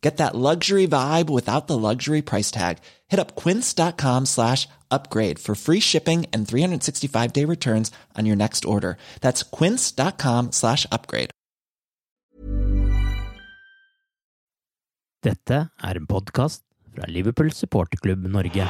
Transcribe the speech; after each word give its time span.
Get 0.00 0.18
that 0.18 0.34
luxury 0.34 0.86
vibe 0.86 1.28
without 1.28 1.66
the 1.66 1.76
luxury 1.76 2.22
price 2.22 2.50
tag. 2.50 2.78
Hit 3.08 3.18
up 3.18 3.34
quince.com 3.34 4.26
slash 4.26 4.68
upgrade 4.90 5.38
for 5.38 5.54
free 5.54 5.80
shipping 5.80 6.26
and 6.32 6.46
365 6.46 7.32
day 7.32 7.44
returns 7.44 7.90
on 8.16 8.26
your 8.26 8.36
next 8.36 8.64
order. 8.64 8.96
That's 9.20 9.42
quince.com 9.42 10.52
slash 10.52 10.86
upgrade. 10.92 11.30
Dette 15.20 15.70
er 15.82 15.96
en 15.96 16.06
podkast 16.06 16.62
fra 16.94 17.04
Liverpool 17.10 17.50
supporterklubb 17.50 18.26
Norge. 18.30 18.68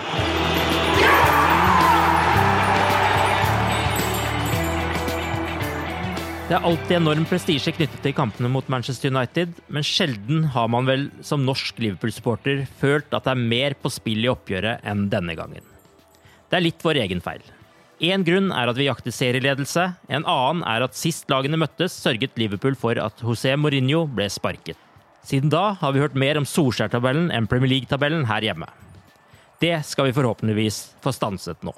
Det 6.48 6.56
er 6.56 6.64
alltid 6.64 6.94
enorm 6.96 7.26
prestisje 7.28 7.74
knyttet 7.76 8.00
til 8.00 8.14
kampene 8.16 8.48
mot 8.48 8.70
Manchester 8.72 9.10
United, 9.12 9.50
men 9.68 9.84
sjelden 9.84 10.46
har 10.54 10.70
man 10.72 10.86
vel 10.88 11.02
som 11.20 11.42
norsk 11.44 11.76
Liverpool-supporter 11.84 12.62
følt 12.80 13.12
at 13.12 13.26
det 13.26 13.34
er 13.34 13.42
mer 13.50 13.74
på 13.76 13.90
spill 13.92 14.24
i 14.24 14.30
oppgjøret 14.32 14.80
enn 14.88 15.02
denne 15.12 15.34
gangen. 15.36 15.66
Det 16.48 16.56
er 16.56 16.64
litt 16.64 16.80
vår 16.80 17.02
egen 17.02 17.20
feil. 17.20 17.44
Én 18.00 18.24
grunn 18.24 18.48
er 18.48 18.72
at 18.72 18.80
vi 18.80 18.86
jakter 18.86 19.12
serieledelse, 19.12 19.84
en 20.08 20.24
annen 20.24 20.64
er 20.72 20.86
at 20.86 20.96
sist 20.96 21.28
lagene 21.28 21.60
møttes, 21.60 21.92
sørget 22.00 22.40
Liverpool 22.40 22.80
for 22.80 22.96
at 22.96 23.20
José 23.20 23.52
Mourinho 23.60 24.06
ble 24.08 24.30
sparket. 24.32 24.80
Siden 25.28 25.52
da 25.52 25.74
har 25.76 25.92
vi 25.92 26.00
hørt 26.00 26.16
mer 26.16 26.40
om 26.40 26.48
Solskjær-tabellen 26.48 27.28
enn 27.28 27.50
Premier 27.52 27.74
League-tabellen 27.74 28.24
her 28.32 28.48
hjemme. 28.48 28.70
Det 29.60 29.82
skal 29.84 30.08
vi 30.08 30.16
forhåpentligvis 30.16 30.80
få 31.04 31.12
stanset 31.12 31.60
nå. 31.60 31.76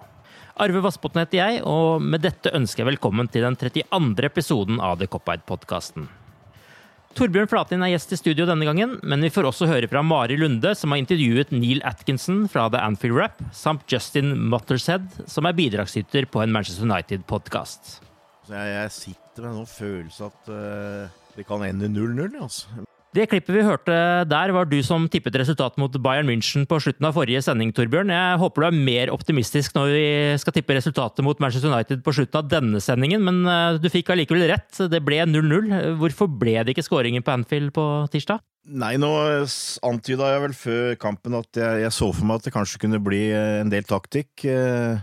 Arve 0.61 0.83
Vassbotn 0.85 1.23
heter 1.23 1.39
jeg, 1.39 1.61
og 1.65 2.03
med 2.05 2.21
dette 2.21 2.51
ønsker 2.53 2.83
jeg 2.83 2.91
velkommen 2.91 3.31
til 3.33 3.47
den 3.47 3.57
32. 3.57 4.27
episoden 4.29 4.81
av 4.85 4.99
The 5.01 5.07
Cop-Eyed-podkasten. 5.09 6.05
Torbjørn 7.17 7.49
Flatin 7.49 7.81
er 7.83 7.95
gjest 7.95 8.13
i 8.13 8.19
studio 8.21 8.45
denne 8.47 8.69
gangen, 8.69 8.93
men 9.01 9.25
vi 9.25 9.33
får 9.33 9.49
også 9.49 9.71
høre 9.71 9.89
fra 9.91 10.03
Mari 10.05 10.37
Lunde, 10.37 10.75
som 10.77 10.93
har 10.93 11.01
intervjuet 11.01 11.55
Neil 11.55 11.81
Atkinson 11.89 12.45
fra 12.53 12.67
The 12.71 12.85
Anfield 12.85 13.17
Rap, 13.17 13.41
samt 13.57 13.89
Justin 13.91 14.35
Muttershead, 14.53 15.09
som 15.25 15.49
er 15.49 15.57
bidragsyter 15.57 16.29
på 16.29 16.45
en 16.45 16.53
Manchester 16.53 16.85
United-podkast. 16.85 17.97
Jeg, 18.53 18.93
sitter 18.93 19.47
med 19.47 19.51
en 19.55 19.59
sånn 19.63 19.73
følelse 19.73 20.29
at 20.29 20.53
uh, 20.53 21.19
det 21.39 21.49
kan 21.49 21.65
ende 21.65 21.89
0-0. 21.89 22.37
Altså. 22.37 22.85
Det 23.11 23.25
klippet 23.27 23.57
vi 23.57 23.63
hørte 23.67 23.95
der, 24.31 24.53
var 24.55 24.69
du 24.71 24.77
som 24.87 25.09
tippet 25.11 25.35
resultatet 25.41 25.81
mot 25.83 25.97
Bayern 25.99 26.29
München 26.31 26.63
på 26.71 26.77
slutten 26.79 27.09
av 27.09 27.17
forrige 27.17 27.41
sending, 27.43 27.73
Torbjørn. 27.75 28.13
Jeg 28.15 28.39
håper 28.39 28.63
du 28.63 28.67
er 28.69 28.77
mer 28.87 29.11
optimistisk 29.11 29.75
når 29.75 29.91
vi 29.91 30.05
skal 30.39 30.55
tippe 30.55 30.77
resultatet 30.77 31.27
mot 31.27 31.43
Manchester 31.43 31.73
United 31.73 32.05
på 32.07 32.15
slutten 32.15 32.39
av 32.39 32.53
denne 32.53 32.79
sendingen, 32.85 33.25
men 33.27 33.43
eh, 33.51 33.81
du 33.83 33.91
fikk 33.91 34.13
allikevel 34.15 34.47
rett. 34.53 34.71
Det 34.93 35.03
ble 35.03 35.25
0-0. 35.27 35.75
Hvorfor 35.99 36.31
ble 36.31 36.61
det 36.63 36.77
ikke 36.77 36.87
skåringen 36.87 37.27
på 37.27 37.35
Anfield 37.35 37.75
på 37.75 37.89
tirsdag? 38.15 38.45
Nei, 38.71 38.95
nå 39.03 39.11
antyda 39.89 40.31
jeg 40.31 40.43
vel 40.45 40.55
før 40.55 40.97
kampen 41.03 41.35
at 41.41 41.59
jeg, 41.59 41.83
jeg, 41.83 41.95
så 41.97 42.13
for 42.15 42.29
meg 42.29 42.39
at 42.39 42.47
det 42.47 42.55
kanskje 42.55 42.85
kunne 42.85 43.03
bli 43.03 43.25
eh, 43.35 43.59
en 43.65 43.75
del 43.75 43.91
taktikk. 43.91 44.47
Eh, 44.47 45.03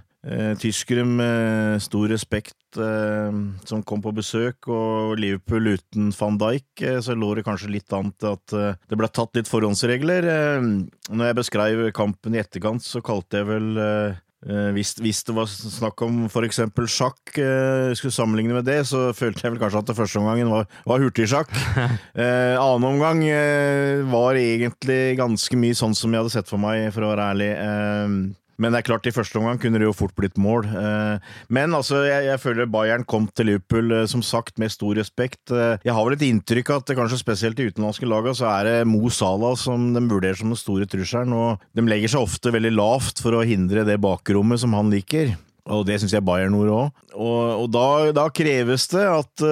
tyskere 0.60 1.06
med 1.08 1.82
stor 1.84 2.10
respekt 2.10 2.58
eh, 2.76 3.32
som 3.66 3.84
kom 3.84 4.02
på 4.04 4.14
besøk, 4.16 4.68
og 4.68 5.18
Liverpool 5.20 5.74
uten 5.78 6.12
van 6.18 6.38
Dijk, 6.42 6.68
eh, 6.82 7.00
så 7.04 7.16
lå 7.16 7.34
det 7.38 7.46
kanskje 7.48 7.72
litt 7.74 7.94
an 7.96 8.14
til 8.20 8.36
at 8.36 8.56
eh, 8.56 8.78
det 8.90 9.00
ble 9.00 9.10
tatt 9.12 9.38
litt 9.38 9.50
forhåndsregler. 9.52 10.30
Eh, 10.34 10.70
når 11.10 11.32
jeg 11.32 11.42
beskrev 11.42 11.84
kampen 11.96 12.38
i 12.38 12.42
etterkant, 12.44 12.84
så 12.86 13.04
kalte 13.06 13.42
jeg 13.42 13.50
vel 13.50 13.84
eh, 13.84 14.24
hvis, 14.48 14.94
hvis, 15.02 15.24
det 15.26 15.34
var 15.34 15.48
snakk 15.50 16.02
om 16.06 16.20
f.eks. 16.30 16.60
sjakk, 16.94 17.32
skulle 17.34 18.14
sammenligne 18.14 18.54
med 18.54 18.68
det, 18.70 18.84
så 18.88 19.10
følte 19.18 19.44
jeg 19.44 19.56
vel 19.56 19.62
kanskje 19.64 19.82
at 19.82 19.90
det 19.90 19.96
første 19.98 20.22
omgangen 20.22 20.52
var, 20.54 20.68
var 20.88 21.02
hurtigsjakk. 21.02 21.50
eh, 22.22 22.54
annen 22.54 22.86
omgang 22.86 23.24
eh, 23.26 24.06
var 24.08 24.38
egentlig 24.40 25.18
ganske 25.20 25.60
mye 25.60 25.78
sånn 25.78 25.98
som 25.98 26.14
jeg 26.14 26.22
hadde 26.22 26.36
sett 26.38 26.52
for 26.52 26.62
meg, 26.62 26.86
for 26.96 27.08
å 27.08 27.16
være 27.16 27.32
ærlig. 27.34 27.50
Eh, 27.58 28.46
men 28.58 28.74
det 28.74 28.80
er 28.80 28.88
klart, 28.88 29.06
i 29.06 29.14
første 29.14 29.38
omgang 29.38 29.60
kunne 29.62 29.78
det 29.78 29.86
jo 29.86 29.96
fort 29.96 30.16
blitt 30.18 30.38
mål. 30.42 30.66
Eh, 30.66 31.34
men 31.54 31.76
altså, 31.78 32.02
jeg, 32.08 32.26
jeg 32.26 32.42
føler 32.42 32.70
Bayern 32.74 33.06
kom 33.06 33.28
til 33.30 33.52
Liverpool, 33.52 33.94
eh, 33.94 34.08
som 34.10 34.24
sagt, 34.26 34.58
med 34.58 34.74
stor 34.74 34.98
respekt. 34.98 35.54
Eh, 35.54 35.78
jeg 35.86 35.94
har 35.94 36.08
vel 36.08 36.18
et 36.18 36.26
inntrykk 36.26 36.74
av 36.74 36.82
at 36.82 36.96
kanskje 36.98 37.22
spesielt 37.22 37.62
i 37.62 37.68
utenlandske 37.70 38.10
lagene 38.10 38.38
så 38.38 38.50
er 38.56 38.70
det 38.70 38.78
Mo 38.90 39.12
Salah 39.14 39.54
som 39.62 39.92
de 39.94 40.02
vurderer 40.10 40.40
som 40.40 40.50
den 40.50 40.60
store 40.60 40.90
trusselen, 40.90 41.36
og 41.38 41.62
de 41.78 41.86
legger 41.86 42.16
seg 42.16 42.26
ofte 42.26 42.54
veldig 42.56 42.74
lavt 42.74 43.22
for 43.22 43.38
å 43.38 43.46
hindre 43.46 43.86
det 43.86 44.00
bakrommet 44.02 44.64
som 44.64 44.74
han 44.78 44.90
liker. 44.94 45.36
Og 45.68 45.84
det 45.86 46.00
syns 46.00 46.16
jeg 46.16 46.26
Bayern 46.26 46.56
gjorde 46.56 46.82
òg. 46.82 47.08
Og, 47.14 47.40
og 47.62 47.72
da, 47.76 47.88
da, 48.16 48.30
kreves 48.34 48.88
det 48.94 49.04
at 49.04 49.44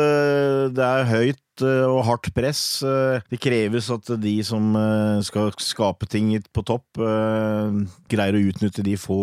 det 0.72 0.86
er 0.86 1.10
høyt 1.12 1.42
og 1.64 2.02
hardt 2.08 2.30
press. 2.36 2.84
Eh, 2.86 3.24
det 3.32 3.40
kreves 3.42 3.88
at 3.94 4.10
de 4.22 4.34
som 4.46 4.76
eh, 4.80 5.22
skal 5.26 5.54
skape 5.62 6.08
ting 6.12 6.34
på 6.54 6.64
topp, 6.66 7.00
greier 8.10 8.36
å 8.36 8.44
utnytte 8.50 8.84
de 8.86 8.96
få, 9.00 9.18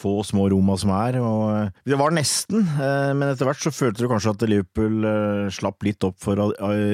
få 0.00 0.12
små 0.26 0.46
roma 0.52 0.76
som 0.80 0.92
er. 0.94 1.18
Og 1.22 1.72
det 1.88 1.98
var 1.98 2.14
nesten, 2.14 2.64
men 2.64 3.26
etter 3.28 3.48
hvert 3.48 3.62
så 3.62 3.72
følte 3.74 4.04
du 4.04 4.10
kanskje 4.10 4.34
at 4.34 4.44
Liverpool 4.48 5.06
slapp 5.52 5.84
litt 5.86 6.06
opp 6.06 6.18
for 6.22 6.40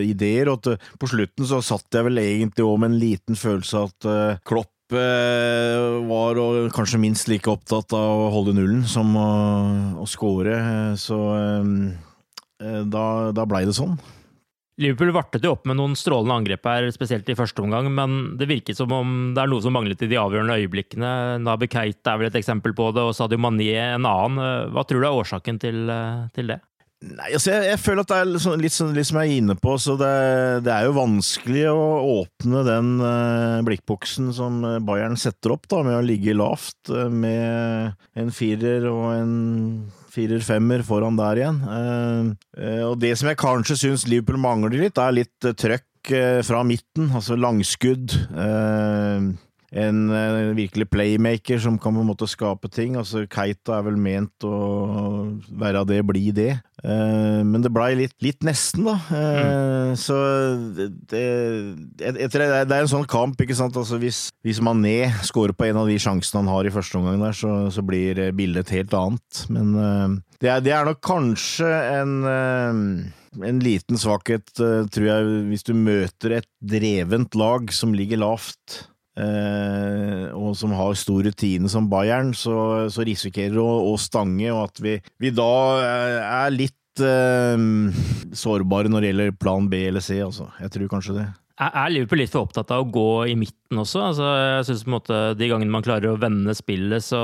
ideer. 0.02 0.50
Og 0.50 0.66
at 0.66 0.88
på 1.00 1.10
slutten 1.10 1.48
så 1.48 1.60
satt 1.64 1.98
jeg 1.98 2.08
vel 2.08 2.22
egentlig 2.22 2.66
òg 2.66 2.80
med 2.82 2.94
en 2.94 2.98
liten 3.00 3.38
følelse 3.38 3.82
av 3.82 3.92
at 3.92 4.42
Klopp 4.48 4.72
var 4.96 6.40
og 6.40 6.68
kanskje 6.74 7.00
minst 7.02 7.30
like 7.30 7.50
opptatt 7.50 7.94
av 7.96 8.26
å 8.26 8.32
holde 8.34 8.56
nullen 8.56 8.84
som 8.88 9.10
å, 9.18 9.30
å 10.02 10.06
score, 10.08 10.58
så 11.00 11.20
da, 12.56 13.06
da 13.36 13.48
blei 13.48 13.66
det 13.68 13.76
sånn. 13.76 13.98
Liverpool 14.76 15.12
vartet 15.16 15.44
jo 15.46 15.54
opp 15.54 15.64
med 15.68 15.78
noen 15.78 15.94
strålende 15.96 16.36
angrep 16.36 16.66
her, 16.68 16.90
spesielt 16.92 17.28
i 17.32 17.36
første 17.38 17.62
omgang, 17.64 17.88
men 17.96 18.36
det 18.36 18.48
virket 18.50 18.76
som 18.76 18.92
om 18.92 19.32
det 19.36 19.40
er 19.40 19.48
noe 19.48 19.64
som 19.64 19.72
manglet 19.72 20.04
i 20.04 20.10
de 20.10 20.18
avgjørende 20.20 20.58
øyeblikkene. 20.60 21.12
Nabi 21.40 21.70
Keita 21.72 22.12
er 22.12 22.20
vel 22.20 22.28
et 22.28 22.36
eksempel 22.42 22.76
på 22.76 22.90
det, 22.92 23.06
og 23.08 23.16
Sadio 23.16 23.40
Mané 23.40 23.72
en 23.80 24.04
annen. 24.04 24.72
Hva 24.76 24.84
tror 24.84 25.00
du 25.00 25.08
er 25.08 25.20
årsaken 25.22 25.62
til, 25.62 25.88
til 26.36 26.52
det? 26.52 26.60
Nei, 27.06 27.28
altså 27.36 27.52
jeg, 27.52 27.64
jeg, 27.70 27.80
føler 27.80 28.04
at 28.04 28.10
det 28.10 28.18
er 28.18 28.28
litt, 28.28 28.42
sånn, 28.42 28.62
litt, 28.64 28.74
sånn, 28.74 28.94
litt 28.96 29.08
som 29.08 29.18
jeg 29.20 29.28
er 29.28 29.40
inne 29.42 29.56
på, 29.60 29.74
så 29.80 29.98
det, 30.00 30.14
det, 30.64 30.72
er 30.72 30.86
jo 30.88 30.96
vanskelig 30.96 31.66
å 31.68 31.82
åpne 32.22 32.62
den 32.66 32.94
uh, 33.04 33.64
blikkboksen 33.66 34.32
som 34.36 34.64
Bayern 34.84 35.16
setter 35.20 35.56
opp, 35.56 35.68
da, 35.72 35.82
med 35.86 35.98
å 35.98 36.04
ligge 36.04 36.36
lavt 36.36 36.92
med 37.12 37.92
en 38.16 38.32
firer 38.32 38.88
og 38.92 39.06
en 39.12 39.36
firer-femmer 40.16 40.84
foran 40.86 41.18
der 41.18 41.42
igjen. 41.42 41.60
Eh, 42.56 42.82
og 42.86 42.96
det 43.02 43.14
som 43.20 43.30
jeg 43.30 43.40
kanskje 43.40 43.78
syns 43.82 44.06
Liverpool 44.10 44.40
mangler 44.42 44.74
litt, 44.80 44.98
er 45.00 45.16
litt 45.16 45.50
trøkk 45.60 46.12
eh, 46.16 46.40
fra 46.46 46.62
midten, 46.66 47.10
altså 47.14 47.38
langskudd. 47.38 48.16
En 49.76 50.10
eh, 50.10 50.54
virkelig 50.56 50.88
playmaker 50.90 51.60
som 51.60 51.76
kan 51.80 51.94
på 51.94 52.02
en 52.02 52.08
måte 52.08 52.28
skape 52.30 52.70
ting. 52.72 52.96
Altså 52.98 53.24
Keita 53.30 53.78
er 53.78 53.86
vel 53.88 53.98
ment 54.00 54.46
å 54.46 54.56
være 55.50 55.84
det, 55.90 56.00
bli 56.08 56.30
det. 56.36 56.52
Eh, 56.82 57.42
men 57.46 57.64
det 57.64 57.72
blei 57.74 57.90
litt, 57.98 58.16
litt, 58.24 58.40
nesten, 58.46 58.86
da. 58.88 58.96
Mm. 59.10 59.92
Så 60.00 60.16
det, 60.76 60.88
det, 61.12 61.26
det, 62.00 62.40
er 62.40 62.78
en 62.78 62.92
sånn 62.92 63.08
kamp, 63.10 63.40
ikke 63.42 63.58
sant. 63.58 63.76
Altså 63.76 64.00
hvis, 64.02 64.26
hvis 64.46 64.62
Mané 64.64 65.12
scorer 65.26 65.56
på 65.56 65.68
en 65.68 65.82
av 65.82 65.90
de 65.90 65.98
sjansene 66.00 66.44
han 66.44 66.52
har 66.54 66.68
i 66.68 66.74
første 66.74 67.00
omgang 67.00 67.20
der, 67.26 67.36
så, 67.36 67.54
så 67.72 67.84
blir 67.86 68.20
bildet 68.36 68.66
et 68.66 68.80
helt 68.80 68.96
annet. 68.96 69.44
Men 69.52 69.76
det 70.40 70.50
er, 70.50 70.64
det 70.64 70.74
er 70.74 70.88
nok 70.88 71.04
kanskje 71.04 71.70
en 72.00 73.12
en 73.44 73.58
liten 73.60 73.98
svakhet, 74.00 74.46
tror 74.56 75.04
jeg, 75.04 75.32
hvis 75.50 75.66
du 75.66 75.74
møter 75.76 76.38
et 76.38 76.46
drevent 76.64 77.36
lag 77.36 77.68
som 77.74 77.92
ligger 77.92 78.22
lavt. 78.22 78.86
Eh, 79.16 80.26
og 80.36 80.52
som 80.58 80.74
har 80.76 80.96
stor 80.98 81.24
rutine 81.24 81.70
som 81.72 81.88
Bayern, 81.88 82.34
så, 82.36 82.86
så 82.92 83.06
risikerer 83.06 83.56
å, 83.62 83.70
å, 83.88 83.96
stange, 84.00 84.50
og 84.52 84.66
at 84.66 84.82
vi, 84.84 84.98
vi 85.22 85.32
da 85.32 85.54
eh, 85.80 86.18
er 86.26 86.52
litt 86.52 87.00
eh, 87.00 87.56
sårbare 88.36 88.92
når 88.92 89.02
det 89.02 89.12
gjelder 89.12 89.40
plan 89.40 89.72
B 89.72 89.86
eller 89.88 90.04
C, 90.04 90.20
altså. 90.24 90.50
Jeg 90.60 90.74
tror 90.76 90.94
kanskje 90.96 91.18
det. 91.22 91.26
Er 91.56 91.88
Liverpool 91.88 92.20
litt 92.20 92.32
for 92.34 92.44
opptatt 92.44 92.68
av 92.74 92.82
å 92.82 92.90
gå 92.92 93.10
i 93.30 93.34
midten 93.40 93.78
også? 93.80 94.00
Altså, 94.10 94.26
jeg 94.28 94.64
synes 94.68 94.82
på 94.84 94.90
en 94.90 94.94
måte 94.98 95.20
De 95.40 95.46
gangene 95.48 95.72
man 95.72 95.84
klarer 95.86 96.10
å 96.10 96.18
vende 96.20 96.52
spillet 96.52 97.00
så, 97.00 97.20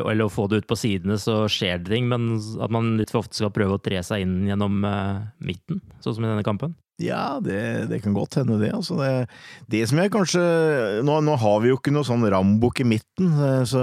eller 0.00 0.26
å 0.26 0.32
få 0.34 0.48
det 0.50 0.64
ut 0.64 0.66
på 0.66 0.78
sidene, 0.80 1.14
så 1.22 1.44
skjer 1.46 1.84
det 1.84 1.92
ting, 1.94 2.08
men 2.10 2.32
at 2.58 2.74
man 2.74 2.96
litt 2.98 3.14
for 3.14 3.22
ofte 3.22 3.38
skal 3.38 3.54
prøve 3.54 3.78
å 3.78 3.82
tre 3.82 4.02
seg 4.02 4.24
inn 4.24 4.48
gjennom 4.50 4.82
uh, 4.82 5.22
midten, 5.46 5.78
sånn 6.02 6.18
som 6.18 6.26
i 6.26 6.32
denne 6.32 6.46
kampen? 6.46 6.74
Ja, 7.02 7.38
det, 7.42 7.88
det, 7.90 8.00
kan 8.04 8.14
godt 8.16 8.38
hende, 8.38 8.58
det. 8.60 8.70
Altså 8.74 8.96
det, 9.00 9.10
det 9.72 9.82
som 9.90 10.00
jeg 10.00 10.12
kanskje 10.14 10.42
nå, 11.06 11.18
nå, 11.24 11.36
har 11.42 11.60
vi 11.62 11.72
jo 11.72 11.78
ikke 11.78 11.94
noe 11.94 12.06
sånn 12.06 12.24
rambukk 12.32 12.82
i 12.84 12.88
midten, 12.88 13.32
eh, 13.36 13.62
så 13.68 13.82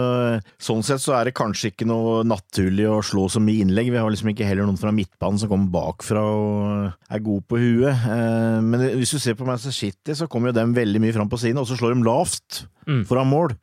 sånn 0.62 0.86
sett 0.86 1.04
så 1.04 1.18
er 1.18 1.30
det 1.30 1.36
kanskje 1.38 1.74
ikke 1.74 1.88
noe 1.90 2.22
naturlig 2.28 2.88
å 2.90 3.00
slå 3.06 3.28
så 3.32 3.42
mye 3.44 3.66
innlegg. 3.66 3.92
Vi 3.94 4.00
har 4.02 4.10
liksom 4.12 4.32
ikke 4.34 4.48
heller 4.48 4.68
noen 4.70 4.80
fra 4.80 4.94
midtbanen 4.96 5.42
som 5.42 5.52
kommer 5.52 5.74
bakfra 5.74 6.24
og 6.24 7.10
er 7.10 7.26
god 7.26 7.48
på 7.50 7.60
huet. 7.62 8.06
Eh, 8.14 8.60
men 8.66 8.86
hvis 9.00 9.16
du 9.16 9.20
ser 9.22 9.38
på 9.40 9.48
Manchester 9.48 9.76
City, 9.76 10.16
så 10.18 10.30
kommer 10.32 10.54
jo 10.54 10.60
dem 10.62 10.78
veldig 10.78 11.04
mye 11.04 11.16
fram 11.16 11.32
på 11.32 11.42
siden, 11.42 11.62
og 11.62 11.68
så 11.70 11.80
slår 11.80 11.98
de 11.98 12.08
lavt 12.08 12.64
mm. 12.88 13.04
foran 13.10 13.32
mål. 13.32 13.58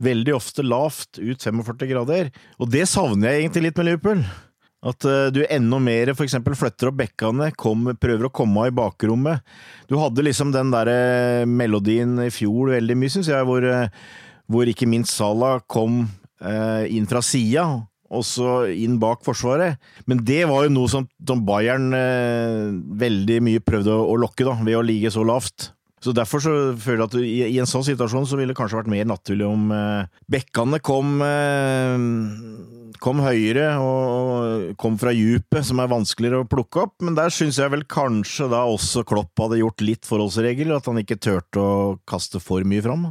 Veldig 0.00 0.32
ofte 0.32 0.64
lavt 0.64 1.18
ut 1.20 1.42
45 1.44 1.90
grader, 1.90 2.30
og 2.56 2.70
det 2.72 2.86
savner 2.88 3.34
jeg 3.34 3.44
egentlig 3.44 3.66
litt 3.68 3.80
med 3.80 3.90
Liverpool. 3.90 4.22
At 4.80 5.04
uh, 5.04 5.28
du 5.28 5.42
enda 5.44 5.80
mer 5.82 6.14
f.eks. 6.14 6.38
flytter 6.56 6.88
opp 6.88 7.00
bekkene, 7.02 7.50
kom, 7.58 7.90
prøver 8.00 8.28
å 8.28 8.32
komme 8.32 8.62
av 8.62 8.70
i 8.70 8.76
bakrommet. 8.78 9.44
Du 9.90 9.98
hadde 10.00 10.24
liksom 10.24 10.54
den 10.54 10.72
der 10.72 10.88
uh, 10.88 11.44
melodien 11.48 12.16
i 12.24 12.30
fjor 12.32 12.72
veldig 12.72 12.96
mye, 12.96 13.12
syns 13.12 13.28
jeg, 13.28 13.44
hvor, 13.48 13.66
uh, 13.66 13.92
hvor, 14.48 14.70
ikke 14.70 14.88
minst 14.88 15.16
Salah 15.16 15.60
kom 15.68 16.06
inn 16.40 17.04
fra 17.04 17.20
sida, 17.20 17.66
og 18.08 18.22
så 18.24 18.62
inn 18.72 18.94
bak 18.96 19.20
Forsvaret. 19.26 19.76
Men 20.08 20.22
det 20.24 20.46
var 20.48 20.64
jo 20.64 20.70
noe 20.72 20.88
som, 20.88 21.04
som 21.28 21.42
Bayern 21.44 21.92
veldig 22.96 23.36
mye 23.44 23.60
prøvde 23.60 23.92
å, 23.92 24.14
lokke, 24.16 24.46
da, 24.48 24.54
ved 24.64 24.78
å 24.78 24.80
ligge 24.80 25.12
så 25.12 25.20
lavt. 25.28 25.68
Så 26.00 26.14
Derfor 26.16 26.40
så 26.40 26.52
føler 26.80 27.02
jeg 27.02 27.08
at 27.10 27.16
i, 27.20 27.32
i 27.56 27.58
en 27.60 27.68
sånn 27.68 27.84
situasjon 27.84 28.24
så 28.28 28.38
ville 28.38 28.54
det 28.54 28.58
kanskje 28.58 28.78
vært 28.78 28.92
mer 28.92 29.08
naturlig 29.08 29.44
om 29.44 29.68
eh, 29.76 30.08
bekkene 30.32 30.80
kom 30.84 31.20
eh, 31.20 31.96
kom 33.02 33.22
høyere 33.24 33.72
og 33.80 34.74
kom 34.80 34.98
fra 35.00 35.12
djupet, 35.16 35.64
som 35.66 35.80
er 35.82 35.90
vanskeligere 35.90 36.44
å 36.44 36.48
plukke 36.48 36.84
opp. 36.84 36.98
Men 37.04 37.16
der 37.18 37.32
syns 37.34 37.58
jeg 37.60 37.72
vel 37.72 37.86
kanskje 37.88 38.50
da 38.52 38.66
også 38.68 39.04
Klopp 39.08 39.40
hadde 39.40 39.60
gjort 39.62 39.84
litt 39.84 40.08
forholdsregel, 40.08 40.74
at 40.76 40.88
han 40.90 41.00
ikke 41.02 41.18
turte 41.20 41.62
å 41.64 41.96
kaste 42.08 42.42
for 42.42 42.66
mye 42.68 42.84
fram. 42.84 43.08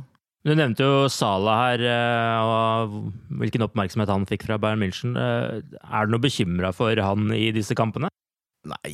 Du 0.48 0.54
nevnte 0.56 0.86
jo 0.86 1.10
Sala 1.12 1.56
her, 1.66 1.82
eh, 1.84 2.38
og 2.40 2.94
hvilken 3.42 3.66
oppmerksomhet 3.66 4.12
han 4.14 4.28
fikk 4.30 4.46
fra 4.48 4.58
Bayern 4.62 4.80
München. 4.80 5.18
Eh, 5.20 5.60
er 5.84 6.08
du 6.08 6.14
noe 6.14 6.24
bekymra 6.24 6.72
for 6.76 6.96
han 6.96 7.28
i 7.36 7.50
disse 7.56 7.76
kampene? 7.76 8.08
Nei, 8.70 8.92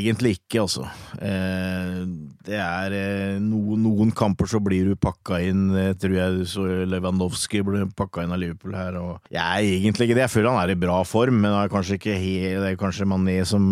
egentlig 0.00 0.34
ikke, 0.38 0.64
altså. 0.64 0.86
Eh, 1.22 2.00
det 2.46 2.56
er 2.58 2.96
eh, 2.96 3.36
noen 3.42 4.10
kamper 4.16 4.48
så 4.50 4.60
blir 4.64 4.90
du 4.90 4.98
pakka 4.98 5.38
inn, 5.46 5.68
jeg 5.76 5.98
tror 6.00 6.16
jeg 6.16 6.48
så 6.50 6.64
Lewandowski 6.90 7.62
ble 7.66 7.84
pakka 7.96 8.24
inn 8.24 8.34
av 8.34 8.40
Liverpool 8.42 8.74
her, 8.78 8.98
og 8.98 9.30
jeg 9.30 9.44
er 9.44 9.68
egentlig 9.76 10.08
ikke 10.08 10.18
det. 10.18 10.24
Jeg 10.26 10.34
føler 10.34 10.50
han 10.54 10.62
er 10.64 10.74
i 10.74 10.80
bra 10.80 10.98
form, 11.06 11.38
men 11.42 11.52
det 11.52 11.60
er 11.60 11.74
kanskje 11.76 12.00
ikke 12.00 12.18
helt, 12.18 12.64
det 12.64 12.72
er 12.72 12.80
kanskje 12.80 13.08
Mané 13.10 13.36
som 13.48 13.70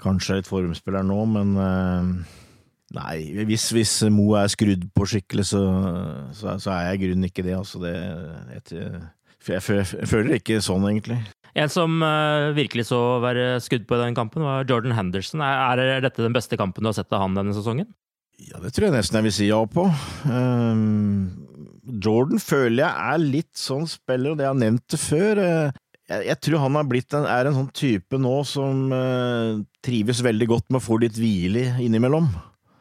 kanskje 0.00 0.38
er 0.38 0.44
et 0.44 0.50
formspiller 0.50 1.04
nå, 1.06 1.20
men 1.34 1.60
eh, 1.66 2.32
Nei, 2.94 3.16
hvis, 3.48 3.64
hvis 3.74 3.92
Mo 4.12 4.36
er 4.38 4.46
skrudd 4.52 4.84
på 4.94 5.06
skikkelig, 5.10 5.48
så, 5.48 5.62
så, 6.36 6.52
så 6.62 6.70
er 6.76 6.92
jeg 6.92 7.00
i 7.00 7.00
grunnen 7.08 7.26
ikke 7.26 7.42
det, 7.42 7.56
altså. 7.58 7.80
Det, 7.82 7.90
jeg, 8.54 8.84
jeg, 9.48 9.62
jeg 9.98 10.10
føler 10.12 10.36
ikke 10.36 10.60
sånn, 10.62 10.86
egentlig. 10.92 11.16
En 11.54 11.70
som 11.70 12.00
uh, 12.02 12.50
virkelig 12.56 12.88
så 12.88 13.00
være 13.22 13.60
skudd 13.62 13.84
på 13.86 13.94
i 13.94 14.02
den 14.02 14.16
kampen, 14.16 14.42
var 14.42 14.66
Jordan 14.66 14.96
Henderson. 14.96 15.42
Er, 15.44 15.78
er, 15.78 16.02
dette 16.02 16.24
den 16.24 16.34
beste 16.34 16.58
kampen 16.58 16.82
du 16.82 16.90
har 16.90 16.96
sett 16.96 17.14
av 17.14 17.22
han 17.22 17.36
denne 17.38 17.54
sesongen? 17.54 17.86
Ja, 18.42 18.58
det 18.58 18.72
tror 18.74 18.88
jeg 18.88 18.96
nesten 18.96 19.20
jeg 19.20 19.28
vil 19.28 19.36
si 19.36 19.46
ja 19.46 19.60
på. 19.70 19.86
Um, 20.26 21.30
Jordan 22.02 22.42
føler 22.42 22.82
jeg 22.82 23.12
er 23.14 23.22
litt 23.22 23.52
sånn 23.58 23.86
spiller, 23.86 24.32
og 24.32 24.40
det 24.40 24.48
jeg 24.48 24.50
har 24.50 24.62
nevnt 24.64 24.86
det 24.90 24.98
før. 24.98 25.38
Uh, 25.38 25.84
jeg, 26.10 26.26
jeg, 26.32 26.40
tror 26.48 26.64
han 26.64 26.80
en, 26.82 27.28
er 27.36 27.48
en 27.48 27.60
sånn 27.60 27.70
type 27.76 28.18
nå 28.20 28.34
som 28.48 28.90
uh, 28.90 29.62
trives 29.86 30.24
veldig 30.26 30.50
godt 30.50 30.74
med 30.74 30.82
å 30.82 30.84
få 30.84 30.98
litt 31.04 31.20
hvile 31.20 31.68
innimellom. 31.84 32.26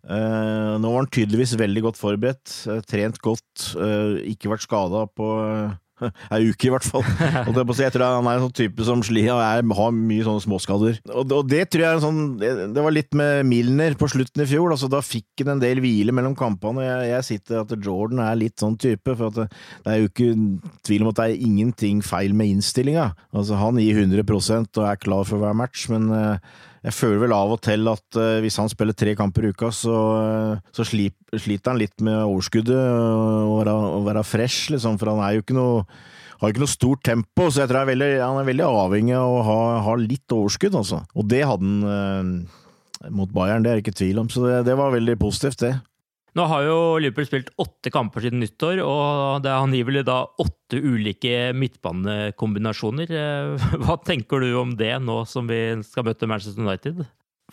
Uh, 0.04 0.82
nå 0.82 0.90
var 0.90 1.06
han 1.06 1.14
tydeligvis 1.14 1.54
veldig 1.62 1.86
godt 1.86 2.02
forberedt, 2.02 2.58
uh, 2.68 2.82
trent 2.90 3.22
godt, 3.24 3.70
uh, 3.78 4.18
ikke 4.28 4.52
vært 4.52 4.66
skada 4.66 5.06
på 5.14 5.30
ei 6.36 6.50
uke, 6.50 6.68
i 6.68 6.74
hvert 6.74 6.88
fall. 6.88 7.06
Og 7.48 7.54
det, 7.56 7.66
jeg 7.84 7.94
tror 7.96 8.18
han 8.20 8.30
er 8.30 8.40
en 8.40 8.46
sånn 8.48 8.58
type 8.58 8.88
som 8.88 9.04
sli, 9.06 9.26
og 9.32 9.42
jeg 9.42 9.68
har 9.80 9.96
mye 9.96 10.26
sånne 10.26 10.44
småskader. 10.46 11.00
Og, 11.12 11.24
og, 11.24 11.44
det 11.50 11.64
tror 11.72 11.84
jeg 11.84 11.90
er 11.90 12.00
en 12.00 12.04
sånn 12.04 12.74
Det 12.74 12.84
var 12.84 12.96
litt 12.96 13.16
med 13.18 13.48
Milner 13.50 13.98
på 14.00 14.10
slutten 14.12 14.44
i 14.44 14.50
fjor. 14.50 14.74
Altså, 14.74 14.90
da 14.92 15.02
fikk 15.04 15.44
han 15.44 15.56
en 15.56 15.64
del 15.64 15.82
hvile 15.84 16.16
mellom 16.16 16.36
kampene. 16.40 16.86
Jeg, 16.86 17.10
jeg 17.12 17.28
sitter 17.30 17.64
at 17.64 17.76
Jordan 17.78 18.24
er 18.26 18.40
litt 18.40 18.62
sånn 18.62 18.78
type, 18.80 19.16
for 19.20 19.34
det, 19.36 19.50
det, 19.84 19.94
er 19.94 20.02
jo 20.02 20.12
ikke 20.12 20.30
tvil 20.88 21.06
om 21.06 21.14
at 21.14 21.20
det 21.20 21.30
er 21.30 21.48
ingenting 21.48 22.04
feil 22.06 22.36
med 22.38 22.56
innstillinga. 22.56 23.10
Altså, 23.34 23.58
han 23.62 23.82
gir 23.82 24.04
100% 24.04 24.82
og 24.82 24.88
er 24.90 25.02
klar 25.02 25.28
for 25.30 25.44
hver 25.44 25.58
match, 25.58 25.88
men 25.92 26.10
uh, 26.14 26.62
jeg 26.84 26.96
føler 26.98 27.22
vel 27.22 27.36
av 27.36 27.54
og 27.56 27.62
til 27.64 27.88
at 27.92 28.20
uh, 28.20 28.40
hvis 28.44 28.58
han 28.60 28.72
spiller 28.72 28.96
tre 28.98 29.14
kamper 29.16 29.48
i 29.48 29.54
uka, 29.54 29.70
så, 29.76 30.00
uh, 30.20 30.74
så 30.76 30.86
slip, 30.88 31.16
sliter 31.32 31.72
han 31.72 31.80
litt 31.80 32.04
med 32.04 32.26
overskuddet 32.26 32.76
og 32.76 33.62
være, 33.62 33.78
være 34.10 34.26
fresh, 34.28 34.74
liksom, 34.74 35.00
for 35.00 35.14
han 35.14 35.24
er 35.24 35.38
jo 35.38 35.46
ikke 35.46 35.58
noe 35.58 35.86
har 36.44 36.52
ikke 36.52 36.64
noe 36.64 36.72
stort 36.72 37.04
tempo, 37.08 37.48
så 37.48 37.64
jeg 37.64 37.72
tror 37.72 37.84
er 37.84 37.90
veldig, 37.94 38.10
han 38.20 38.42
er 38.42 38.50
veldig 38.50 38.66
avhengig 38.68 39.16
av 39.16 39.32
å 39.32 39.44
ha, 39.48 39.60
ha, 39.86 39.96
litt 40.00 40.36
overskudd, 40.36 40.76
altså. 40.76 41.00
Og 41.16 41.28
det 41.32 41.40
hadde 41.48 41.70
han 41.70 41.86
eh, 41.88 43.12
mot 43.16 43.32
Bayern, 43.32 43.64
det 43.64 43.72
er 43.72 43.80
det 43.80 43.86
ikke 43.86 43.96
tvil 44.02 44.20
om, 44.20 44.32
så 44.32 44.44
det, 44.44 44.58
det 44.68 44.76
var 44.80 44.92
veldig 44.92 45.16
positivt, 45.22 45.64
det. 45.64 45.74
Nå 46.34 46.46
har 46.50 46.64
jo 46.66 46.78
Liverpool 46.98 47.28
spilt 47.30 47.52
åtte 47.62 47.92
kamper 47.94 48.24
siden 48.26 48.42
nyttår, 48.42 48.80
og 48.82 49.44
det 49.46 49.52
er 49.52 49.60
angivelig 49.62 50.02
da 50.08 50.24
åtte 50.42 50.80
ulike 50.82 51.52
midtbanekombinasjoner. 51.58 53.12
Eh, 53.14 53.68
hva 53.84 54.00
tenker 54.02 54.42
du 54.42 54.56
om 54.58 54.74
det 54.80 54.96
nå 55.04 55.22
som 55.30 55.50
vi 55.50 55.62
skal 55.86 56.08
møte 56.10 56.30
Manchester 56.30 56.66
United? 56.66 57.04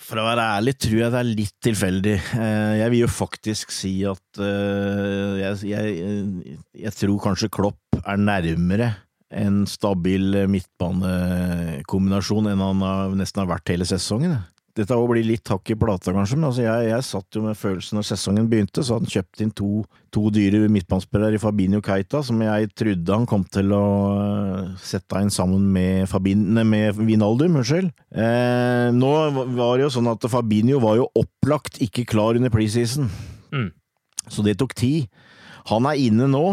For 0.00 0.16
å 0.16 0.24
være 0.24 0.46
ærlig 0.56 0.78
tror 0.80 0.96
jeg 0.96 1.12
det 1.12 1.20
er 1.20 1.28
litt 1.28 1.56
tilfeldig. 1.66 2.16
Eh, 2.40 2.72
jeg 2.80 2.94
vil 2.94 3.02
jo 3.02 3.10
faktisk 3.12 3.74
si 3.74 3.92
at 4.08 4.40
eh, 4.40 5.42
jeg, 5.42 5.60
jeg, 5.74 6.56
jeg 6.86 6.96
tror 7.02 7.20
kanskje 7.26 7.52
Klopp 7.52 8.00
er 8.00 8.16
nærmere 8.20 8.94
en 9.30 9.60
stabil 9.68 10.40
midtbanekombinasjon 10.50 12.48
enn 12.50 12.64
han 12.64 12.80
nesten 13.20 13.44
har 13.44 13.52
vært 13.52 13.74
hele 13.74 13.86
sesongen. 13.86 14.40
Dette 14.76 14.94
blir 15.10 15.26
litt 15.26 15.50
hakk 15.50 15.72
i 15.72 15.76
plata, 15.78 16.12
kanskje, 16.14 16.36
men 16.38 16.46
altså 16.46 16.62
jeg, 16.62 16.84
jeg, 16.86 17.06
satt 17.08 17.36
jo 17.36 17.42
med 17.42 17.58
følelsen 17.58 17.98
når 17.98 18.06
sesongen 18.06 18.46
begynte, 18.50 18.84
så 18.86 18.94
hadde 18.94 19.08
han 19.08 19.14
kjøpt 19.16 19.42
inn 19.42 19.50
to, 19.58 19.70
to 20.14 20.22
dyre 20.34 20.68
midtbanespillere 20.70 21.36
i 21.38 21.42
Fabinho 21.42 21.80
Keita, 21.82 22.20
som 22.26 22.38
jeg 22.44 22.70
trodde 22.78 23.16
han 23.18 23.26
kom 23.30 23.42
til 23.50 23.74
å 23.74 23.82
eh, 24.14 24.70
sette 24.86 25.24
inn 25.24 25.34
sammen 25.34 25.66
med, 25.74 26.06
Fabin, 26.10 26.46
med 26.54 27.00
Vinaldum. 27.02 27.58
Unnskyld. 27.58 27.90
Eh, 28.14 28.86
nå 28.94 29.12
var 29.58 29.74
det 29.74 29.88
jo 29.88 29.92
sånn 29.98 30.12
at 30.12 30.30
Fabinho 30.30 30.78
var 30.84 31.00
jo 31.00 31.10
opplagt 31.18 31.82
ikke 31.82 32.06
klar 32.14 32.38
under 32.38 32.54
preseason, 32.54 33.10
mm. 33.50 33.70
så 34.30 34.46
det 34.46 34.60
tok 34.62 34.78
tid. 34.78 35.10
Han 35.72 35.90
er 35.90 35.98
inne 35.98 36.30
nå, 36.30 36.44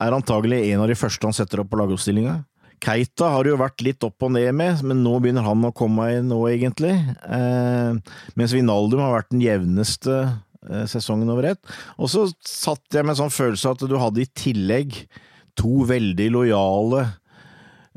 er 0.00 0.16
antagelig 0.16 0.64
en 0.72 0.82
av 0.82 0.90
de 0.90 0.98
første 0.98 1.28
han 1.28 1.36
setter 1.36 1.62
opp 1.62 1.70
på 1.70 1.78
lagoppstillinga. 1.78 2.40
Keita 2.80 3.28
har 3.34 3.48
jo 3.48 3.58
vært 3.60 3.82
litt 3.84 4.04
opp 4.06 4.24
og 4.24 4.32
ned 4.34 4.54
med, 4.56 4.80
men 4.86 5.02
nå 5.04 5.18
begynner 5.20 5.44
han 5.44 5.66
å 5.68 5.72
komme 5.76 6.08
inn 6.16 6.30
nå, 6.30 6.40
egentlig. 6.48 6.94
Eh, 7.28 7.98
mens 8.38 8.54
Vinaldum 8.56 9.02
har 9.04 9.18
vært 9.18 9.32
den 9.34 9.44
jevneste 9.44 10.16
eh, 10.24 10.86
sesongen 10.90 11.30
over 11.32 11.50
ett. 11.52 11.60
Og 12.00 12.10
så 12.12 12.26
satt 12.46 12.84
jeg 12.96 13.04
med 13.04 13.14
en 13.14 13.22
sånn 13.24 13.34
følelse 13.34 13.74
at 13.74 13.84
du 13.84 13.96
hadde 14.00 14.24
i 14.24 14.30
tillegg 14.32 15.02
to 15.60 15.84
veldig 15.88 16.28
lojale, 16.32 17.04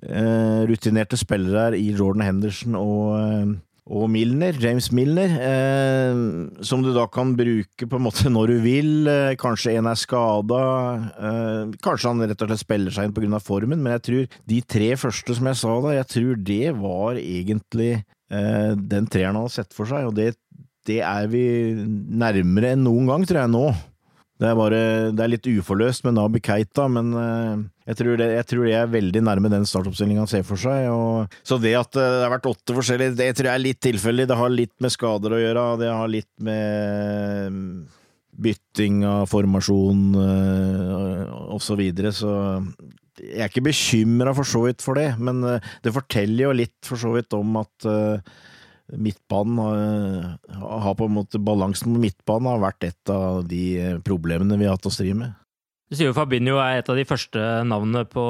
eh, 0.04 0.64
rutinerte 0.68 1.20
spillere 1.20 1.70
her 1.70 1.78
i 1.80 1.94
Jordan 1.94 2.28
Henderson 2.28 2.76
og, 2.80 3.06
eh, 3.20 3.54
og 3.84 4.06
Milner, 4.08 4.56
James 4.64 4.88
Milner, 4.96 5.34
eh, 5.44 6.20
som 6.64 6.84
du 6.84 6.94
da 6.96 7.04
kan 7.12 7.34
bruke 7.36 7.88
på 7.90 8.00
en 8.00 8.06
måte 8.06 8.32
når 8.32 8.54
du 8.54 8.58
vil. 8.64 8.92
Eh, 9.12 9.36
kanskje 9.40 9.76
en 9.76 9.90
er 9.92 10.00
skada, 10.00 10.62
eh, 11.12 11.74
kanskje 11.84 12.14
han 12.14 12.24
rett 12.24 12.42
og 12.46 12.48
slett 12.48 12.64
spiller 12.64 12.96
seg 12.96 13.12
inn 13.12 13.36
av 13.36 13.44
formen, 13.44 13.84
men 13.84 13.98
jeg 13.98 14.06
tror 14.08 14.40
de 14.48 14.62
tre 14.62 14.94
første 14.96 15.36
som 15.36 15.52
jeg 15.52 15.60
sa 15.60 15.76
da, 15.84 15.96
jeg 16.00 16.08
tror 16.16 16.44
det 16.48 16.72
var 16.80 17.20
egentlig 17.20 17.92
eh, 18.32 18.72
den 18.76 19.10
treeren 19.12 19.36
han 19.36 19.50
har 19.50 19.56
sett 19.58 19.76
for 19.76 19.86
seg, 19.86 20.08
og 20.08 20.16
det, 20.16 20.32
det 20.88 21.02
er 21.04 21.28
vi 21.28 21.44
nærmere 21.76 22.78
enn 22.78 22.88
noen 22.88 23.12
gang, 23.12 23.28
tror 23.28 23.44
jeg, 23.44 23.52
nå. 23.52 23.68
Det 24.40 24.48
er, 24.50 24.56
bare, 24.58 24.80
det 25.12 25.24
er 25.24 25.30
litt 25.36 25.48
uforløst 25.48 26.08
med 26.08 26.18
Nabi 26.18 26.42
Keita, 26.44 26.88
men 26.92 27.12
uh, 27.16 27.60
jeg, 27.84 27.98
tror 28.00 28.20
det, 28.20 28.30
jeg, 28.38 28.48
tror 28.48 28.68
det, 28.68 28.76
er 28.80 28.92
veldig 28.92 29.22
nærme 29.28 29.52
den 29.52 29.66
startoppstillingen 29.68 30.24
han 30.24 30.32
ser 30.32 30.46
for 30.48 30.60
seg. 30.60 30.88
Og, 30.94 31.36
så 31.44 31.58
det 31.60 31.74
at 31.80 31.92
uh, 32.00 32.04
det 32.04 32.24
har 32.24 32.32
vært 32.38 32.48
åtte 32.54 32.78
forskjellige, 32.78 33.18
det 33.20 33.34
tror 33.36 33.50
jeg 33.50 33.60
er 33.60 33.66
litt 33.66 33.82
tilfeldig. 33.84 34.30
Det 34.30 34.40
har 34.40 34.54
litt 34.54 34.74
med 34.84 34.96
skader 34.96 35.36
å 35.36 35.42
gjøre, 35.42 35.66
det 35.82 35.92
har 35.92 36.14
litt 36.14 36.32
med 36.48 37.58
mm, 37.58 37.68
bytting 38.48 39.04
av 39.10 39.28
formasjon 39.32 40.08
og 40.16 41.58
osv. 41.58 41.68
Så, 41.68 41.78
videre, 41.80 42.14
så 42.16 42.32
jeg 43.20 43.44
er 43.44 43.52
ikke 43.52 43.68
bekymra 43.68 44.34
for 44.38 44.48
så 44.48 44.64
vidt 44.66 44.82
for 44.86 44.98
det, 44.98 45.12
men 45.22 45.44
det 45.84 45.94
forteller 45.94 46.48
jo 46.48 46.56
litt 46.64 46.80
for 46.88 47.02
så 47.02 47.12
vidt 47.14 47.36
om 47.38 47.60
at 47.62 47.88
midtbanen 48.94 49.60
har, 49.62 50.80
har, 50.88 50.96
på 50.98 51.08
en 51.08 51.16
måte 51.16 51.42
Balansen 51.42 51.94
på 51.94 52.02
midtbanen 52.04 52.50
har 52.52 52.66
vært 52.66 52.90
et 52.90 53.14
av 53.14 53.44
de 53.48 53.64
problemene 54.06 54.58
vi 54.60 54.68
har 54.68 54.78
hatt 54.78 54.90
å 54.90 54.94
stri 54.94 55.14
med. 55.18 55.34
Du 55.94 55.98
sier 56.00 56.08
jo 56.10 56.16
Fabinho 56.18 56.56
er 56.58 56.80
et 56.80 56.88
av 56.90 56.98
de 56.98 57.04
første 57.06 57.40
navnene 57.70 58.02
på 58.10 58.22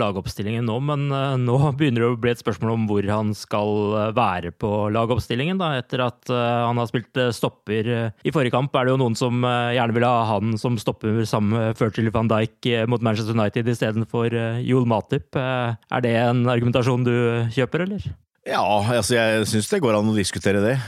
lagoppstillingen 0.00 0.64
nå, 0.64 0.78
men 0.88 1.02
eh, 1.12 1.34
nå 1.36 1.58
begynner 1.76 2.00
det 2.00 2.06
å 2.08 2.16
bli 2.16 2.30
et 2.32 2.40
spørsmål 2.40 2.70
om 2.72 2.86
hvor 2.88 3.04
han 3.04 3.34
skal 3.36 3.72
eh, 4.00 4.12
være 4.16 4.54
på 4.56 4.70
lagoppstillingen. 4.96 5.58
Da. 5.60 5.74
Etter 5.76 6.00
at 6.06 6.30
eh, 6.32 6.62
han 6.64 6.78
har 6.80 6.88
spilt 6.88 7.20
stopper 7.36 7.90
i 8.16 8.32
forrige 8.32 8.54
kamp, 8.54 8.72
er 8.72 8.88
det 8.88 8.94
jo 8.94 9.00
noen 9.02 9.16
som 9.20 9.44
gjerne 9.44 9.92
vil 9.92 10.06
ha 10.08 10.22
han 10.30 10.56
som 10.56 10.78
stopper 10.80 11.20
sammen 11.28 11.52
med 11.58 11.76
Fertil 11.76 12.08
van 12.14 12.30
Dijk 12.32 12.70
mot 12.88 13.04
Manchester 13.04 13.36
United 13.36 13.68
istedenfor 13.68 14.32
Joel 14.64 14.88
Matip. 14.88 15.36
Er 15.36 16.06
det 16.06 16.14
en 16.16 16.46
argumentasjon 16.48 17.04
du 17.04 17.12
kjøper, 17.52 17.84
eller? 17.84 18.06
Ja, 18.48 18.64
altså 18.64 19.18
jeg 19.18 19.50
syns 19.52 19.68
det 19.68 19.82
går 19.84 19.98
an 19.98 20.08
å 20.08 20.16
diskutere 20.16 20.64
det. 20.64 20.78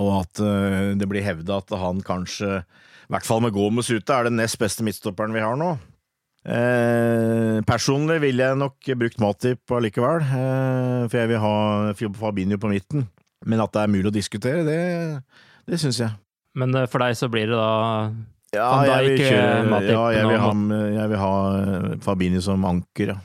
Og 0.00 0.16
at 0.22 0.40
det 0.96 1.12
blir 1.12 1.28
hevda 1.28 1.60
at 1.60 1.76
han 1.84 2.00
kanskje, 2.08 2.62
i 3.04 3.12
hvert 3.12 3.26
fall 3.28 3.42
med 3.44 3.52
Gomez 3.54 3.90
ute, 3.92 4.14
er 4.14 4.28
den 4.28 4.38
nest 4.40 4.58
beste 4.60 4.84
midtstopperen 4.86 5.34
vi 5.34 5.42
har 5.44 5.58
nå. 5.60 5.74
Eh, 6.44 7.60
personlig 7.64 8.18
ville 8.20 8.44
jeg 8.50 8.60
nok 8.60 8.90
brukt 9.00 9.20
Matip 9.22 9.72
allikevel, 9.72 10.20
eh, 10.24 11.04
for 11.08 11.20
jeg 11.20 11.30
vil 11.32 11.40
ha 11.40 11.56
Fabinho 12.20 12.60
på 12.60 12.72
midten. 12.72 13.08
Men 13.44 13.60
at 13.64 13.72
det 13.72 13.82
er 13.82 13.92
mulig 13.92 14.08
å 14.08 14.14
diskutere, 14.14 14.64
det, 14.64 14.78
det 15.68 15.80
syns 15.80 16.00
jeg. 16.00 16.16
Men 16.56 16.72
for 16.88 17.04
deg 17.04 17.16
så 17.18 17.28
blir 17.32 17.50
det 17.50 17.58
da 17.58 18.12
ja, 18.54 18.68
jeg 18.86 19.08
vil, 19.08 19.22
kjøre, 19.24 19.78
ja, 19.90 20.02
jeg 20.14 20.26
vil 20.30 20.38
ha, 20.38 20.50
jeg 20.94 21.10
vil 21.10 21.18
ha 21.18 21.32
Fabinho 22.04 22.42
som 22.44 22.68
anker, 22.68 23.16
ja. 23.16 23.20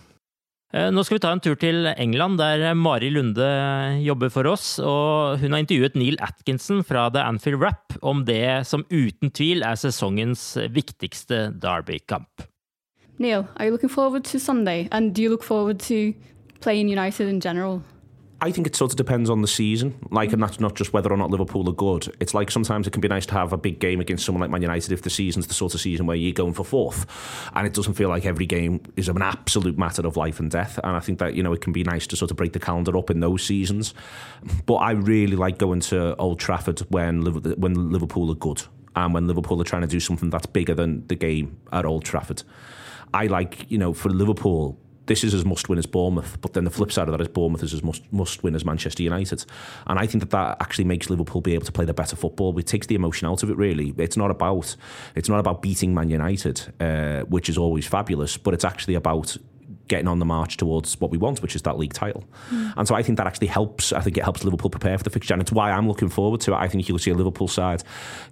Eh, 0.70 0.92
nå 0.94 1.02
skal 1.02 1.18
vi 1.18 1.22
ta 1.24 1.32
en 1.34 1.42
tur 1.42 1.56
til 1.58 1.88
England, 1.98 2.38
der 2.38 2.76
Mari 2.78 3.10
Lunde 3.10 3.48
jobber 4.06 4.30
for 4.30 4.46
oss. 4.46 4.78
og 4.78 5.40
Hun 5.42 5.52
har 5.52 5.64
intervjuet 5.64 5.96
Neil 5.98 6.18
Atkinson 6.22 6.84
fra 6.86 7.08
The 7.10 7.24
Anfield 7.26 7.62
Rap 7.64 7.98
om 8.04 8.22
det 8.26 8.68
som 8.70 8.86
uten 8.92 9.34
tvil 9.34 9.64
er 9.66 9.80
sesongens 9.82 10.58
viktigste 10.70 11.50
Derby-kamp. 11.58 12.46
Neil, 13.18 13.48
are 13.58 13.66
you 13.66 13.72
looking 13.72 13.90
forward 13.90 14.24
to 14.26 14.40
Sunday? 14.40 14.88
And 14.92 15.16
do 15.16 15.24
you 15.24 15.30
look 15.30 15.44
forward 15.44 15.80
to 15.90 16.14
playing 16.62 16.88
United 16.88 17.28
in 17.28 17.40
general? 17.42 17.82
I 18.42 18.52
think 18.52 18.68
it 18.68 18.76
sort 18.76 18.92
of 18.92 18.96
depends 18.96 19.30
on 19.30 19.42
the 19.42 19.48
season. 19.48 20.00
Like, 20.12 20.32
and 20.32 20.42
that's 20.42 20.60
not 20.60 20.74
just 20.76 20.94
whether 20.94 21.12
or 21.12 21.18
not 21.18 21.30
Liverpool 21.30 21.68
are 21.68 21.74
good. 21.74 22.16
It's 22.22 22.34
like 22.34 22.50
sometimes 22.50 22.88
it 22.88 22.92
can 22.92 23.02
be 23.02 23.10
nice 23.10 23.26
to 23.28 23.34
have 23.34 23.52
a 23.52 23.58
big 23.58 23.80
game 23.80 24.00
against 24.00 24.26
someone 24.26 24.40
like 24.40 24.50
Man 24.50 24.62
United 24.62 24.94
if 24.94 25.02
the 25.02 25.10
season's 25.10 25.48
the 25.48 25.54
sort 25.54 25.74
of 25.74 25.82
season 25.82 26.06
where 26.06 26.16
you're 26.16 26.32
going 26.32 26.54
for 26.54 26.64
fourth. 26.64 27.06
And 27.54 27.68
it 27.68 27.74
doesn't 27.74 27.96
feel 27.96 28.08
like 28.08 28.26
every 28.26 28.46
game 28.46 28.82
is 28.96 29.10
an 29.10 29.22
absolute 29.22 29.78
matter 29.78 30.08
of 30.08 30.16
life 30.16 30.40
and 30.40 30.50
death. 30.50 30.80
And 30.84 30.96
I 30.96 31.00
think 31.02 31.20
that, 31.20 31.34
you 31.34 31.44
know, 31.44 31.52
it 31.52 31.60
can 31.60 31.74
be 31.74 31.84
nice 31.84 32.08
to 32.08 32.16
sort 32.16 32.32
of 32.32 32.38
break 32.38 32.54
the 32.54 32.60
calendar 32.60 32.96
up 32.98 33.10
in 33.10 33.20
those 33.20 33.44
seasons. 33.44 33.94
But 34.66 34.76
I 34.76 34.92
really 34.92 35.36
like 35.36 35.58
going 35.58 35.82
to 35.82 36.16
Old 36.16 36.40
Trafford 36.40 36.80
when, 36.90 37.26
when 37.60 37.92
Liverpool 37.92 38.32
are 38.32 38.36
good 38.36 38.62
and 38.96 39.14
when 39.14 39.28
Liverpool 39.28 39.62
are 39.62 39.66
trying 39.66 39.82
to 39.82 39.88
do 39.88 40.00
something 40.00 40.30
that's 40.30 40.46
bigger 40.46 40.74
than 40.74 41.06
the 41.08 41.16
game 41.16 41.60
at 41.74 41.86
Old 41.86 42.06
Trafford. 42.06 42.44
I 43.14 43.28
like, 43.28 43.70
you 43.70 43.78
know, 43.78 43.94
for 43.94 44.10
Liverpool, 44.10 44.80
this 45.10 45.24
is 45.24 45.34
as 45.34 45.44
must 45.44 45.68
win 45.68 45.80
as 45.80 45.88
Bournemouth, 45.88 46.38
but 46.40 46.54
then 46.54 46.66
the 46.66 46.70
flip 46.70 46.92
side 46.92 47.08
of 47.08 47.12
that 47.14 47.22
is 47.22 47.28
Bournemouth 47.28 47.64
is 47.64 47.74
as 47.74 47.84
must 47.84 48.04
must 48.14 48.44
win 48.44 48.54
as 48.54 48.64
Manchester 48.64 49.02
United, 49.02 49.44
and 49.88 49.98
I 49.98 50.06
think 50.06 50.22
that 50.22 50.30
that 50.30 50.58
actually 50.62 50.86
makes 50.86 51.10
Liverpool 51.10 51.42
be 51.42 51.56
able 51.56 51.66
to 51.66 51.72
play 51.72 51.84
the 51.84 51.96
better 51.96 52.16
football. 52.16 52.58
It 52.60 52.68
takes 52.68 52.86
the 52.86 52.96
emotion 52.96 53.28
out 53.28 53.42
of 53.42 53.50
it. 53.50 53.58
Really, 53.58 53.94
it's 53.98 54.16
not 54.16 54.30
about 54.30 54.76
it's 55.16 55.28
not 55.28 55.40
about 55.40 55.64
beating 55.64 55.96
Man 55.96 56.10
United, 56.10 56.74
uh, 56.80 57.22
which 57.22 57.50
is 57.50 57.58
always 57.58 57.88
fabulous, 57.88 58.38
but 58.38 58.54
it's 58.54 58.64
actually 58.64 58.94
about 58.94 59.36
getting 59.90 60.08
on 60.08 60.20
the 60.20 60.26
march 60.26 60.56
towards 60.56 61.00
what 61.02 61.12
we 61.12 61.18
want, 61.18 61.42
which 61.42 61.56
is 61.56 61.64
that 61.64 61.78
league 61.78 61.94
title. 61.94 62.24
Mm. 62.50 62.74
And 62.78 62.88
so 62.88 62.96
I 62.96 63.04
think 63.04 63.18
that 63.18 63.28
actually 63.28 63.48
helps. 63.48 63.92
I 63.92 64.00
think 64.00 64.18
it 64.18 64.24
helps 64.24 64.44
Liverpool 64.44 64.70
prepare 64.70 64.98
for 64.98 65.04
the 65.04 65.10
fixture, 65.10 65.34
and 65.34 65.42
it's 65.42 65.52
why 65.52 65.72
I'm 65.72 65.88
looking 65.88 66.08
forward 66.08 66.40
to 66.42 66.54
it. 66.54 66.56
I 66.56 66.70
think 66.70 66.88
you'll 66.88 67.00
see 67.00 67.12
a 67.12 67.16
Liverpool 67.16 67.50
side 67.50 67.84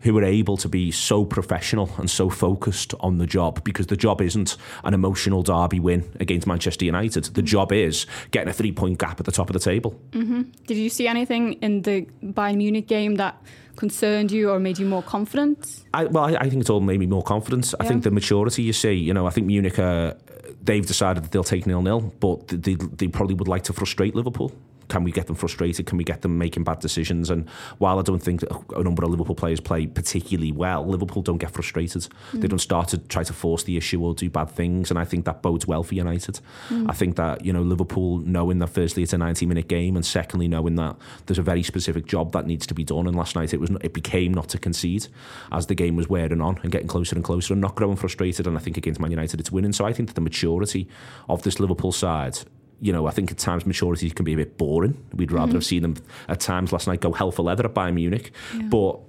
who 0.02 0.18
are 0.18 0.24
able 0.24 0.56
to 0.58 0.70
be 0.70 0.92
so 0.92 1.26
professional 1.26 1.90
and 1.98 2.10
so 2.10 2.30
focused 2.30 2.94
on 3.02 3.18
the 3.18 3.28
job 3.28 3.64
because 3.64 3.88
the 3.88 3.98
job 3.98 4.22
isn't 4.22 4.56
an 4.86 4.94
emotional 4.94 5.44
derby 5.44 5.80
win 5.80 6.10
against 6.20 6.48
Manchester 6.48 6.86
United. 6.86 7.26
The 7.26 7.42
mm. 7.42 7.46
job 7.46 7.74
is 7.74 8.06
getting 8.32 8.50
a 8.50 8.54
three 8.54 8.72
point 8.72 9.00
gap 9.00 9.20
at 9.20 9.26
the 9.26 9.32
top 9.32 9.50
of 9.50 9.54
the 9.54 9.60
table. 9.60 10.00
Mm-hmm. 10.12 10.44
Did 10.66 10.78
you 10.78 10.90
see 10.90 11.08
anything 11.08 11.54
in 11.54 11.82
the 11.82 12.08
Bayern 12.24 12.58
Munich 12.58 12.88
game 12.88 13.16
that? 13.16 13.42
Concerned 13.78 14.32
you 14.32 14.50
or 14.50 14.60
made 14.60 14.78
you 14.78 14.86
more 14.86 15.04
confident? 15.04 15.84
I, 15.94 16.06
well, 16.06 16.26
I, 16.26 16.36
I, 16.42 16.50
think 16.50 16.62
it's 16.62 16.70
all 16.70 16.82
made 16.82 17.00
me 17.00 17.06
more 17.06 17.24
confident. 17.24 17.68
Yeah. 17.68 17.86
I 17.86 17.88
think 17.88 18.04
the 18.04 18.12
maturity 18.12 18.64
you 18.64 18.74
see, 18.74 18.94
you 18.94 19.14
know, 19.14 19.26
I 19.26 19.30
think 19.30 19.48
Munich 19.48 19.80
are, 19.80 20.18
they've 20.62 20.86
decided 20.86 21.24
that 21.24 21.32
they'll 21.32 21.44
take 21.44 21.66
nil 21.66 21.82
nil, 21.82 22.02
but 22.20 22.48
they, 22.50 22.76
they 22.76 23.08
probably 23.08 23.36
would 23.36 23.48
like 23.48 23.64
to 23.66 23.74
frustrate 23.74 24.16
Liverpool. 24.16 24.52
Can 24.88 25.04
we 25.04 25.12
get 25.12 25.28
them 25.28 25.36
frustrated? 25.36 25.86
Can 25.86 25.98
we 25.98 26.04
get 26.04 26.22
them 26.22 26.38
making 26.38 26.64
bad 26.64 26.80
decisions? 26.80 27.30
And 27.30 27.48
while 27.78 28.00
I 28.00 28.02
don't 28.02 28.22
think 28.22 28.44
a 28.76 28.84
number 28.84 29.04
of 29.04 29.10
Liverpool 29.10 29.36
players 29.36 29.60
play 29.60 29.86
particularly 29.86 30.52
well, 30.52 30.86
Liverpool 30.86 31.22
don't 31.22 31.38
get 31.38 31.52
frustrated. 31.52 32.08
Mm. 32.32 32.42
They 32.42 32.48
don't 32.48 32.60
start 32.60 32.90
to 32.90 32.98
try 32.98 33.24
to 33.24 33.34
force 33.34 33.64
the 33.64 33.78
issue 33.78 34.04
or 34.04 34.14
do 34.14 34.30
bad 34.30 34.50
things. 34.50 34.90
And 34.90 35.00
I 35.00 35.06
think 35.06 35.26
that 35.26 35.42
bodes 35.42 35.68
well 35.68 35.84
for 35.84 35.96
United. 35.96 36.40
Mm. 36.70 36.90
I 36.90 36.94
think 36.94 37.16
that, 37.18 37.46
you 37.46 37.52
know, 37.52 37.62
Liverpool 37.62 38.20
knowing 38.20 38.60
that 38.60 38.68
firstly 38.68 39.04
it's 39.04 39.14
a 39.14 39.18
90 39.18 39.46
minute 39.46 39.68
game 39.68 39.96
and 39.96 40.06
secondly 40.06 40.48
knowing 40.48 40.76
that 40.76 40.96
there's 41.26 41.40
a 41.40 41.44
very 41.44 41.64
specific 41.64 42.06
job 42.06 42.32
that 42.32 42.46
needs 42.46 42.66
to 42.68 42.74
be 42.74 42.84
done. 42.84 43.08
And 43.08 43.16
last 43.16 43.36
night 43.36 43.54
it 43.54 43.60
was 43.60 43.70
it 43.82 43.94
became 43.94 44.34
not 44.34 44.50
to 44.50 44.58
concede 44.58 45.08
as 45.52 45.68
the 45.68 45.76
game 45.76 45.96
was 45.96 46.08
wearing 46.10 46.42
on 46.42 46.60
and 46.64 46.72
getting 46.72 46.88
closer 46.88 47.16
and 47.16 47.24
closer 47.24 47.54
and 47.54 47.62
not 47.62 47.76
growing 47.76 47.98
frustrated. 47.98 48.48
And 48.48 48.58
I 48.58 48.62
think 48.62 48.78
against 48.78 49.00
Man 49.00 49.12
United 49.12 49.40
it's 49.40 49.52
winning. 49.52 49.74
So 49.74 49.86
I 49.86 49.94
think 49.94 50.10
that 50.10 50.16
the 50.16 50.22
maturity 50.22 50.88
of 51.28 51.44
this 51.44 51.60
Liverpool 51.60 51.92
side 51.92 52.40
you 52.80 52.94
know, 52.94 53.08
I 53.08 53.12
think 53.12 53.32
at 53.32 53.38
times 53.38 53.66
maturity 53.66 54.10
can 54.10 54.24
be 54.24 54.34
a 54.34 54.38
bit 54.38 54.58
boring. 54.58 55.04
We'd 55.14 55.32
rather 55.32 55.48
mm-hmm. 55.48 55.56
have 55.56 55.66
seen 55.66 55.82
them 55.82 55.96
at 56.28 56.40
times 56.40 56.72
last 56.72 56.88
night 56.88 57.02
go 57.02 57.12
hell 57.12 57.32
for 57.32 57.44
leather 57.44 57.66
at 57.66 57.74
Bayern 57.74 57.96
Munich. 57.96 58.32
Yeah. 58.56 58.64
But 58.64 59.00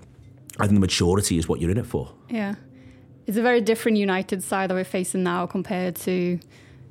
I 0.59 0.65
think 0.67 0.75
the 0.75 0.81
maturity 0.81 1.39
is 1.39 1.49
what 1.49 1.61
you're 1.61 1.71
in 1.71 1.79
it 1.79 1.87
for. 1.87 2.13
Yeah. 2.29 2.55
It's 3.27 3.37
a 3.37 3.43
very 3.43 3.61
different 3.61 3.99
United 3.99 4.43
side 4.43 4.71
that 4.71 4.75
we're 4.75 4.85
facing 4.85 5.23
now 5.23 5.47
compared 5.47 5.97
to, 5.97 6.39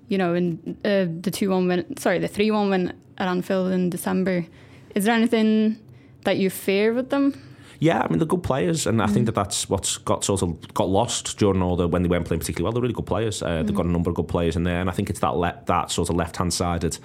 you 0.07 0.17
know, 0.17 0.35
in 0.35 0.77
uh, 0.85 1.07
the 1.21 1.31
2 1.31 1.49
1 1.49 1.67
win, 1.67 1.97
sorry, 1.97 2.19
the 2.19 2.27
3 2.27 2.51
1 2.51 2.69
win 2.69 2.93
at 3.17 3.27
Anfield 3.27 3.71
in 3.71 3.89
December. 3.89 4.45
Is 4.93 5.05
there 5.05 5.15
anything 5.15 5.79
that 6.25 6.37
you 6.37 6.49
fear 6.49 6.93
with 6.93 7.09
them? 7.09 7.41
Yeah, 7.79 8.01
I 8.01 8.07
mean 8.07 8.19
they're 8.19 8.27
good 8.27 8.43
players, 8.43 8.87
and 8.87 9.01
I 9.01 9.05
mm. 9.05 9.13
think 9.13 9.25
that 9.27 9.35
that's 9.35 9.69
what's 9.69 9.97
got 9.97 10.23
sort 10.23 10.41
of 10.41 10.73
got 10.73 10.89
lost 10.89 11.37
during 11.37 11.61
all 11.61 11.75
the 11.75 11.87
when 11.87 12.03
they 12.03 12.09
weren't 12.09 12.25
playing 12.25 12.39
particularly 12.39 12.63
well. 12.63 12.71
They're 12.73 12.81
really 12.81 12.93
good 12.93 13.05
players. 13.05 13.41
Uh, 13.41 13.47
mm. 13.47 13.67
They've 13.67 13.75
got 13.75 13.85
a 13.85 13.91
number 13.91 14.09
of 14.09 14.15
good 14.15 14.27
players 14.27 14.55
in 14.55 14.63
there, 14.63 14.81
and 14.81 14.89
I 14.89 14.93
think 14.93 15.09
it's 15.09 15.19
that 15.19 15.35
le- 15.35 15.61
that 15.65 15.91
sort 15.91 16.09
of 16.09 16.15
left 16.15 16.37
hand 16.37 16.53
sided 16.53 16.97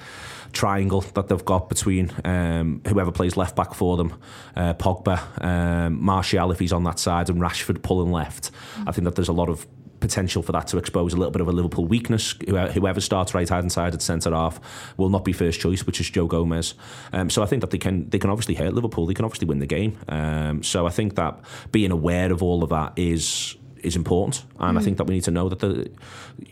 triangle 0.52 1.00
that 1.14 1.28
they've 1.28 1.44
got 1.44 1.68
between 1.68 2.12
um, 2.24 2.82
whoever 2.86 3.10
plays 3.10 3.36
left 3.36 3.56
back 3.56 3.74
for 3.74 3.96
them, 3.96 4.14
uh, 4.54 4.74
Pogba, 4.74 5.42
um, 5.42 6.02
Martial 6.02 6.50
if 6.52 6.58
he's 6.58 6.72
on 6.72 6.84
that 6.84 6.98
side, 6.98 7.30
and 7.30 7.40
Rashford 7.40 7.82
pulling 7.82 8.12
left. 8.12 8.50
Mm. 8.76 8.88
I 8.88 8.92
think 8.92 9.04
that 9.04 9.14
there's 9.14 9.28
a 9.28 9.32
lot 9.32 9.48
of 9.48 9.66
potential 10.02 10.42
for 10.42 10.52
that 10.52 10.66
to 10.66 10.76
expose 10.76 11.14
a 11.14 11.16
little 11.16 11.30
bit 11.30 11.40
of 11.40 11.48
a 11.48 11.52
Liverpool 11.52 11.86
weakness. 11.86 12.34
Whoever 12.46 13.00
starts 13.00 13.32
right 13.32 13.48
hand 13.48 13.72
side 13.72 13.94
at 13.94 14.02
centre 14.02 14.32
half 14.32 14.60
will 14.98 15.08
not 15.08 15.24
be 15.24 15.32
first 15.32 15.60
choice, 15.60 15.86
which 15.86 16.00
is 16.00 16.10
Joe 16.10 16.26
Gomez. 16.26 16.74
Um, 17.12 17.30
so 17.30 17.42
I 17.42 17.46
think 17.46 17.62
that 17.62 17.70
they 17.70 17.78
can 17.78 18.10
they 18.10 18.18
can 18.18 18.28
obviously 18.28 18.56
hurt 18.56 18.74
Liverpool. 18.74 19.06
They 19.06 19.14
can 19.14 19.24
obviously 19.24 19.46
win 19.46 19.60
the 19.60 19.66
game. 19.66 19.98
Um, 20.08 20.62
so 20.62 20.86
I 20.86 20.90
think 20.90 21.14
that 21.14 21.40
being 21.70 21.90
aware 21.90 22.30
of 22.30 22.42
all 22.42 22.62
of 22.62 22.70
that 22.70 22.92
is 22.96 23.56
is 23.82 23.96
important, 23.96 24.44
and 24.58 24.76
mm. 24.76 24.80
I 24.80 24.84
think 24.84 24.98
that 24.98 25.04
we 25.04 25.14
need 25.14 25.24
to 25.24 25.30
know 25.30 25.48
that 25.48 25.60
the, 25.60 25.90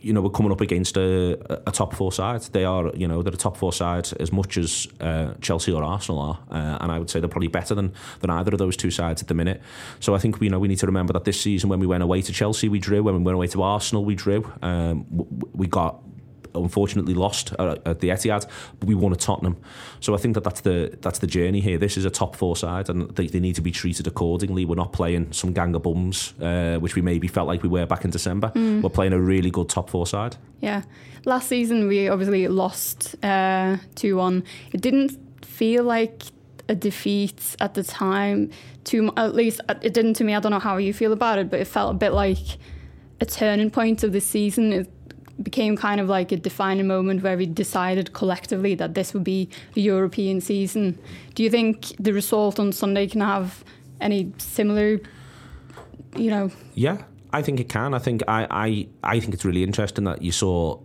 you 0.01 0.13
know, 0.13 0.21
we're 0.21 0.31
coming 0.31 0.53
up 0.53 0.61
against 0.61 0.97
a, 0.97 1.39
a, 1.69 1.73
top 1.73 1.95
four 1.95 2.13
side. 2.13 2.43
They 2.43 2.65
are, 2.65 2.91
you 2.95 3.07
know, 3.07 3.23
they're 3.23 3.33
a 3.33 3.37
top 3.37 3.57
four 3.57 3.73
side 3.73 4.09
as 4.19 4.33
much 4.33 4.57
as 4.57 4.89
uh, 5.01 5.35
Chelsea 5.41 5.73
or 5.73 5.83
Arsenal 5.83 6.21
are, 6.21 6.39
uh, 6.51 6.79
and 6.81 6.93
I 6.93 6.99
would 6.99 7.11
say 7.11 7.21
they're 7.21 7.29
probably 7.29 7.49
better 7.49 7.75
than 7.75 7.93
than 8.21 8.31
either 8.31 8.53
of 8.53 8.59
those 8.59 8.77
two 8.77 8.91
sides 8.91 9.23
at 9.23 9.29
the 9.29 9.35
minute. 9.35 9.61
So 10.01 10.15
I 10.15 10.19
think 10.19 10.41
we 10.41 10.47
you 10.47 10.51
know 10.51 10.59
we 10.59 10.69
need 10.69 10.79
to 10.79 10.87
remember 10.87 11.13
that 11.13 11.25
this 11.25 11.41
season 11.41 11.69
when 11.69 11.81
we 11.81 11.87
went 11.87 12.03
away 12.03 12.23
to 12.23 12.33
Chelsea 12.33 12.69
we 12.69 12.79
drew, 12.79 13.03
when 13.03 13.15
we 13.15 13.23
went 13.23 13.37
away 13.37 13.47
to 13.49 13.63
Arsenal 13.63 14.05
we 14.05 14.15
drew. 14.15 14.51
Um, 14.63 15.07
we 15.53 15.67
got 15.67 16.03
unfortunately 16.55 17.15
lost 17.15 17.53
at, 17.59 18.01
the 18.01 18.09
Etihad, 18.09 18.47
but 18.79 18.89
we 18.89 18.95
won 18.95 19.13
at 19.13 19.21
Tottenham. 19.21 19.57
So 20.01 20.15
I 20.15 20.19
think 20.19 20.35
that 20.35 20.45
that's 20.45 20.61
the 20.63 20.97
that's 21.01 21.19
the 21.19 21.27
journey 21.27 21.61
here. 21.61 21.79
This 21.79 21.97
is 21.97 22.05
a 22.05 22.11
top 22.11 22.37
four 22.37 22.57
side, 22.57 22.89
and 22.89 23.11
they, 23.17 23.27
they 23.27 23.41
need 23.41 23.55
to 23.57 23.63
be 23.63 23.71
treated 23.71 24.07
accordingly. 24.07 24.65
We're 24.65 24.75
not 24.75 24.93
playing 24.93 25.33
some 25.33 25.53
gang 25.53 25.75
of 25.75 25.83
bums, 25.83 26.35
uh, 26.41 26.79
which 26.79 26.95
we 26.95 27.03
maybe 27.03 27.29
felt 27.29 27.49
like 27.49 27.63
we 27.63 27.69
were 27.69 27.87
back 27.87 28.05
in 28.05 28.11
December. 28.11 28.53
Mm. 28.55 28.83
We're 28.83 28.91
playing 28.91 29.13
a 29.13 29.21
really 29.21 29.51
good 29.51 29.69
top 29.69 29.91
four 29.91 30.07
side. 30.07 30.37
Yeah. 30.61 30.83
Last 31.25 31.49
season, 31.49 31.87
we 31.87 32.09
obviously 32.09 32.49
lost 32.49 33.15
uh, 33.23 33.77
2 33.97 34.17
1. 34.17 34.45
It 34.73 34.81
didn't 34.81 35.45
feel 35.45 35.85
like 35.85 36.23
a 36.69 36.75
defeat 36.75 37.57
at 37.61 37.75
the 37.75 37.83
time. 37.83 38.51
Too, 38.85 39.13
at 39.17 39.35
least 39.35 39.61
uh, 39.69 39.75
it 39.83 39.93
didn't 39.93 40.15
to 40.15 40.25
me. 40.25 40.35
I 40.35 40.41
don't 40.41 40.53
know 40.53 40.59
how 40.59 40.79
you 40.79 40.95
feel 40.95 41.13
about 41.13 41.39
it, 41.39 41.51
but 41.51 41.61
it 41.61 41.67
felt 41.67 41.91
a 41.91 41.99
bit 41.99 42.13
like 42.13 42.59
a 43.21 43.27
turning 43.27 43.71
point 43.71 44.03
of 44.03 44.13
the 44.13 44.21
season. 44.21 44.73
It 44.73 44.91
became 45.43 45.77
kind 45.77 46.01
of 46.01 46.09
like 46.09 46.33
a 46.33 46.37
defining 46.37 46.87
moment 46.87 47.23
where 47.23 47.37
we 47.37 47.47
decided 47.47 48.13
collectively 48.13 48.75
that 48.75 48.95
this 48.95 49.15
would 49.15 49.25
be 49.25 49.49
a 49.77 49.81
European 49.81 50.41
season. 50.41 50.99
Do 51.35 51.43
you 51.43 51.51
think 51.51 51.95
the 51.99 52.13
result 52.13 52.59
on 52.59 52.73
Sunday 52.73 53.07
can 53.07 53.21
have 53.21 53.65
any 54.01 54.33
similar, 54.39 55.01
you 56.17 56.31
know? 56.31 56.51
Yeah, 56.75 57.03
I 57.33 57.43
think 57.43 57.61
it 57.61 57.69
can. 57.69 57.95
I 57.95 57.99
think 57.99 58.23
I, 58.29 58.47
I, 58.51 58.89
I 59.03 59.21
think 59.21 59.35
it's 59.35 59.45
really 59.45 59.63
interesting 59.63 60.05
that 60.05 60.23
you 60.23 60.33
saw 60.33 60.79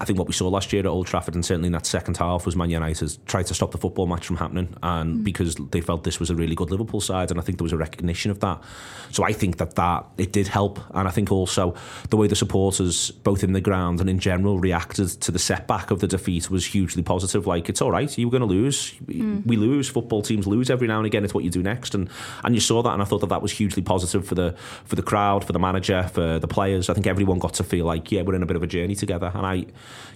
I 0.00 0.04
think 0.04 0.16
what 0.16 0.28
we 0.28 0.32
saw 0.32 0.46
last 0.48 0.72
year 0.72 0.80
at 0.80 0.86
Old 0.86 1.08
Trafford 1.08 1.34
and 1.34 1.44
certainly 1.44 1.66
in 1.66 1.72
that 1.72 1.84
second 1.84 2.16
half 2.18 2.46
was 2.46 2.54
Man 2.54 2.70
United 2.70 3.18
tried 3.26 3.46
to 3.46 3.54
stop 3.54 3.72
the 3.72 3.78
football 3.78 4.06
match 4.06 4.26
from 4.26 4.36
happening 4.36 4.76
and 4.80 5.18
mm. 5.18 5.24
because 5.24 5.56
they 5.56 5.80
felt 5.80 6.04
this 6.04 6.20
was 6.20 6.30
a 6.30 6.36
really 6.36 6.54
good 6.54 6.70
Liverpool 6.70 7.00
side 7.00 7.32
and 7.32 7.40
I 7.40 7.42
think 7.42 7.58
there 7.58 7.64
was 7.64 7.72
a 7.72 7.76
recognition 7.76 8.30
of 8.30 8.38
that. 8.38 8.62
So 9.10 9.24
I 9.24 9.32
think 9.32 9.56
that 9.56 9.74
that 9.74 10.06
it 10.16 10.32
did 10.32 10.46
help 10.46 10.78
and 10.94 11.08
I 11.08 11.10
think 11.10 11.32
also 11.32 11.74
the 12.10 12.16
way 12.16 12.28
the 12.28 12.36
supporters 12.36 13.10
both 13.10 13.42
in 13.42 13.54
the 13.54 13.60
ground 13.60 14.00
and 14.00 14.08
in 14.08 14.20
general 14.20 14.60
reacted 14.60 15.08
to 15.08 15.32
the 15.32 15.38
setback 15.38 15.90
of 15.90 15.98
the 15.98 16.06
defeat 16.06 16.48
was 16.48 16.64
hugely 16.64 17.02
positive. 17.02 17.48
Like 17.48 17.68
it's 17.68 17.82
all 17.82 17.90
right, 17.90 18.16
you're 18.16 18.30
going 18.30 18.42
to 18.42 18.46
lose. 18.46 18.92
Mm. 19.06 19.44
We 19.46 19.56
lose. 19.56 19.88
Football 19.88 20.22
teams 20.22 20.46
lose 20.46 20.70
every 20.70 20.86
now 20.86 20.98
and 20.98 21.06
again. 21.06 21.24
It's 21.24 21.34
what 21.34 21.42
you 21.42 21.50
do 21.50 21.62
next 21.62 21.96
and 21.96 22.08
and 22.44 22.54
you 22.54 22.60
saw 22.60 22.82
that 22.84 22.92
and 22.92 23.02
I 23.02 23.04
thought 23.04 23.22
that 23.22 23.30
that 23.30 23.42
was 23.42 23.50
hugely 23.50 23.82
positive 23.82 24.24
for 24.24 24.36
the 24.36 24.54
for 24.84 24.94
the 24.94 25.02
crowd, 25.02 25.44
for 25.44 25.52
the 25.52 25.58
manager, 25.58 26.04
for 26.12 26.38
the 26.38 26.48
players. 26.48 26.88
I 26.88 26.94
think 26.94 27.08
everyone 27.08 27.40
got 27.40 27.54
to 27.54 27.64
feel 27.64 27.84
like 27.84 28.12
yeah, 28.12 28.22
we're 28.22 28.36
in 28.36 28.44
a 28.44 28.46
bit 28.46 28.56
of 28.56 28.62
a 28.62 28.68
journey 28.68 28.94
together 28.94 29.32
and 29.34 29.44
I 29.44 29.66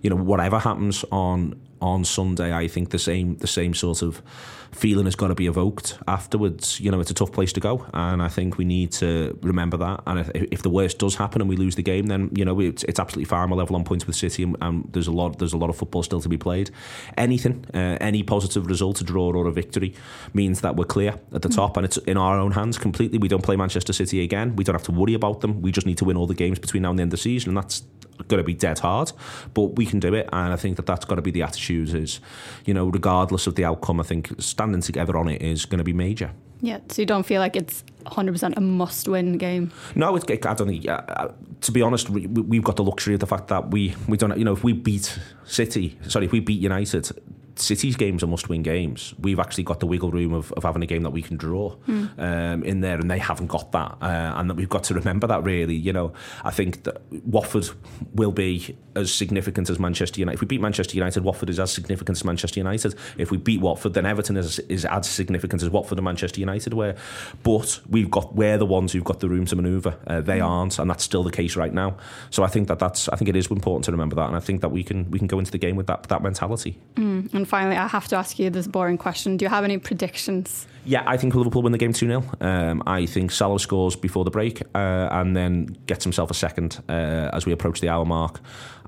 you 0.02 0.10
know, 0.10 0.16
whatever 0.16 0.58
happens 0.58 1.04
on 1.10 1.60
on 1.82 2.04
Sunday, 2.04 2.54
I 2.54 2.68
think 2.68 2.90
the 2.90 2.98
same 2.98 3.36
the 3.38 3.46
same 3.46 3.74
sort 3.74 4.02
of 4.02 4.22
feeling 4.70 5.06
is 5.06 5.14
going 5.14 5.28
to 5.28 5.34
be 5.34 5.46
evoked 5.46 5.98
afterwards. 6.08 6.80
You 6.80 6.90
know, 6.90 7.00
it's 7.00 7.10
a 7.10 7.14
tough 7.14 7.32
place 7.32 7.52
to 7.54 7.60
go, 7.60 7.86
and 7.92 8.22
I 8.22 8.28
think 8.28 8.56
we 8.56 8.64
need 8.64 8.92
to 8.92 9.38
remember 9.42 9.76
that. 9.78 10.02
And 10.06 10.20
if, 10.20 10.30
if 10.30 10.62
the 10.62 10.70
worst 10.70 10.98
does 10.98 11.16
happen 11.16 11.42
and 11.42 11.50
we 11.50 11.56
lose 11.56 11.74
the 11.74 11.82
game, 11.82 12.06
then 12.06 12.30
you 12.34 12.44
know 12.44 12.58
it's, 12.60 12.84
it's 12.84 12.98
absolutely 12.98 13.26
fine. 13.26 13.50
We're 13.50 13.56
level 13.56 13.76
on 13.76 13.84
points 13.84 14.06
with 14.06 14.16
City, 14.16 14.44
and, 14.44 14.56
and, 14.60 14.88
there's 14.92 15.08
a 15.08 15.12
lot 15.12 15.38
there's 15.38 15.52
a 15.52 15.58
lot 15.58 15.70
of 15.70 15.76
football 15.76 16.02
still 16.02 16.20
to 16.20 16.28
be 16.28 16.38
played. 16.38 16.70
Anything, 17.18 17.66
uh, 17.74 17.98
any 18.00 18.22
positive 18.22 18.66
result, 18.66 19.00
a 19.00 19.04
draw 19.04 19.32
or 19.32 19.46
a 19.46 19.52
victory, 19.52 19.94
means 20.32 20.60
that 20.60 20.76
we're 20.76 20.84
clear 20.84 21.18
at 21.32 21.42
the 21.42 21.48
mm. 21.48 21.56
top, 21.56 21.76
and 21.76 21.84
it's 21.84 21.96
in 21.98 22.16
our 22.16 22.38
own 22.38 22.52
hands 22.52 22.78
completely. 22.78 23.18
We 23.18 23.28
don't 23.28 23.44
play 23.44 23.56
Manchester 23.56 23.92
City 23.92 24.22
again. 24.22 24.56
We 24.56 24.64
don't 24.64 24.74
have 24.74 24.84
to 24.84 24.92
worry 24.92 25.14
about 25.14 25.40
them. 25.40 25.62
We 25.62 25.72
just 25.72 25.86
need 25.86 25.98
to 25.98 26.04
win 26.04 26.16
all 26.16 26.26
the 26.26 26.34
games 26.34 26.58
between 26.58 26.84
now 26.84 26.90
and 26.90 26.98
the 26.98 27.02
end 27.02 27.12
of 27.12 27.18
the 27.18 27.22
season, 27.22 27.50
and 27.50 27.58
that's 27.58 27.82
going 28.28 28.38
to 28.38 28.44
be 28.44 28.54
dead 28.54 28.78
hard, 28.78 29.12
but 29.54 29.76
we 29.76 29.86
can 29.86 30.00
do 30.00 30.14
it. 30.14 30.28
And 30.32 30.52
I 30.52 30.56
think 30.56 30.76
that 30.76 30.86
that's 30.86 31.04
got 31.04 31.16
to 31.16 31.22
be 31.22 31.30
the 31.30 31.42
attitude. 31.42 31.71
Is 31.80 32.20
you 32.64 32.74
know, 32.74 32.88
regardless 32.88 33.46
of 33.46 33.54
the 33.54 33.64
outcome, 33.64 34.00
I 34.00 34.04
think 34.04 34.30
standing 34.38 34.82
together 34.82 35.16
on 35.16 35.28
it 35.28 35.40
is 35.42 35.64
going 35.64 35.78
to 35.78 35.84
be 35.84 35.92
major. 35.92 36.32
Yeah, 36.64 36.78
so 36.88 37.02
you 37.02 37.06
don't 37.06 37.24
feel 37.26 37.40
like 37.40 37.56
it's 37.56 37.82
100% 38.06 38.56
a 38.56 38.60
must-win 38.60 39.36
game. 39.36 39.72
No, 39.96 40.14
it's, 40.14 40.24
I 40.30 40.54
don't 40.54 40.68
think. 40.68 40.88
Uh, 40.88 41.28
to 41.60 41.72
be 41.72 41.82
honest, 41.82 42.08
we, 42.08 42.28
we've 42.28 42.62
got 42.62 42.76
the 42.76 42.84
luxury 42.84 43.14
of 43.14 43.20
the 43.20 43.26
fact 43.26 43.48
that 43.48 43.72
we 43.72 43.94
we 44.06 44.16
don't. 44.16 44.36
You 44.38 44.44
know, 44.44 44.52
if 44.52 44.62
we 44.62 44.72
beat 44.72 45.18
City, 45.44 45.98
sorry, 46.06 46.26
if 46.26 46.32
we 46.32 46.38
beat 46.38 46.60
United, 46.60 47.10
City's 47.56 47.96
games 47.96 48.22
are 48.22 48.26
must-win 48.26 48.62
games. 48.62 49.14
We've 49.18 49.38
actually 49.38 49.64
got 49.64 49.80
the 49.80 49.86
wiggle 49.86 50.10
room 50.10 50.32
of, 50.32 50.52
of 50.52 50.62
having 50.62 50.82
a 50.82 50.86
game 50.86 51.02
that 51.02 51.10
we 51.10 51.22
can 51.22 51.36
draw 51.36 51.76
mm. 51.88 52.18
um, 52.18 52.62
in 52.64 52.80
there, 52.80 52.98
and 52.98 53.10
they 53.10 53.18
haven't 53.18 53.48
got 53.48 53.72
that. 53.72 53.98
Uh, 54.00 54.34
and 54.36 54.50
that 54.50 54.54
we've 54.54 54.68
got 54.68 54.84
to 54.84 54.94
remember 54.94 55.26
that. 55.26 55.44
Really, 55.44 55.74
you 55.74 55.92
know, 55.92 56.12
I 56.44 56.50
think 56.50 56.84
that 56.84 57.02
Watford 57.24 57.68
will 58.14 58.32
be 58.32 58.76
as 58.94 59.12
significant 59.12 59.70
as 59.70 59.78
Manchester 59.78 60.20
United. 60.20 60.36
If 60.36 60.40
we 60.40 60.46
beat 60.46 60.60
Manchester 60.60 60.94
United, 60.94 61.24
Watford 61.24 61.50
is 61.50 61.58
as 61.60 61.72
significant 61.72 62.18
as 62.18 62.24
Manchester 62.24 62.60
United. 62.60 62.94
If 63.18 63.30
we 63.30 63.36
beat 63.36 63.60
Watford, 63.60 63.94
then 63.94 64.06
Everton 64.06 64.36
is, 64.36 64.58
is 64.60 64.84
as 64.84 65.08
significant 65.08 65.62
as 65.62 65.70
Watford 65.70 65.98
and 65.98 66.04
Manchester 66.04 66.40
United 66.40 66.74
were. 66.74 66.94
But 67.42 67.80
we've 67.88 68.10
got 68.10 68.34
we're 68.34 68.58
the 68.58 68.66
ones 68.66 68.92
who've 68.92 69.04
got 69.04 69.20
the 69.20 69.28
room 69.28 69.46
to 69.46 69.56
manoeuvre. 69.56 69.98
Uh, 70.06 70.20
they 70.20 70.38
mm. 70.38 70.46
aren't, 70.46 70.78
and 70.78 70.88
that's 70.88 71.04
still 71.04 71.22
the 71.22 71.30
case 71.30 71.56
right 71.56 71.72
now. 71.72 71.96
So 72.30 72.42
I 72.42 72.48
think 72.48 72.68
that 72.68 72.78
that's 72.78 73.08
I 73.08 73.16
think 73.16 73.28
it 73.28 73.36
is 73.36 73.46
important 73.48 73.84
to 73.86 73.92
remember 73.92 74.16
that, 74.16 74.26
and 74.28 74.36
I 74.36 74.40
think 74.40 74.60
that 74.62 74.70
we 74.70 74.82
can 74.82 75.10
we 75.10 75.18
can 75.18 75.28
go 75.28 75.38
into 75.38 75.50
the 75.50 75.58
game 75.58 75.76
with 75.76 75.86
that 75.86 76.04
that 76.04 76.22
mentality. 76.22 76.78
Mm. 76.96 77.41
And 77.42 77.48
finally, 77.48 77.76
I 77.76 77.88
have 77.88 78.06
to 78.06 78.14
ask 78.14 78.38
you 78.38 78.50
this 78.50 78.68
boring 78.68 78.96
question: 78.96 79.36
Do 79.36 79.44
you 79.44 79.48
have 79.48 79.64
any 79.64 79.76
predictions? 79.76 80.64
Yeah, 80.84 81.02
I 81.04 81.16
think 81.16 81.34
Liverpool 81.34 81.62
win 81.62 81.72
the 81.72 81.78
game 81.78 81.92
2 81.92 82.06
0. 82.06 82.24
Um, 82.40 82.84
I 82.86 83.04
think 83.04 83.32
Salah 83.32 83.58
scores 83.58 83.96
before 83.96 84.22
the 84.22 84.30
break 84.30 84.62
uh, 84.76 85.08
and 85.10 85.34
then 85.34 85.76
gets 85.86 86.04
himself 86.04 86.30
a 86.30 86.34
second 86.34 86.80
uh, 86.88 87.30
as 87.32 87.44
we 87.44 87.50
approach 87.50 87.80
the 87.80 87.88
hour 87.88 88.04
mark. 88.04 88.38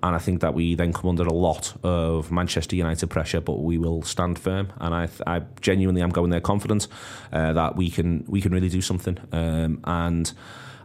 And 0.04 0.14
I 0.14 0.20
think 0.20 0.40
that 0.42 0.54
we 0.54 0.76
then 0.76 0.92
come 0.92 1.10
under 1.10 1.24
a 1.24 1.32
lot 1.32 1.74
of 1.82 2.30
Manchester 2.30 2.76
United 2.76 3.08
pressure, 3.08 3.40
but 3.40 3.54
we 3.54 3.76
will 3.76 4.02
stand 4.02 4.38
firm. 4.38 4.72
And 4.78 4.94
I, 4.94 5.08
I 5.26 5.42
genuinely 5.60 6.00
am 6.00 6.10
going 6.10 6.30
there 6.30 6.40
confident 6.40 6.86
uh, 7.32 7.54
that 7.54 7.74
we 7.74 7.90
can 7.90 8.24
we 8.28 8.40
can 8.40 8.52
really 8.52 8.68
do 8.68 8.82
something. 8.82 9.18
Um, 9.32 9.80
and 9.82 10.32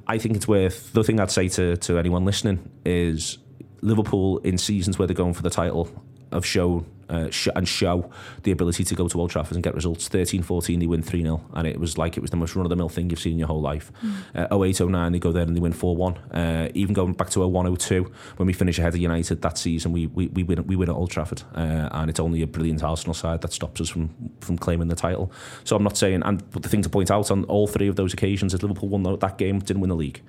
I 0.08 0.18
think 0.18 0.36
it's 0.36 0.48
worth 0.48 0.92
the 0.94 1.04
thing 1.04 1.20
I'd 1.20 1.30
say 1.30 1.50
to, 1.50 1.78
to 1.78 2.00
anyone 2.00 2.26
listening 2.26 2.68
is 2.84 3.38
Liverpool 3.82 4.40
in 4.40 4.58
seasons 4.58 4.98
where 4.98 5.08
they're 5.08 5.14
going 5.14 5.36
for 5.36 5.44
the 5.44 5.52
title 5.52 5.88
have 6.32 6.48
shown 6.48 6.88
uh, 7.10 7.30
sh- 7.30 7.50
and 7.56 7.68
show 7.68 8.10
the 8.44 8.52
ability 8.52 8.84
to 8.84 8.96
go 8.96 9.08
to 9.08 9.20
Old 9.20 9.32
Trafford 9.32 9.56
and 9.56 9.64
get 9.64 9.76
results. 9.76 10.08
13 10.08 10.44
14, 10.44 10.80
they 10.80 10.88
win 10.88 11.02
3 11.02 11.22
0, 11.22 11.42
and 11.54 11.68
it 11.68 11.80
was 11.80 11.98
like 11.98 12.18
it 12.18 12.22
was 12.22 12.32
the 12.32 12.38
most 12.38 12.56
run 12.56 12.66
of 12.66 12.70
the 12.70 12.76
mill 12.76 12.90
thing 12.90 13.10
you've 13.10 13.20
seen 13.20 13.34
in 13.34 13.40
your 13.40 13.48
whole 13.48 13.62
life. 13.62 13.92
Mm. 14.36 14.52
Uh, 14.52 14.64
08 14.64 14.82
09, 14.82 15.12
they 15.12 15.20
go 15.20 15.32
there 15.32 15.44
and 15.44 15.56
they 15.56 15.62
win 15.62 15.74
4 15.74 15.96
1. 15.96 16.18
Uh, 16.18 16.70
even 16.74 16.94
going 16.94 17.14
back 17.14 17.30
to 17.32 17.46
01 17.46 17.76
02, 17.76 18.12
when 18.38 18.48
we 18.48 18.54
finish 18.54 18.80
ahead 18.80 18.94
of 18.94 19.00
United 19.00 19.42
that 19.42 19.58
season, 19.58 19.92
we, 19.92 20.08
we, 20.08 20.28
we, 20.28 20.44
win, 20.44 20.66
we 20.68 20.76
win 20.76 20.90
at 20.90 20.96
Old 20.96 21.12
Trafford, 21.12 21.44
uh, 21.56 21.90
and 21.92 22.10
it's 22.10 22.20
only 22.20 22.42
a 22.42 22.48
brilliant 22.48 22.84
Arsenal 22.84 23.14
side 23.14 23.42
that 23.42 23.54
stops 23.54 23.82
us 23.82 23.90
from, 23.90 24.10
from 24.42 24.58
claiming 24.58 24.88
the 24.88 24.96
title. 24.96 25.32
So 25.64 25.76
I'm 25.76 25.84
not 25.84 25.98
saying, 25.98 26.22
and 26.24 26.42
the 26.52 26.70
thing 26.70 26.82
to 26.84 26.90
point 26.90 27.12
out 27.12 27.32
on 27.32 27.44
all 27.46 27.68
three 27.68 27.88
of 27.88 27.96
those 27.96 28.14
occasions 28.14 28.54
is 28.54 28.62
Liverpool 28.62 28.90
won 28.90 29.04
that 29.04 29.38
game, 29.38 29.60
didn't 29.60 29.82
win 29.82 29.90
the 29.90 29.96
league. 29.96 30.22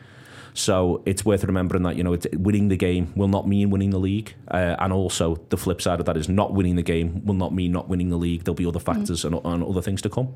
So 0.55 1.03
it's 1.07 1.25
worth 1.25 1.45
remembering 1.45 1.83
that 1.85 1.97
you 1.97 2.03
know 2.03 2.17
winning 2.35 2.69
the 2.69 2.77
game 2.77 3.13
will 3.17 3.29
not 3.29 3.47
mean 3.47 3.71
winning 3.71 3.91
the 3.91 3.99
league, 3.99 4.35
uh, 4.49 4.77
and 4.79 4.93
also 4.93 5.37
the 5.49 5.57
flip 5.57 5.81
side 5.81 6.01
of 6.01 6.07
that 6.07 6.17
is 6.17 6.29
not 6.29 6.55
winning 6.55 6.77
the 6.77 6.83
game 6.83 7.25
will 7.25 7.37
not 7.37 7.55
mean 7.55 7.73
not 7.73 7.89
winning 7.89 8.11
the 8.11 8.19
league. 8.19 8.45
There'll 8.45 8.55
be 8.55 8.67
other 8.67 8.81
factors 8.81 9.23
mm. 9.23 9.27
and, 9.27 9.47
and 9.47 9.65
other 9.65 9.83
things 9.83 10.03
to 10.03 10.09
come. 10.09 10.29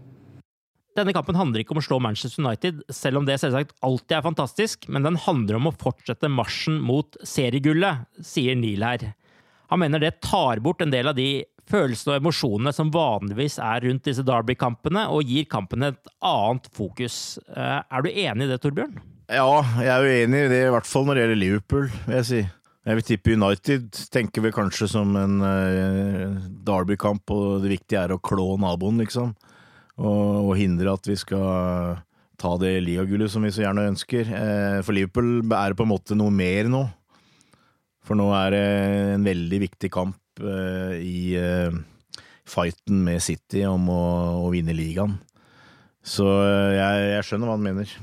Denne 0.95 1.11
kampen 1.11 1.35
handler 1.35 1.65
ikke 1.65 1.75
om 1.75 1.81
å 1.81 1.83
slå 1.83 1.97
Manchester 1.99 2.45
United, 2.45 2.85
selv 2.95 3.19
om 3.19 3.25
det 3.27 3.41
selvsagt 3.43 3.73
alltid 3.83 4.15
er 4.15 4.23
fantastisk, 4.23 4.87
men 4.87 5.03
den 5.03 5.19
handler 5.19 5.59
om 5.59 5.67
å 5.67 5.75
fortsette 5.75 6.31
marsjen 6.31 6.79
mot 6.79 7.19
seriegullet, 7.27 8.07
sier 8.23 8.55
Neil 8.55 8.85
her. 8.87 9.09
Han 9.73 9.83
mener 9.83 9.99
det 9.99 10.21
tar 10.23 10.63
bort 10.63 10.85
en 10.85 10.95
del 10.95 11.11
av 11.11 11.17
de 11.19 11.43
følelsene 11.71 12.15
og 12.15 12.23
emosjonene 12.23 12.73
som 12.77 12.93
vanligvis 12.95 13.59
er 13.63 13.89
rundt 13.89 14.07
disse 14.07 14.23
Derby-kampene, 14.27 15.09
og 15.11 15.27
gir 15.27 15.49
kampen 15.51 15.89
et 15.89 16.13
annet 16.23 16.71
fokus. 16.77 17.41
Eh, 17.49 17.81
er 17.83 18.05
du 18.05 18.11
enig 18.13 18.47
i 18.47 18.53
det, 18.53 18.61
Torbjørn? 18.63 19.01
Ja, 19.25 19.63
jeg 19.81 19.89
er 19.89 20.05
uenig 20.05 20.41
i 20.45 20.49
det, 20.53 20.59
i 20.67 20.73
hvert 20.75 20.89
fall 20.89 21.07
når 21.09 21.17
det 21.17 21.23
gjelder 21.23 21.39
Liverpool, 21.41 21.87
vil 22.05 22.17
jeg 22.19 22.27
si. 22.29 22.41
Jeg 22.85 22.99
vil 22.99 23.07
tippe 23.09 23.33
United 23.33 23.87
tenker 24.13 24.45
vi 24.45 24.53
kanskje 24.53 24.89
som 24.93 25.15
en 25.17 25.39
uh, 25.41 26.35
derbykamp, 26.67 27.33
og 27.33 27.65
det 27.65 27.73
viktige 27.73 28.03
er 28.03 28.13
å 28.13 28.21
klå 28.21 28.59
naboen, 28.61 29.01
liksom. 29.01 29.33
Og, 29.97 30.51
og, 30.51 30.53
hindre 30.59 30.93
at 30.93 31.09
vi 31.09 31.17
skal 31.17 32.03
ta 32.37 32.53
det 32.61 32.75
ligagullet 32.85 33.33
som 33.33 33.47
vi 33.47 33.55
så 33.55 33.65
gjerne 33.65 33.89
ønsker. 33.95 34.29
Uh, 34.29 34.79
for 34.85 34.93
Liverpool 34.93 35.41
er 35.47 35.73
det 35.73 35.81
på 35.81 35.89
en 35.89 35.95
måte 35.95 36.21
noe 36.21 36.35
mer 36.35 36.69
nå. 36.69 36.85
For 38.05 38.21
nå 38.21 38.29
er 38.37 38.53
det 38.53 38.65
en 39.17 39.25
veldig 39.25 39.65
viktig 39.71 39.89
kamp 39.95 40.45
uh, 40.45 40.93
i 41.01 41.41
fighten 42.45 43.07
med 43.07 43.25
City 43.25 43.65
om 43.65 43.89
å, 43.89 44.03
å 44.45 44.51
vinne 44.53 44.77
ligaen. 44.77 45.17
Så 46.05 46.29
jeg, 46.77 47.15
jeg 47.15 47.25
skjønner 47.25 47.49
hva 47.49 47.57
han 47.57 47.65
mener. 47.65 48.03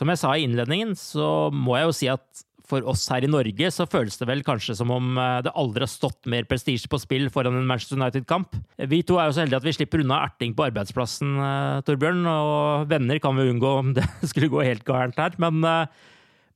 Som 0.00 0.08
jeg 0.08 0.20
sa 0.22 0.32
i 0.32 0.46
innledningen, 0.46 0.94
så 0.96 1.50
må 1.52 1.76
jeg 1.76 1.88
jo 1.90 1.96
si 1.98 2.08
at 2.08 2.46
for 2.70 2.86
oss 2.88 3.02
her 3.10 3.24
i 3.26 3.28
Norge 3.28 3.68
så 3.74 3.84
føles 3.90 4.14
det 4.16 4.28
vel 4.30 4.44
kanskje 4.46 4.76
som 4.78 4.92
om 4.94 5.18
eh, 5.18 5.40
det 5.44 5.52
aldri 5.58 5.84
har 5.84 5.90
stått 5.90 6.28
mer 6.30 6.46
prestisje 6.48 6.88
på 6.88 7.00
spill 7.02 7.26
foran 7.34 7.58
en 7.58 7.66
Manchester 7.68 7.98
United-kamp. 7.98 8.54
Vi 8.92 9.02
to 9.04 9.18
er 9.18 9.28
jo 9.28 9.34
så 9.36 9.42
heldige 9.42 9.60
at 9.60 9.66
vi 9.66 9.74
slipper 9.74 10.04
unna 10.04 10.22
erting 10.28 10.54
på 10.56 10.68
arbeidsplassen, 10.68 11.34
eh, 11.44 11.82
Torbjørn. 11.84 12.22
Og 12.30 12.88
venner 12.88 13.20
kan 13.20 13.36
vi 13.36 13.50
unngå 13.50 13.74
om 13.82 13.92
det 13.98 14.06
skulle 14.30 14.52
gå 14.52 14.64
helt 14.64 14.86
gærent 14.88 15.18
her. 15.20 15.36
Men 15.42 15.60
uh, 15.66 16.08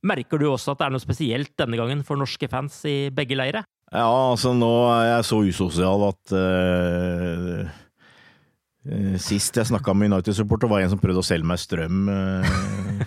merker 0.07 0.41
du 0.41 0.47
også 0.49 0.73
at 0.73 0.81
det 0.81 0.87
er 0.87 0.95
noe 0.95 1.03
spesielt 1.03 1.53
denne 1.59 1.77
gangen 1.77 2.05
for 2.07 2.17
norske 2.17 2.49
fans 2.49 2.79
i 2.89 3.11
begge 3.13 3.37
leire? 3.37 3.65
Ja, 3.91 4.07
altså 4.07 4.55
nå 4.57 4.71
er 4.95 5.17
jeg 5.17 5.27
så 5.29 5.43
usosial 5.45 6.09
at 6.09 6.33
uh 6.33 7.65
Eh, 7.65 7.83
sist 9.21 9.57
jeg 9.57 9.65
snakka 9.71 9.95
med 9.97 10.11
United-supporter, 10.11 10.69
var 10.69 10.83
en 10.83 10.91
som 10.93 10.99
prøvde 11.01 11.23
å 11.23 11.25
selge 11.25 11.47
meg 11.49 11.61
strøm 11.61 12.09
eh, 12.11 12.51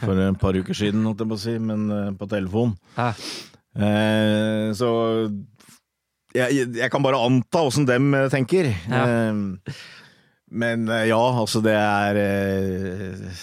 for 0.02 0.18
et 0.24 0.40
par 0.40 0.58
uker 0.58 0.74
siden, 0.74 1.04
holdt 1.06 1.22
jeg 1.22 1.30
på 1.30 1.38
å 1.38 1.42
si, 1.44 1.54
men 1.62 1.84
eh, 1.94 2.08
på 2.18 2.28
telefon. 2.30 2.74
Hæ? 2.96 3.12
Eh, 3.78 4.66
så 4.74 4.90
jeg, 6.34 6.66
jeg 6.80 6.90
kan 6.90 7.04
bare 7.04 7.20
anta 7.22 7.62
åssen 7.68 7.86
dem 7.88 8.10
eh, 8.16 8.26
tenker. 8.32 8.72
Ja. 8.90 9.04
Eh, 9.06 9.72
men 10.50 10.88
eh, 10.88 11.06
ja, 11.10 11.20
altså 11.44 11.62
det 11.64 11.76
er 11.76 12.18
eh, 12.24 13.42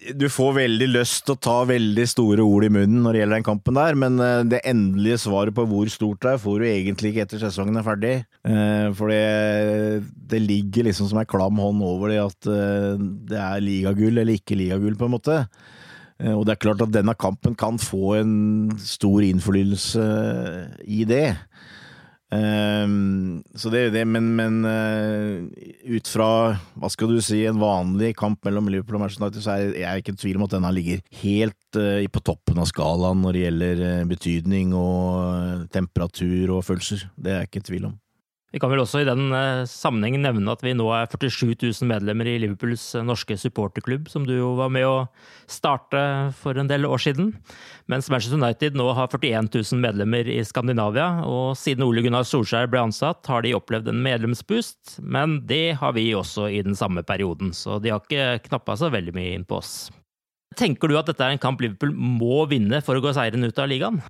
Du 0.00 0.24
får 0.32 0.54
veldig 0.56 0.86
lyst 0.94 1.26
til 1.26 1.34
å 1.34 1.40
ta 1.44 1.56
veldig 1.68 2.04
store 2.08 2.44
ord 2.44 2.64
i 2.64 2.70
munnen 2.72 3.02
når 3.04 3.12
det 3.12 3.20
gjelder 3.20 3.36
den 3.36 3.46
kampen 3.50 3.76
der, 3.76 3.98
men 4.00 4.16
eh, 4.24 4.46
det 4.48 4.62
endelige 4.68 5.18
svaret 5.26 5.56
på 5.56 5.66
hvor 5.68 5.90
stort 5.92 6.22
det 6.24 6.30
er, 6.32 6.40
får 6.40 6.62
du 6.62 6.66
egentlig 6.70 7.10
ikke 7.12 7.26
etter 7.26 7.42
sesongen 7.42 7.76
er 7.76 7.84
ferdig. 7.84 8.14
Eh, 8.48 8.86
For 8.96 9.12
det, 9.12 10.40
ligger 10.40 10.88
liksom 10.88 11.10
som 11.10 11.20
ei 11.20 11.26
klam 11.28 11.60
hånd 11.60 11.84
over 11.84 12.14
det 12.14 12.20
at 12.22 12.48
eh, 12.48 12.96
det 13.28 13.42
er 13.44 13.66
ligagull 13.66 14.22
eller 14.22 14.40
ikke 14.40 14.56
ligagull, 14.56 14.96
på 14.96 15.08
en 15.10 15.14
måte. 15.18 15.42
Og 16.20 16.42
det 16.44 16.52
er 16.52 16.60
klart 16.60 16.82
at 16.84 16.92
denne 16.92 17.14
kampen 17.16 17.54
kan 17.56 17.78
få 17.80 18.18
en 18.18 18.32
stor 18.84 19.24
innflytelse 19.24 20.02
i 20.84 21.06
det. 21.08 21.30
Ehm, 22.30 23.40
så 23.58 23.70
det 23.72 23.78
er 23.80 23.86
jo 23.88 23.94
det, 23.96 24.02
men, 24.06 24.28
men 24.38 24.58
uh, 24.62 25.46
ut 25.90 26.10
fra 26.10 26.28
hva 26.78 26.90
skal 26.92 27.10
du 27.10 27.18
si, 27.24 27.40
en 27.48 27.58
vanlig 27.58 28.12
kamp 28.18 28.38
mellom 28.46 28.68
Liverpool 28.70 29.00
og 29.00 29.04
Manchester 29.04 29.26
United, 29.26 29.42
så 29.42 29.56
er 29.56 29.74
jeg- 29.80 30.04
ikke 30.04 30.14
i 30.14 30.20
tvil 30.22 30.38
om 30.38 30.46
at 30.46 30.54
denne 30.54 30.70
ligger 30.76 31.02
helt 31.24 31.80
uh, 31.80 31.98
på 32.06 32.22
toppen 32.22 32.60
av 32.62 32.68
skalaen 32.70 33.22
når 33.24 33.34
det 33.34 33.42
gjelder 33.46 33.82
uh, 33.82 34.04
betydning 34.10 34.74
og 34.78 35.66
temperatur 35.74 36.54
og 36.58 36.64
følelser. 36.68 37.08
Det 37.18 37.32
er 37.34 37.42
jeg 37.42 37.50
ikke 37.50 37.64
i 37.64 37.68
tvil 37.72 37.90
om. 37.90 37.98
Vi 38.50 38.58
kan 38.58 38.70
vel 38.72 38.82
også 38.82 39.04
i 39.04 39.06
den 39.06 39.30
eh, 39.30 39.62
sammenheng 39.70 40.16
nevne 40.24 40.50
at 40.50 40.62
vi 40.64 40.72
nå 40.74 40.88
er 40.90 41.06
47 41.06 41.52
000 41.54 41.86
medlemmer 41.86 42.26
i 42.26 42.34
Liverpools 42.42 42.96
eh, 42.98 43.04
norske 43.06 43.36
supporterklubb, 43.38 44.08
som 44.10 44.24
du 44.26 44.32
jo 44.34 44.56
var 44.58 44.72
med 44.74 44.88
å 44.88 44.96
starte 45.50 46.00
for 46.40 46.58
en 46.58 46.70
del 46.70 46.88
år 46.88 46.98
siden. 47.04 47.30
Mens 47.90 48.10
Manchester 48.10 48.40
United 48.40 48.74
nå 48.78 48.88
har 48.98 49.06
41 49.12 49.52
000 49.54 49.82
medlemmer 49.84 50.26
i 50.26 50.40
Skandinavia, 50.46 51.22
og 51.30 51.54
siden 51.60 51.86
Ole 51.86 52.02
Gunnar 52.02 52.26
Solskjær 52.26 52.66
ble 52.72 52.82
ansatt, 52.88 53.22
har 53.30 53.46
de 53.46 53.54
opplevd 53.54 53.92
en 53.92 54.02
medlemsboost, 54.02 54.98
men 54.98 55.38
det 55.46 55.78
har 55.78 55.94
vi 55.94 56.10
også 56.18 56.50
i 56.50 56.64
den 56.66 56.78
samme 56.78 57.06
perioden, 57.06 57.54
så 57.54 57.78
de 57.78 57.94
har 57.94 58.02
ikke 58.02 58.50
knappa 58.50 58.80
så 58.82 58.90
veldig 58.90 59.14
mye 59.14 59.38
inn 59.38 59.46
på 59.46 59.62
oss. 59.62 59.74
Tenker 60.58 60.90
du 60.90 60.98
at 60.98 61.06
dette 61.06 61.22
er 61.22 61.36
en 61.36 61.42
kamp 61.42 61.62
Liverpool 61.62 61.94
må 61.94 62.42
vinne 62.50 62.82
for 62.82 62.98
å 62.98 63.04
gå 63.04 63.14
seieren 63.14 63.46
ut 63.46 63.62
av 63.62 63.70
ligaen? 63.70 64.02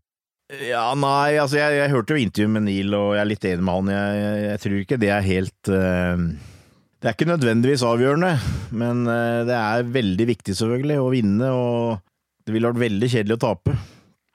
Ja, 0.50 0.88
nei, 0.98 1.38
altså 1.38 1.60
jeg, 1.60 1.76
jeg 1.78 1.92
hørte 1.92 2.16
jo 2.16 2.22
intervjuet 2.24 2.52
med 2.56 2.64
Neil, 2.66 2.94
og 2.98 3.12
jeg 3.14 3.22
er 3.22 3.28
litt 3.30 3.44
enig 3.46 3.64
med 3.66 3.76
han. 3.76 3.90
Jeg, 3.94 4.14
jeg, 4.18 4.38
jeg 4.48 4.62
tror 4.64 4.78
ikke 4.80 4.98
det 4.98 5.10
er 5.14 5.26
helt 5.26 5.70
uh, 5.70 6.24
Det 6.98 7.06
er 7.06 7.14
ikke 7.14 7.28
nødvendigvis 7.30 7.84
avgjørende, 7.86 8.32
men 8.82 9.04
uh, 9.06 9.42
det 9.46 9.54
er 9.54 9.92
veldig 9.94 10.26
viktig 10.32 10.56
selvfølgelig 10.58 10.96
å 10.98 11.10
vinne, 11.14 11.52
og 11.54 12.00
det 12.42 12.56
ville 12.56 12.72
vært 12.72 12.82
veldig 12.82 13.10
kjedelig 13.14 13.38
å 13.38 13.42
tape. 13.46 13.76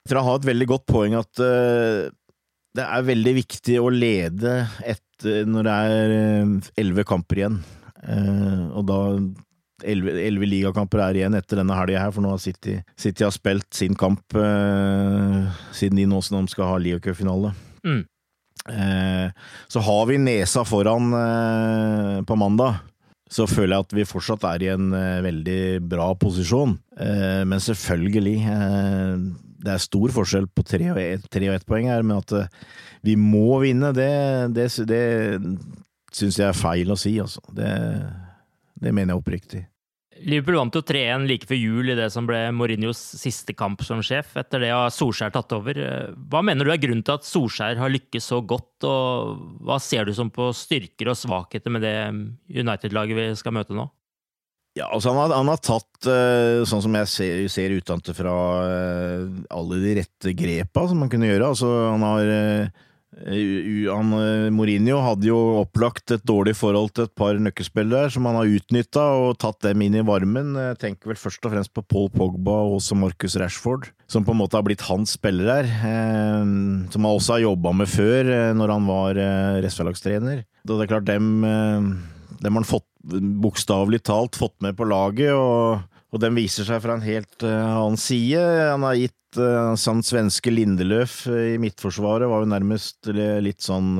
Jeg 0.06 0.12
tror 0.12 0.22
han 0.22 0.30
har 0.30 0.40
et 0.40 0.50
veldig 0.54 0.70
godt 0.72 0.86
poeng 0.94 1.18
at 1.20 1.44
uh, 1.44 2.06
det 2.76 2.86
er 2.86 3.10
veldig 3.12 3.36
viktig 3.42 3.78
å 3.82 3.92
lede 3.92 4.56
etter 4.88 5.48
når 5.48 5.68
det 5.68 5.76
er 5.90 6.16
elleve 6.80 7.06
kamper 7.08 7.40
igjen. 7.40 7.60
Og 8.76 8.82
da 8.84 8.98
Elleve 9.84 10.48
ligakamper 10.48 11.02
er 11.04 11.18
igjen 11.20 11.36
etter 11.36 11.60
denne 11.60 11.76
helga 11.76 12.06
her, 12.06 12.14
for 12.16 12.24
nå 12.24 12.32
har 12.32 12.40
City, 12.40 12.78
City 13.00 13.26
har 13.26 13.34
spilt 13.36 13.68
sin 13.76 13.96
kamp 14.00 14.36
eh, 14.40 15.56
siden 15.76 16.00
de 16.00 16.06
nå 16.08 16.22
som 16.24 16.48
skal 16.48 16.72
ha 16.72 16.78
ligacupfinale. 16.80 17.52
Mm. 17.84 18.04
Eh, 18.72 19.28
så 19.68 19.84
har 19.84 20.06
vi 20.08 20.22
nesa 20.22 20.64
foran 20.66 21.12
eh, 21.20 22.22
på 22.26 22.40
mandag, 22.40 22.80
så 23.28 23.50
føler 23.50 23.76
jeg 23.76 23.86
at 23.88 23.98
vi 24.00 24.08
fortsatt 24.08 24.48
er 24.48 24.64
i 24.64 24.72
en 24.72 24.94
eh, 24.96 25.20
veldig 25.26 25.62
bra 25.92 26.08
posisjon. 26.24 26.78
Eh, 26.96 27.44
men 27.44 27.60
selvfølgelig, 27.60 28.38
eh, 28.56 29.14
det 29.66 29.76
er 29.76 29.84
stor 29.84 30.14
forskjell 30.16 30.48
på 30.56 30.64
tre 30.64 30.92
og 30.94 31.02
ett 31.04 31.28
ett 31.36 31.68
poeng 31.68 31.90
her, 31.92 32.06
men 32.06 32.24
at 32.24 32.32
vi 33.04 33.18
må 33.20 33.60
vinne, 33.60 33.92
det, 33.94 34.12
det, 34.56 34.70
det 34.88 35.06
syns 36.16 36.40
jeg 36.40 36.48
er 36.48 36.58
feil 36.58 36.94
å 36.94 36.98
si, 36.98 37.20
altså. 37.20 37.44
Det, 37.54 37.74
det 38.82 38.94
mener 38.94 39.14
jeg 39.14 39.24
oppriktig. 39.24 39.64
Liverpool 40.24 40.56
vant 40.56 40.76
jo 40.78 40.80
3-1 40.86 41.26
like 41.28 41.48
før 41.50 41.58
jul 41.60 41.92
i 41.92 41.98
det 41.98 42.08
som 42.14 42.28
ble 42.28 42.40
Mourinhos 42.56 43.00
siste 43.20 43.52
kamp 43.58 43.84
som 43.84 44.00
sjef. 44.06 44.32
Etter 44.40 44.64
det 44.64 44.72
har 44.72 44.94
Solskjær 44.94 45.34
tatt 45.36 45.52
over. 45.58 45.80
Hva 46.32 46.40
mener 46.46 46.64
du 46.64 46.72
er 46.72 46.80
grunnen 46.80 47.04
til 47.04 47.18
at 47.18 47.28
Solskjær 47.28 47.82
har 47.82 47.92
lykkes 47.92 48.30
så 48.32 48.40
godt, 48.40 48.88
og 48.88 49.36
hva 49.68 49.76
ser 49.84 50.08
du 50.08 50.14
som 50.16 50.32
på 50.32 50.48
styrker 50.56 51.12
og 51.12 51.20
svakheter 51.20 51.74
med 51.74 51.84
det 51.84 51.98
United-laget 52.48 53.20
vi 53.20 53.28
skal 53.42 53.58
møte 53.60 53.76
nå? 53.76 53.90
Ja, 54.76 54.90
altså 54.92 55.14
han 55.14 55.22
har, 55.22 55.36
han 55.36 55.48
har 55.48 55.60
tatt, 55.64 56.08
eh, 56.12 56.62
sånn 56.68 56.82
som 56.84 56.96
jeg 57.00 57.08
ser, 57.08 57.44
ser 57.52 57.76
utenfra, 57.78 58.34
eh, 58.68 59.22
alle 59.56 59.78
de 59.80 59.94
rette 60.02 60.34
grepa 60.36 60.84
som 60.92 61.00
man 61.00 61.12
kunne 61.12 61.30
gjøre. 61.30 61.52
Altså, 61.54 61.70
han 61.94 62.04
har 62.04 62.32
eh, 62.34 62.82
Mourinho 64.52 64.98
hadde 65.00 65.30
jo 65.30 65.38
opplagt 65.62 66.12
et 66.12 66.24
dårlig 66.28 66.56
forhold 66.60 66.92
til 66.96 67.08
et 67.08 67.14
par 67.16 67.38
nøkkelspillere 67.40 68.10
som 68.12 68.28
han 68.28 68.36
har 68.42 68.52
utnytta 68.58 69.06
og 69.22 69.38
tatt 69.40 69.62
dem 69.64 69.86
inn 69.86 69.96
i 69.96 70.04
varmen. 70.06 70.52
Jeg 70.60 70.80
tenker 70.82 71.14
vel 71.14 71.20
først 71.20 71.48
og 71.48 71.54
fremst 71.54 71.72
på 71.76 71.86
Paul 71.88 72.10
Pogba 72.12 72.58
og 72.66 72.82
også 72.82 72.98
Marcus 73.00 73.38
Rashford, 73.40 73.88
som 74.12 74.28
på 74.28 74.36
en 74.36 74.42
måte 74.42 74.60
har 74.60 74.66
blitt 74.68 74.84
hans 74.90 75.16
spiller 75.16 75.48
her. 75.48 75.72
Eh, 75.72 76.44
som 76.92 77.08
han 77.08 77.14
også 77.14 77.38
har 77.38 77.46
jobba 77.46 77.72
med 77.80 77.92
før, 77.92 78.34
eh, 78.36 78.52
når 78.58 78.76
han 78.76 78.92
var 78.92 79.22
eh, 79.22 79.62
reservelagstrener. 79.64 80.44
Da 80.66 80.76
Det 80.76 80.86
er 80.86 80.94
klart, 80.98 81.08
dem, 81.08 81.32
eh, 81.48 81.92
dem 82.42 82.52
har 82.52 82.66
han 82.66 82.68
fått 82.68 82.90
bokstavelig 83.06 84.02
talt 84.04 84.36
fått 84.36 84.58
med 84.66 84.76
på 84.76 84.88
laget, 84.90 85.32
og, 85.32 85.86
og 86.16 86.22
den 86.24 86.38
viser 86.38 86.64
seg 86.64 86.80
fra 86.84 86.96
en 86.96 87.04
helt 87.04 87.44
eh, 87.44 87.76
annen 87.76 88.00
side. 88.00 88.40
Han 88.72 88.86
har 88.88 88.96
gitt 88.96 89.40
uh, 89.40 89.74
sånn 89.80 90.00
svenske 90.06 90.54
Lindeløf 90.54 91.26
eh, 91.28 91.56
i 91.56 91.58
midtforsvaret 91.60 92.30
var 92.32 92.46
jo 92.46 92.52
nærmest 92.54 93.10
litt 93.12 93.66
sånn 93.66 93.98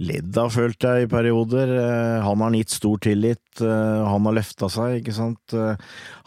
ledd 0.00 0.38
av, 0.40 0.54
følte 0.54 0.94
jeg, 0.94 1.04
i 1.04 1.10
perioder. 1.12 1.74
Eh, 1.82 2.16
han 2.24 2.44
har 2.46 2.56
gitt 2.56 2.72
stor 2.72 3.02
tillit, 3.04 3.44
eh, 3.60 4.00
han 4.08 4.30
har 4.30 4.38
løfta 4.40 4.70
seg, 4.72 5.02
ikke 5.02 5.16
sant. 5.16 5.52
Eh, 5.52 5.76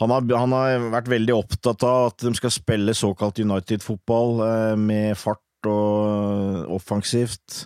han, 0.03 0.13
har, 0.13 0.29
han 0.43 0.53
har 0.53 0.85
vært 0.99 1.09
veldig 1.15 1.35
opptatt 1.39 1.87
av 1.89 2.11
at 2.11 2.27
de 2.27 2.35
skal 2.37 2.53
spille 2.53 2.95
såkalt 2.97 3.41
United-fotball 3.41 4.45
eh, 4.45 4.77
med 4.77 5.17
fart 5.17 5.41
og 5.71 6.69
offensivt. 6.77 7.65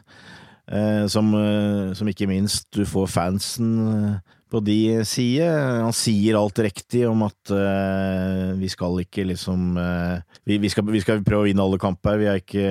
Eh, 0.67 1.05
som, 1.07 1.31
eh, 1.35 1.93
som 1.95 2.07
ikke 2.11 2.27
minst 2.27 2.67
du 2.75 2.83
får 2.85 3.07
fansen 3.07 3.69
eh, 3.87 4.33
på 4.51 4.61
de 4.63 5.03
side. 5.07 5.47
Han 5.83 5.95
sier 5.95 6.37
alt 6.39 6.59
riktig 6.63 7.03
om 7.09 7.25
at 7.27 7.53
uh, 7.53 8.55
vi 8.59 8.69
skal 8.71 9.01
ikke 9.03 9.25
liksom 9.27 9.77
uh, 9.77 10.19
vi, 10.47 10.59
vi, 10.63 10.71
skal, 10.71 10.87
vi 10.87 11.01
skal 11.03 11.23
prøve 11.25 11.45
å 11.45 11.49
vinne 11.49 11.63
alle 11.63 11.79
kamper, 11.81 12.19
vi 12.21 12.29
er 12.31 12.41
ikke 12.41 12.67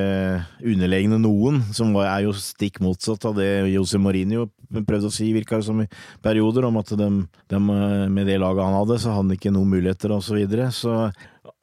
underlegne 0.64 1.20
noen. 1.20 1.62
Som 1.76 1.92
var- 1.96 2.10
er 2.14 2.26
jo 2.26 2.36
stikk 2.36 2.80
motsatt 2.84 3.28
av 3.28 3.36
det 3.38 3.50
Jose 3.74 4.00
Mourinho 4.00 4.48
prøvde 4.86 5.10
å 5.10 5.14
si, 5.14 5.28
virka 5.34 5.60
som 5.64 5.80
i 5.82 5.88
perioder, 6.24 6.66
om 6.66 6.78
at 6.80 6.92
de, 6.98 7.08
de, 7.50 7.56
eh, 7.60 8.08
med 8.12 8.26
det 8.28 8.38
laget 8.42 8.64
han 8.66 8.78
hadde, 8.80 8.98
så 8.98 9.12
hadde 9.14 9.28
han 9.28 9.36
ikke 9.38 9.54
noen 9.54 9.72
muligheter, 9.76 10.14
og 10.16 10.24
så 10.26 10.36
videre. 10.38 10.70
Så 10.74 10.96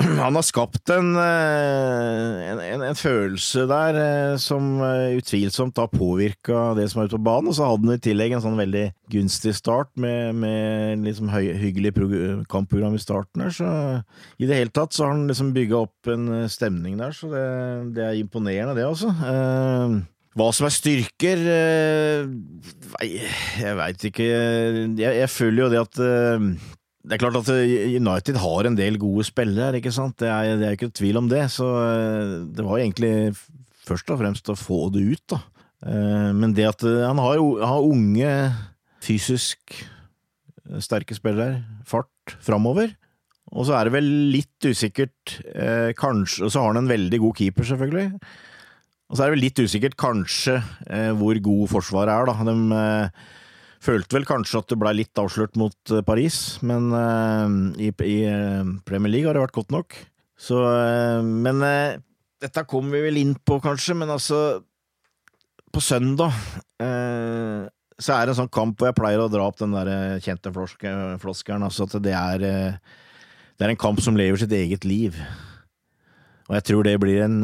han 0.24 0.36
har 0.36 0.46
skapt 0.46 0.89
en, 0.94 1.13
eh, 1.20 2.50
en, 2.52 2.60
en, 2.60 2.84
en 2.89 2.98
følelse 2.98 3.66
der 3.70 4.00
eh, 4.00 4.36
som 4.42 4.76
eh, 4.84 5.18
utvilsomt 5.20 5.80
har 5.80 5.92
påvirka 5.92 6.74
det 6.78 6.89
som 6.92 7.02
er 7.02 7.10
ute 7.10 7.18
på 7.18 7.26
banen. 7.28 7.52
Og 7.52 7.58
så 7.58 7.68
hadde 7.68 7.88
han 7.88 7.98
i 7.98 8.04
tillegg 8.04 8.36
en 8.36 8.44
sånn 8.44 8.60
veldig 8.60 8.86
gunstig 9.13 9.56
start 9.58 9.92
med, 10.00 10.34
med 10.39 11.04
liksom 11.08 11.32
høy, 11.34 11.54
hyggelig 11.62 11.94
kampprogram 12.52 12.98
i 12.98 13.04
starten 13.04 13.46
her. 13.46 13.54
Så 13.56 13.70
i 14.42 14.50
det 14.50 14.60
hele 14.60 14.74
tatt 14.74 14.96
så 14.96 15.08
har 15.08 15.16
han 15.16 15.28
liksom 15.30 15.54
bygga 15.56 15.84
opp 15.86 16.12
en 16.12 16.48
stemning 16.52 16.98
der, 17.00 17.16
så 17.16 17.30
det, 17.32 17.46
det 17.98 18.08
er 18.08 18.20
imponerende, 18.20 18.76
det 18.78 18.88
altså. 18.88 19.13
Hva 20.34 20.48
som 20.56 20.66
er 20.66 20.74
styrker 20.74 21.42
Nei, 22.26 23.10
jeg 23.62 23.78
veit 23.78 24.06
ikke. 24.10 24.26
Jeg, 24.26 25.20
jeg 25.20 25.30
føler 25.30 25.66
jo 25.66 25.74
det 25.74 25.84
at 25.84 26.00
det 27.04 27.18
er 27.18 27.20
klart 27.20 27.36
at 27.42 27.50
eh, 27.52 27.98
United 28.00 28.38
har 28.39 28.68
en 28.68 28.78
del 28.80 28.96
gode 29.02 29.26
spillere, 29.28 29.76
ikke 29.80 29.92
sant? 29.92 30.16
Det 30.22 30.30
er, 30.32 30.54
det 30.60 30.68
er 30.70 30.78
ikke 30.78 30.94
tvil 30.96 31.20
om 31.20 31.28
det. 31.32 31.42
Så 31.52 31.68
eh, 31.68 32.36
det 32.56 32.63
var 32.63 32.80
egentlig 32.80 33.34
først 33.84 34.13
og 34.13 34.22
fremst 34.22 34.52
å 34.52 34.56
få 34.56 34.86
det 34.96 35.04
ut, 35.04 35.24
da. 35.34 35.42
Eh, 35.84 36.30
Men 36.39 36.56
det 36.56 36.70
at 36.70 36.86
han 36.88 37.20
har, 37.20 37.42
har 37.68 37.89
unge, 37.89 38.32
fysisk 39.04 39.76
sterke 40.80 41.16
spillere, 41.18 41.66
fart 41.84 42.38
framover. 42.39 42.96
Og 43.52 43.68
så 43.68 43.76
er 43.76 43.86
det 43.86 43.98
vel 43.98 44.08
litt 44.34 44.66
usikkert, 44.66 45.34
kanskje 46.00 46.48
Og 46.48 46.50
så 46.50 46.62
har 46.63 46.72
han 46.72 46.80
en 46.80 46.89
veldig 46.89 47.20
god 47.22 47.36
keeper, 47.38 47.68
selvfølgelig. 47.68 48.08
Og 49.12 49.18
så 49.20 49.22
er 49.22 49.28
det 49.30 49.36
vel 49.36 49.44
litt 49.44 49.60
usikkert, 49.60 49.98
kanskje, 50.00 50.56
hvor 51.20 51.38
god 51.44 51.68
Forsvaret 51.70 52.16
er, 52.16 52.32
da. 52.32 52.48
De 52.48 52.56
følte 53.84 54.17
vel 54.17 54.28
kanskje 54.28 54.62
at 54.62 54.72
det 54.72 54.80
ble 54.80 54.93
litt 54.96 55.19
avslørt 55.19 55.58
mot 55.60 55.93
eh, 55.93 56.04
Paris, 56.06 56.39
men 56.65 56.89
eh, 56.98 57.56
i, 57.88 57.91
i 58.08 58.17
eh, 58.30 58.74
Premier 58.88 59.12
League 59.12 59.30
har 59.30 59.38
det 59.38 59.46
vært 59.46 59.58
godt 59.60 59.74
nok. 59.76 59.98
Så 60.43 60.58
Men 61.24 61.62
dette 62.41 62.63
kommer 62.67 62.98
vi 62.98 63.04
vel 63.06 63.19
inn 63.22 63.36
på, 63.38 63.60
kanskje, 63.63 63.93
men 63.96 64.10
altså 64.12 64.39
På 65.72 65.80
søndag 65.80 66.34
så 66.82 68.15
er 68.15 68.26
det 68.26 68.34
en 68.34 68.39
sånn 68.41 68.52
kamp 68.52 68.76
hvor 68.76 68.89
jeg 68.89 68.98
pleier 68.98 69.22
å 69.24 69.30
dra 69.32 69.46
opp 69.46 69.62
den 69.62 69.76
der 69.78 70.17
kjente 70.26 70.52
floske, 70.52 70.91
floskelen, 71.22 71.63
altså 71.63 71.86
at 71.86 71.96
det 72.04 72.15
er 72.17 72.43
Det 72.43 73.63
er 73.63 73.72
en 73.72 73.80
kamp 73.80 74.02
som 74.04 74.17
lever 74.19 74.41
sitt 74.41 74.52
eget 74.58 74.84
liv. 74.89 75.22
Og 76.50 76.58
jeg 76.58 76.67
tror 76.67 76.89
det 76.89 76.98
blir 77.00 77.24
en 77.24 77.39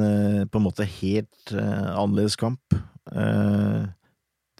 på 0.50 0.60
en 0.60 0.66
måte 0.66 0.90
helt 1.00 1.54
annerledes 1.54 2.36
kamp. 2.42 2.76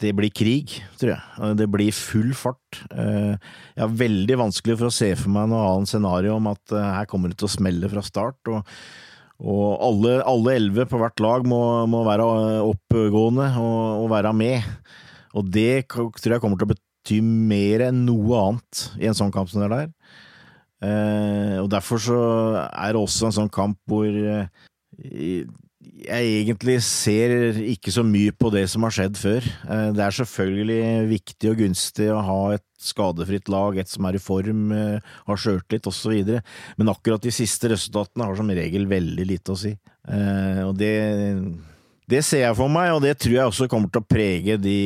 Det 0.00 0.14
blir 0.16 0.32
krig, 0.32 0.78
tror 0.96 1.12
jeg. 1.12 1.54
Det 1.60 1.66
blir 1.68 1.92
full 1.92 2.30
fart. 2.32 2.78
Jeg 2.88 3.82
har 3.82 3.98
veldig 4.00 4.38
vanskelig 4.40 4.78
for 4.80 4.88
å 4.88 4.94
se 4.94 5.10
for 5.18 5.32
meg 5.34 5.50
noe 5.52 5.66
annet 5.74 5.90
scenario 5.92 6.38
om 6.38 6.48
at 6.48 6.72
her 6.72 7.08
kommer 7.10 7.28
det 7.28 7.36
til 7.42 7.50
å 7.50 7.52
smelle 7.52 7.90
fra 7.92 8.04
start. 8.06 8.40
og 8.48 8.64
og 9.40 9.80
alle, 9.80 10.18
elleve 10.52 10.84
på 10.88 10.98
hvert 11.00 11.20
lag 11.24 11.46
må, 11.48 11.60
må 11.88 12.02
være 12.04 12.26
oppgående 12.60 13.46
og, 13.56 14.02
og, 14.02 14.08
være 14.12 14.34
med. 14.36 14.66
Og 15.38 15.46
det 15.48 15.86
tror 15.88 16.34
jeg 16.34 16.42
kommer 16.42 16.60
til 16.60 16.68
å 16.68 16.74
bety 16.74 17.20
mer 17.24 17.86
enn 17.88 18.04
noe 18.08 18.42
annet 18.44 18.82
i 19.00 19.08
en 19.08 19.16
sånn 19.16 19.32
kamp 19.32 19.48
som 19.48 19.62
det 19.62 19.70
er 19.70 19.76
der. 19.78 19.94
Eh, 20.80 21.56
og 21.60 21.70
derfor 21.72 22.00
så 22.00 22.20
er 22.68 22.92
det 22.92 23.00
også 23.00 23.28
en 23.28 23.36
sånn 23.36 23.52
kamp 23.52 23.80
hvor 23.88 24.08
eh, 24.08 24.48
jeg 26.00 26.32
egentlig 26.40 26.76
ser 26.84 27.58
ikke 27.60 27.92
så 27.92 28.02
mye 28.06 28.32
på 28.36 28.50
det 28.54 28.64
som 28.72 28.84
har 28.86 28.94
skjedd 28.94 29.18
før. 29.20 29.46
Eh, 29.46 29.88
det 29.96 30.04
er 30.04 30.16
selvfølgelig 30.16 30.82
viktig 31.10 31.50
og 31.52 31.58
gunstig 31.60 32.08
å 32.12 32.20
ha 32.24 32.38
et 32.56 32.66
skadefritt 32.80 33.50
lag, 33.52 33.76
et 33.76 33.90
som 33.90 34.06
er 34.08 34.16
i 34.16 34.22
form, 34.22 34.70
eh, 34.72 35.10
har 35.26 35.40
sjøltillit 35.40 35.88
osv., 35.90 36.40
men 36.80 36.92
akkurat 36.92 37.22
de 37.22 37.32
siste 37.34 37.72
resultatene 37.72 38.24
har 38.24 38.38
som 38.38 38.48
regel 38.48 38.88
veldig 38.90 39.26
lite 39.28 39.52
å 39.52 39.58
si. 39.60 39.74
Eh, 40.08 40.62
og 40.64 40.76
det, 40.80 40.94
det 42.08 42.22
ser 42.24 42.46
jeg 42.46 42.58
for 42.58 42.72
meg, 42.72 42.94
og 42.94 43.04
det 43.04 43.18
tror 43.20 43.36
jeg 43.36 43.50
også 43.52 43.68
kommer 43.68 43.92
til 43.92 44.00
å 44.00 44.10
prege 44.10 44.56
de 44.60 44.78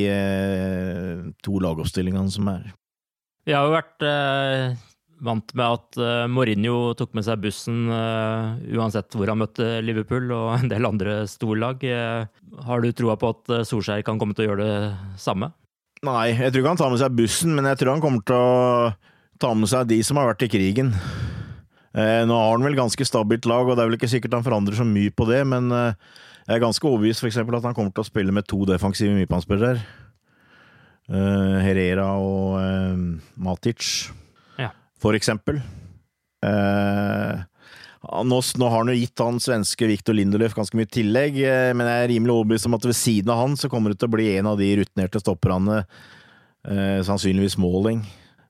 to 1.44 1.60
lagoppstillingene 1.62 2.34
som 2.34 2.50
er. 2.56 2.72
Vi 3.44 3.54
har 3.54 3.68
jo 3.68 3.76
vært 3.76 4.84
vant 5.22 5.54
med 5.56 5.64
at 5.78 5.98
uh, 6.00 6.26
Mourinho 6.30 6.94
tok 6.98 7.14
med 7.16 7.26
seg 7.26 7.42
bussen 7.42 7.86
uh, 7.90 8.56
uansett 8.74 9.14
hvor 9.14 9.30
han 9.30 9.40
møtte 9.40 9.78
Liverpool 9.84 10.30
og 10.34 10.54
en 10.58 10.70
del 10.70 10.88
andre 10.88 11.22
storlag. 11.30 11.84
Uh, 11.84 12.26
har 12.66 12.82
du 12.82 12.90
troa 12.96 13.18
på 13.20 13.34
at 13.34 13.54
Solskjær 13.68 14.04
kan 14.06 14.20
komme 14.20 14.36
til 14.36 14.46
å 14.46 14.48
gjøre 14.50 14.64
det 14.64 15.20
samme? 15.20 15.52
Nei, 16.04 16.34
jeg 16.34 16.52
tror 16.52 16.62
ikke 16.62 16.72
han 16.74 16.82
tar 16.82 16.92
med 16.92 17.00
seg 17.00 17.14
bussen, 17.16 17.54
men 17.56 17.70
jeg 17.70 17.80
tror 17.80 17.94
han 17.94 18.02
kommer 18.04 18.24
til 18.28 18.36
å 18.36 18.90
ta 19.40 19.52
med 19.56 19.70
seg 19.70 19.88
de 19.88 20.02
som 20.04 20.20
har 20.20 20.28
vært 20.28 20.44
i 20.44 20.50
krigen. 20.52 20.90
nå 21.94 22.36
har 22.36 22.50
han 22.52 22.66
vel 22.66 22.76
ganske 22.76 23.06
stabilt 23.08 23.48
lag, 23.48 23.64
og 23.64 23.72
det 23.72 23.82
er 23.82 23.88
vel 23.88 23.96
ikke 23.96 24.10
sikkert 24.12 24.36
han 24.36 24.44
forandrer 24.44 24.76
så 24.76 24.84
mye 24.84 25.14
på 25.16 25.24
det, 25.30 25.40
men 25.48 25.72
jeg 25.72 26.58
er 26.58 26.60
ganske 26.60 26.86
overbevist 26.86 27.24
f.eks. 27.24 27.40
at 27.40 27.68
han 27.70 27.76
kommer 27.76 27.94
til 27.96 28.04
å 28.04 28.10
spille 28.10 28.36
med 28.36 28.44
to 28.50 28.60
defensive 28.68 29.16
midtbanespillere. 29.16 29.80
Herrera 31.08 32.10
og 32.20 32.60
Matic 33.40 33.88
for 35.04 35.16
eksempel. 35.16 35.60
Eh, 36.44 37.42
nå, 38.24 38.40
har 38.68 38.76
han 38.78 38.90
jo 38.92 38.96
gitt 38.96 39.22
han 39.22 39.40
svenske 39.40 39.88
Viktor 39.88 40.16
Lindelöf 40.16 40.56
ganske 40.56 40.76
mye 40.78 40.90
tillegg, 40.90 41.38
eh, 41.44 41.70
men 41.76 41.88
jeg 41.88 42.02
er 42.02 42.12
rimelig 42.14 42.34
overbevist 42.34 42.68
om 42.68 42.76
at 42.78 42.88
ved 42.88 42.98
siden 42.98 43.32
av 43.32 43.42
han 43.42 43.56
så 43.60 43.70
kommer 43.72 43.92
det 43.92 44.00
til 44.00 44.10
å 44.10 44.16
bli 44.16 44.28
en 44.38 44.50
av 44.50 44.60
de 44.60 44.70
rutinerte 44.80 45.22
stopperne, 45.22 45.84
eh, 46.68 47.00
sannsynligvis 47.06 47.58
Måling. 47.60 48.02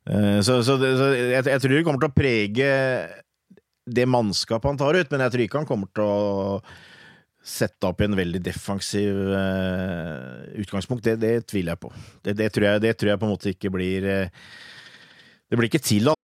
Eh, 0.07 0.41
så, 0.45 0.61
så, 0.67 0.79
så 0.79 1.13
jeg, 1.17 1.45
jeg, 1.45 1.61
tror 1.61 1.77
det 1.77 1.85
kommer 1.87 2.03
til 2.03 2.13
å 2.13 2.17
prege 2.17 2.73
det 3.85 4.09
mannskapet 4.09 4.73
han 4.73 4.81
tar 4.81 4.99
ut, 4.99 5.11
men 5.13 5.25
jeg 5.25 5.35
tror 5.35 5.45
ikke 5.45 5.63
han 5.63 5.71
kommer 5.71 5.91
til 5.95 6.09
å 6.09 6.59
sette 7.45 7.85
opp 7.85 8.01
i 8.01 8.07
en 8.09 8.17
veldig 8.17 8.41
defensiv 8.41 9.19
uh, 9.29 10.47
utgangspunkt. 10.57 11.05
Det, 11.05 11.19
det, 11.21 11.33
tviler 11.51 11.75
jeg 11.75 11.83
på. 11.83 11.91
Det, 12.25 12.33
det, 12.39 12.47
tror 12.55 12.67
jeg, 12.71 12.83
det, 12.87 12.95
tror 12.97 13.11
jeg, 13.13 13.21
på 13.21 13.29
en 13.29 13.33
måte 13.35 13.53
ikke 13.53 13.73
blir 13.75 14.07
uh, 14.09 14.47
Det 15.51 15.59
blir 15.61 15.69
ikke 15.69 15.85
tillatt. 15.85 16.24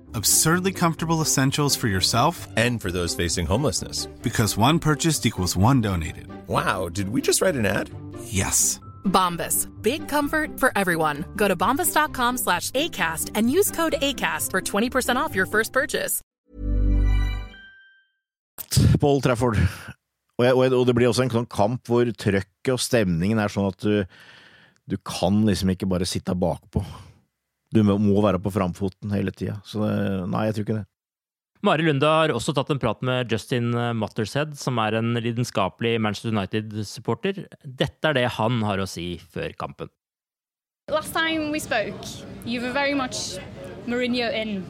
Absurdly 0.13 0.73
comfortable 0.73 1.21
essentials 1.21 1.75
for 1.75 1.87
yourself 1.87 2.47
and 2.57 2.81
for 2.81 2.91
those 2.91 3.15
facing 3.15 3.45
homelessness. 3.45 4.07
Because 4.21 4.57
one 4.57 4.79
purchased 4.79 5.25
equals 5.25 5.55
one 5.55 5.81
donated. 5.81 6.27
Wow, 6.47 6.89
did 6.89 7.09
we 7.09 7.21
just 7.21 7.41
write 7.41 7.55
an 7.55 7.65
ad? 7.65 7.89
Yes. 8.25 8.79
Bombas. 9.05 9.67
Big 9.81 10.07
comfort 10.07 10.59
for 10.59 10.71
everyone. 10.75 11.25
Go 11.35 11.47
to 11.47 11.55
bombas.com 11.55 12.37
slash 12.37 12.71
ACAST 12.71 13.31
and 13.35 13.51
use 13.51 13.71
code 13.71 13.95
ACAST 14.01 14.51
for 14.51 14.61
20% 14.61 15.15
off 15.15 15.35
your 15.35 15.45
first 15.45 15.71
purchase. 15.71 16.21
Paul 18.99 19.21
Trafford. 19.21 19.57
Og, 20.39 20.45
jeg, 20.45 20.73
og, 20.73 20.85
det 20.87 20.95
blir 20.97 21.09
også 21.09 21.25
en 21.27 21.31
sånn 21.33 21.47
kamp 21.49 21.87
hvor 21.89 22.09
trøkket 22.17 22.73
og 22.73 22.81
stemningen 22.81 23.39
er 23.41 23.51
sånn 23.51 23.69
at 23.69 23.83
du, 23.83 24.03
du 24.89 24.97
kan 25.05 25.41
liksom 25.45 25.73
ikke 25.73 25.89
bare 25.89 26.07
sitte 26.09 26.33
bakpå. 26.33 26.81
Du 27.71 27.83
må 27.83 28.21
være 28.23 28.39
på 28.43 28.51
framfoten 28.51 29.13
hele 29.15 29.31
tida. 29.31 29.59
Så 29.65 29.79
nei, 30.27 30.47
jeg 30.49 30.57
tror 30.57 30.67
ikke 30.67 30.79
det. 30.81 30.87
Mari 31.61 31.85
Lunde 31.85 32.09
har 32.09 32.31
også 32.33 32.55
tatt 32.57 32.71
en 32.73 32.79
prat 32.81 33.03
med 33.05 33.29
Justin 33.31 33.69
Muttershead, 33.95 34.55
som 34.57 34.79
er 34.81 34.97
en 34.97 35.13
lidenskapelig 35.13 35.99
Manchester 36.01 36.33
United-supporter. 36.33 37.43
Dette 37.63 38.09
er 38.09 38.17
det 38.17 38.25
han 38.39 38.63
har 38.65 38.81
å 38.81 38.87
si 38.89 39.13
før 39.31 39.53
kampen. 39.53 39.91
Last 40.89 41.13
time 41.13 41.51
we 41.51 41.59
spoke, 41.59 42.01
you 42.43 42.59
were 42.61 42.73
very 42.73 42.95
much 42.95 43.37
Mourinho 43.85 44.33
in. 44.33 44.65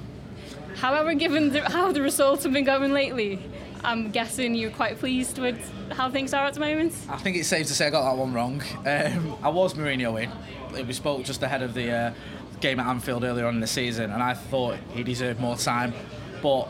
However, 0.75 1.13
given 1.13 1.49
the, 1.51 1.61
how 1.61 1.91
the 1.91 2.01
results 2.01 2.43
have 2.43 2.53
been 2.53 2.65
going 2.65 2.91
lately, 2.93 3.39
I'm 3.83 4.11
guessing 4.11 4.53
you're 4.53 4.69
quite 4.69 4.99
pleased 4.99 5.39
with 5.39 5.57
how 5.91 6.09
things 6.11 6.33
are 6.33 6.45
at 6.45 6.53
the 6.53 6.59
moment. 6.59 6.93
I 7.09 7.17
think 7.17 7.37
it's 7.37 7.47
safe 7.47 7.67
to 7.67 7.73
say 7.73 7.87
I 7.87 7.89
got 7.89 8.03
that 8.03 8.17
one 8.17 8.33
wrong. 8.33 8.61
Um, 8.85 9.37
I 9.41 9.49
was 9.49 9.73
Mourinho 9.73 10.21
in. 10.21 10.29
We 10.87 10.93
spoke 10.93 11.23
just 11.23 11.41
ahead 11.41 11.63
of 11.63 11.73
the 11.73 11.91
uh, 11.91 12.13
game 12.61 12.79
at 12.79 12.87
Anfield 12.87 13.23
earlier 13.23 13.45
on 13.45 13.55
in 13.55 13.59
the 13.59 13.67
season, 13.67 14.11
and 14.11 14.21
I 14.21 14.33
thought 14.33 14.77
he 14.93 15.03
deserved 15.03 15.39
more 15.39 15.55
time. 15.57 15.93
But 16.41 16.69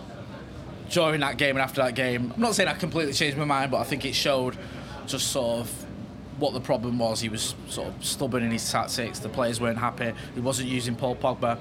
during 0.89 1.21
that 1.21 1.37
game 1.37 1.55
and 1.55 1.63
after 1.63 1.81
that 1.81 1.95
game, 1.95 2.31
I'm 2.35 2.41
not 2.41 2.55
saying 2.55 2.69
I 2.69 2.73
completely 2.73 3.13
changed 3.13 3.37
my 3.37 3.45
mind, 3.45 3.71
but 3.71 3.77
I 3.77 3.83
think 3.83 4.05
it 4.05 4.15
showed 4.15 4.57
just 5.05 5.27
sort 5.27 5.59
of 5.61 5.85
what 6.39 6.53
the 6.53 6.59
problem 6.59 6.97
was. 6.97 7.21
He 7.21 7.29
was 7.29 7.55
sort 7.67 7.87
of 7.89 8.03
stubborn 8.03 8.43
in 8.43 8.51
his 8.51 8.69
tactics. 8.69 9.19
The 9.19 9.29
players 9.29 9.61
weren't 9.61 9.77
happy. 9.77 10.13
He 10.33 10.41
wasn't 10.41 10.69
using 10.69 10.95
Paul 10.95 11.15
Pogba. 11.15 11.59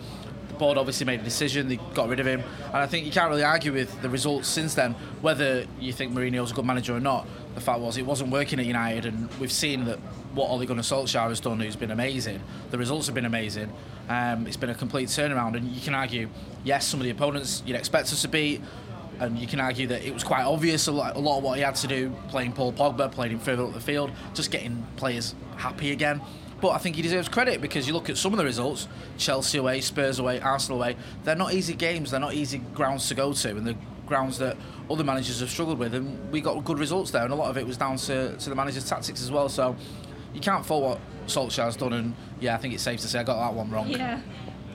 The 0.49 0.55
board 0.55 0.79
obviously 0.79 1.07
made 1.07 1.21
a 1.21 1.25
decision. 1.25 1.69
They 1.69 1.77
got 1.95 2.09
rid 2.09 2.21
of 2.21 2.27
him, 2.27 2.43
and 2.67 2.77
I 2.77 2.87
think 2.87 3.07
you 3.07 3.13
can't 3.13 3.31
really 3.31 3.45
argue 3.45 3.73
with 3.73 4.01
the 4.03 4.09
results 4.09 4.49
since 4.49 4.75
then. 4.75 4.95
Whether 5.21 5.67
you 5.79 5.93
think 5.93 6.13
Mourinho's 6.13 6.51
a 6.51 6.55
good 6.55 6.65
manager 6.65 6.97
or 6.97 7.01
not, 7.01 7.27
the 7.55 7.61
fact 7.61 7.81
was 7.81 7.97
it 7.97 8.07
wasn't 8.07 8.31
working 8.31 8.59
at 8.59 8.67
United, 8.67 9.07
and 9.07 9.29
we've 9.35 9.53
seen 9.53 9.85
that 9.85 9.99
what 10.35 10.49
Ole 10.51 10.65
Gunnar 10.65 10.83
Solskjaer 10.83 11.29
has 11.29 11.41
done, 11.41 11.61
who's 11.61 11.77
been 11.77 11.91
amazing. 11.91 12.41
The 12.71 12.79
results 12.79 13.07
have 13.07 13.15
been 13.15 13.25
amazing. 13.25 13.73
Um, 14.09 14.47
it's 14.47 14.57
been 14.57 14.71
a 14.71 14.75
complete 14.75 15.09
turnaround, 15.09 15.57
and 15.57 15.69
you 15.69 15.81
can 15.81 15.95
argue, 15.95 16.29
yes, 16.65 16.87
some 16.87 17.01
of 17.01 17.05
the 17.05 17.11
opponents 17.11 17.63
you'd 17.67 17.77
expect 17.77 18.13
us 18.13 18.23
to 18.23 18.29
beat 18.29 18.61
and 19.21 19.39
you 19.39 19.47
can 19.47 19.61
argue 19.61 19.87
that 19.87 20.03
it 20.03 20.15
was 20.15 20.25
quite 20.25 20.45
obvious 20.45 20.87
a 20.87 20.93
lot, 20.93 21.15
a 21.15 21.19
lot 21.19 21.39
of 21.39 21.45
what 21.45 21.59
he 21.59 21.63
had 21.63 21.75
to 21.77 21.87
do 21.87 22.11
playing 22.29 22.53
Paul 22.53 22.73
Pogba, 22.73 23.13
playing 23.13 23.33
him 23.33 23.39
further 23.39 23.65
up 23.65 23.75
the 23.75 23.81
field, 23.81 24.11
just 24.35 24.51
getting 24.51 24.87
players 24.97 25.35
happy 25.57 25.93
again. 25.93 26.23
But 26.61 26.71
I 26.71 26.79
think 26.79 26.97
he 26.97 27.03
deserves 27.03 27.29
credit 27.29 27.61
because 27.61 27.87
you 27.87 27.93
look 27.95 28.11
at 28.11 28.17
some 28.17 28.33
of 28.33 28.39
the 28.39 28.45
results 28.45 28.89
Chelsea 29.19 29.59
away, 29.59 29.81
Spurs 29.83 30.19
away, 30.19 30.41
Arsenal 30.41 30.79
away 30.79 30.97
they're 31.25 31.37
not 31.37 31.53
easy 31.53 31.75
games, 31.75 32.11
they're 32.11 32.21
not 32.21 32.35
easy 32.35 32.59
grounds 32.75 33.09
to 33.09 33.15
go 33.15 33.33
to, 33.33 33.51
and 33.51 33.67
the 33.67 33.77
grounds 34.07 34.39
that 34.39 34.57
other 34.91 35.05
managers 35.05 35.41
have 35.41 35.51
struggled 35.51 35.79
with. 35.79 35.95
And 35.95 36.33
we 36.33 36.41
got 36.41 36.65
good 36.65 36.79
results 36.79 37.11
there, 37.11 37.23
and 37.23 37.33
a 37.33 37.37
lot 37.37 37.51
of 37.51 37.59
it 37.59 37.67
was 37.67 37.77
down 37.77 37.97
to, 37.99 38.37
to 38.37 38.49
the 38.49 38.57
manager's 38.57 38.89
tactics 38.89 39.23
as 39.23 39.31
well. 39.31 39.49
So 39.49 39.77
you 40.35 40.41
can't 40.41 40.65
fault 40.65 40.83
what 40.83 41.01
Solskjaer's 41.27 41.77
done, 41.77 41.93
and 41.93 42.15
yeah, 42.41 42.55
I 42.55 42.59
think 42.59 42.75
it's 42.75 42.83
safe 42.83 43.01
to 43.01 43.09
say 43.09 43.21
I 43.21 43.23
got 43.23 43.39
that 43.39 43.55
one 43.55 43.71
wrong. 43.71 43.89
Yeah. 43.89 44.21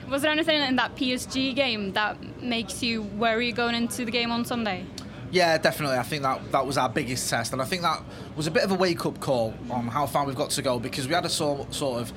Was 0.08 0.22
there 0.22 0.30
anything 0.30 0.60
in 0.62 0.76
that 0.76 0.94
PSG 0.94 1.54
game 1.54 1.92
that 1.94 2.40
makes 2.40 2.82
you 2.82 3.02
worry 3.02 3.50
going 3.52 3.74
into 3.74 4.04
the 4.04 4.10
game 4.10 4.30
on 4.30 4.44
Sunday? 4.44 4.86
Yeah, 5.32 5.58
definitely. 5.58 5.98
I 5.98 6.04
think 6.04 6.22
that 6.22 6.52
that 6.52 6.64
was 6.64 6.78
our 6.78 6.88
biggest 6.88 7.28
test, 7.28 7.52
and 7.52 7.60
I 7.60 7.64
think 7.64 7.82
that 7.82 8.02
was 8.36 8.46
a 8.46 8.50
bit 8.50 8.62
of 8.62 8.70
a 8.70 8.74
wake-up 8.74 9.18
call 9.20 9.54
on 9.70 9.88
how 9.88 10.06
far 10.06 10.24
we've 10.24 10.36
got 10.36 10.50
to 10.50 10.62
go 10.62 10.78
because 10.78 11.08
we 11.08 11.14
had 11.14 11.24
a 11.24 11.28
sort 11.28 11.74
sort 11.74 12.00
of 12.00 12.12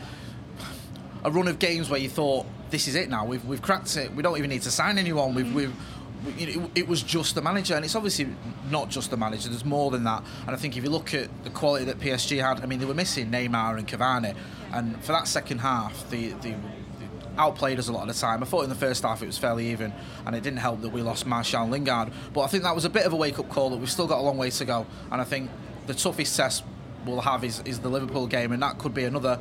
a 1.23 1.31
run 1.31 1.47
of 1.47 1.59
games 1.59 1.89
where 1.89 1.99
you 1.99 2.09
thought 2.09 2.45
this 2.69 2.87
is 2.87 2.95
it 2.95 3.09
now. 3.09 3.25
We've 3.25 3.43
we've 3.45 3.61
cracked 3.61 3.97
it. 3.97 4.13
We 4.13 4.21
don't 4.21 4.37
even 4.37 4.49
need 4.49 4.61
to 4.63 4.71
sign 4.71 4.97
anyone. 4.97 5.33
We've 5.33 5.53
we've 5.53 5.73
it, 6.37 6.71
it, 6.75 6.87
was 6.87 7.01
just 7.01 7.35
the 7.35 7.41
manager, 7.41 7.75
and 7.75 7.85
it's 7.85 7.95
obviously 7.95 8.27
not 8.69 8.89
just 8.89 9.09
the 9.09 9.17
manager. 9.17 9.49
There's 9.49 9.65
more 9.65 9.91
than 9.91 10.03
that. 10.03 10.23
And 10.45 10.55
I 10.55 10.59
think 10.59 10.77
if 10.77 10.83
you 10.83 10.89
look 10.89 11.13
at 11.13 11.29
the 11.43 11.49
quality 11.49 11.85
that 11.85 11.99
PSG 11.99 12.41
had, 12.41 12.61
I 12.61 12.65
mean, 12.65 12.79
they 12.79 12.85
were 12.85 12.93
missing 12.93 13.31
Neymar 13.31 13.77
and 13.77 13.87
Cavani, 13.87 14.35
and 14.73 15.01
for 15.03 15.13
that 15.13 15.27
second 15.27 15.59
half, 15.59 16.09
the 16.09 16.33
the 16.33 16.55
outplayed 17.39 17.79
us 17.79 17.87
a 17.87 17.91
lot 17.91 18.07
of 18.07 18.13
the 18.13 18.19
time. 18.19 18.43
I 18.43 18.45
thought 18.45 18.63
in 18.63 18.69
the 18.69 18.75
first 18.75 19.03
half 19.03 19.23
it 19.23 19.25
was 19.25 19.37
fairly 19.37 19.71
even, 19.71 19.93
and 20.25 20.35
it 20.35 20.43
didn't 20.43 20.59
help 20.59 20.81
that 20.81 20.89
we 20.89 21.01
lost 21.01 21.25
Martial 21.25 21.67
Lingard. 21.67 22.11
But 22.33 22.41
I 22.41 22.47
think 22.47 22.63
that 22.63 22.75
was 22.75 22.85
a 22.85 22.89
bit 22.89 23.05
of 23.05 23.13
a 23.13 23.15
wake 23.15 23.39
up 23.39 23.49
call 23.49 23.69
that 23.69 23.77
we've 23.77 23.89
still 23.89 24.07
got 24.07 24.19
a 24.19 24.21
long 24.21 24.37
way 24.37 24.49
to 24.49 24.65
go. 24.65 24.85
And 25.11 25.21
I 25.21 25.23
think 25.23 25.49
the 25.87 25.93
toughest 25.93 26.35
test 26.35 26.63
we'll 27.05 27.21
have 27.21 27.43
is, 27.43 27.61
is 27.65 27.79
the 27.79 27.89
Liverpool 27.89 28.27
game, 28.27 28.51
and 28.51 28.61
that 28.61 28.77
could 28.77 28.93
be 28.93 29.05
another, 29.05 29.39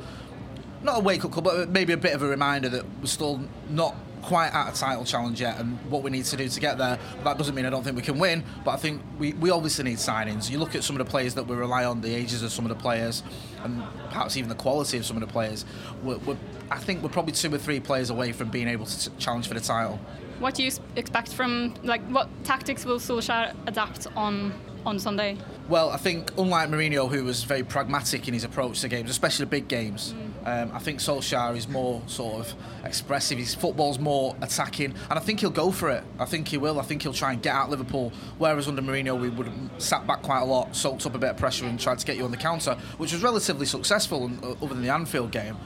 not 0.81 0.99
a 0.99 1.01
wake 1.01 1.25
up 1.25 1.31
call, 1.31 1.41
but 1.41 1.69
maybe 1.69 1.91
a 1.91 1.97
bit 1.97 2.13
of 2.13 2.23
a 2.23 2.27
reminder 2.27 2.69
that 2.69 2.85
we're 2.99 3.07
still 3.07 3.41
not 3.69 3.95
quite 4.21 4.53
at 4.53 4.73
a 4.73 4.77
title 4.77 5.05
challenge 5.05 5.41
yet 5.41 5.59
and 5.59 5.79
what 5.89 6.03
we 6.03 6.11
need 6.11 6.25
to 6.25 6.37
do 6.37 6.47
to 6.47 6.59
get 6.59 6.77
there. 6.77 6.99
That 7.23 7.37
doesn't 7.37 7.55
mean 7.55 7.65
I 7.65 7.69
don't 7.69 7.83
think 7.83 7.95
we 7.95 8.01
can 8.01 8.19
win, 8.19 8.43
but 8.63 8.71
I 8.71 8.77
think 8.77 9.01
we, 9.17 9.33
we 9.33 9.49
obviously 9.49 9.85
need 9.85 9.97
signings. 9.97 10.49
You 10.49 10.59
look 10.59 10.75
at 10.75 10.83
some 10.83 10.95
of 10.99 11.05
the 11.05 11.09
players 11.09 11.33
that 11.35 11.47
we 11.47 11.55
rely 11.55 11.85
on, 11.85 12.01
the 12.01 12.13
ages 12.13 12.43
of 12.43 12.51
some 12.51 12.65
of 12.65 12.69
the 12.69 12.81
players, 12.81 13.23
and 13.63 13.83
perhaps 14.09 14.37
even 14.37 14.49
the 14.49 14.55
quality 14.55 14.97
of 14.97 15.05
some 15.05 15.17
of 15.17 15.21
the 15.21 15.31
players. 15.31 15.65
We're, 16.03 16.17
we're, 16.19 16.37
I 16.71 16.77
think 16.77 17.03
we're 17.03 17.09
probably 17.09 17.33
two 17.33 17.53
or 17.53 17.57
three 17.57 17.79
players 17.79 18.09
away 18.09 18.31
from 18.31 18.49
being 18.49 18.67
able 18.67 18.85
to 18.85 19.09
challenge 19.17 19.47
for 19.47 19.53
the 19.53 19.61
title. 19.61 19.99
What 20.39 20.55
do 20.55 20.63
you 20.63 20.71
expect 20.95 21.33
from, 21.33 21.75
like, 21.83 22.01
what 22.03 22.29
tactics 22.43 22.85
will 22.85 22.99
Solskjaer 22.99 23.55
adapt 23.67 24.07
on 24.15 24.53
on 24.85 24.97
Sunday? 24.97 25.37
Well, 25.67 25.89
I 25.89 25.97
think 25.97 26.31
unlike 26.37 26.69
Mourinho, 26.69 27.09
who 27.09 27.25
was 27.25 27.43
very 27.43 27.63
pragmatic 27.63 28.27
in 28.27 28.33
his 28.33 28.45
approach 28.45 28.79
to 28.81 28.87
games, 28.87 29.09
especially 29.09 29.45
big 29.45 29.67
games, 29.67 30.13
mm. 30.13 30.28
Um, 30.45 30.71
I 30.73 30.79
think 30.79 30.99
Solskjaer 30.99 31.55
is 31.55 31.67
more 31.67 32.01
sort 32.07 32.39
of 32.39 32.55
expressive. 32.85 33.37
His 33.37 33.55
football's 33.55 33.99
more 33.99 34.35
attacking, 34.41 34.93
and 35.09 35.19
I 35.19 35.19
think 35.19 35.39
he'll 35.39 35.49
go 35.49 35.71
for 35.71 35.89
it. 35.89 36.03
I 36.17 36.25
think 36.25 36.47
he 36.47 36.57
will. 36.57 36.79
I 36.79 36.83
think 36.83 37.01
he'll 37.01 37.13
try 37.13 37.33
and 37.33 37.41
get 37.41 37.53
out 37.53 37.69
Liverpool. 37.69 38.11
Whereas 38.37 38.67
under 38.67 38.81
Mourinho, 38.81 39.19
we 39.19 39.29
would 39.29 39.47
have 39.47 39.71
sat 39.77 40.07
back 40.07 40.21
quite 40.21 40.39
a 40.39 40.45
lot, 40.45 40.75
soaked 40.75 41.05
up 41.05 41.15
a 41.15 41.17
bit 41.17 41.31
of 41.31 41.37
pressure, 41.37 41.65
and 41.65 41.79
tried 41.79 41.99
to 41.99 42.05
get 42.05 42.17
you 42.17 42.25
on 42.25 42.31
the 42.31 42.37
counter, 42.37 42.75
which 42.97 43.11
was 43.11 43.21
relatively 43.23 43.65
successful. 43.65 44.31
Uh, 44.43 44.51
other 44.51 44.73
than 44.73 44.81
the 44.81 44.89
Anfield 44.89 45.31
game, 45.31 45.57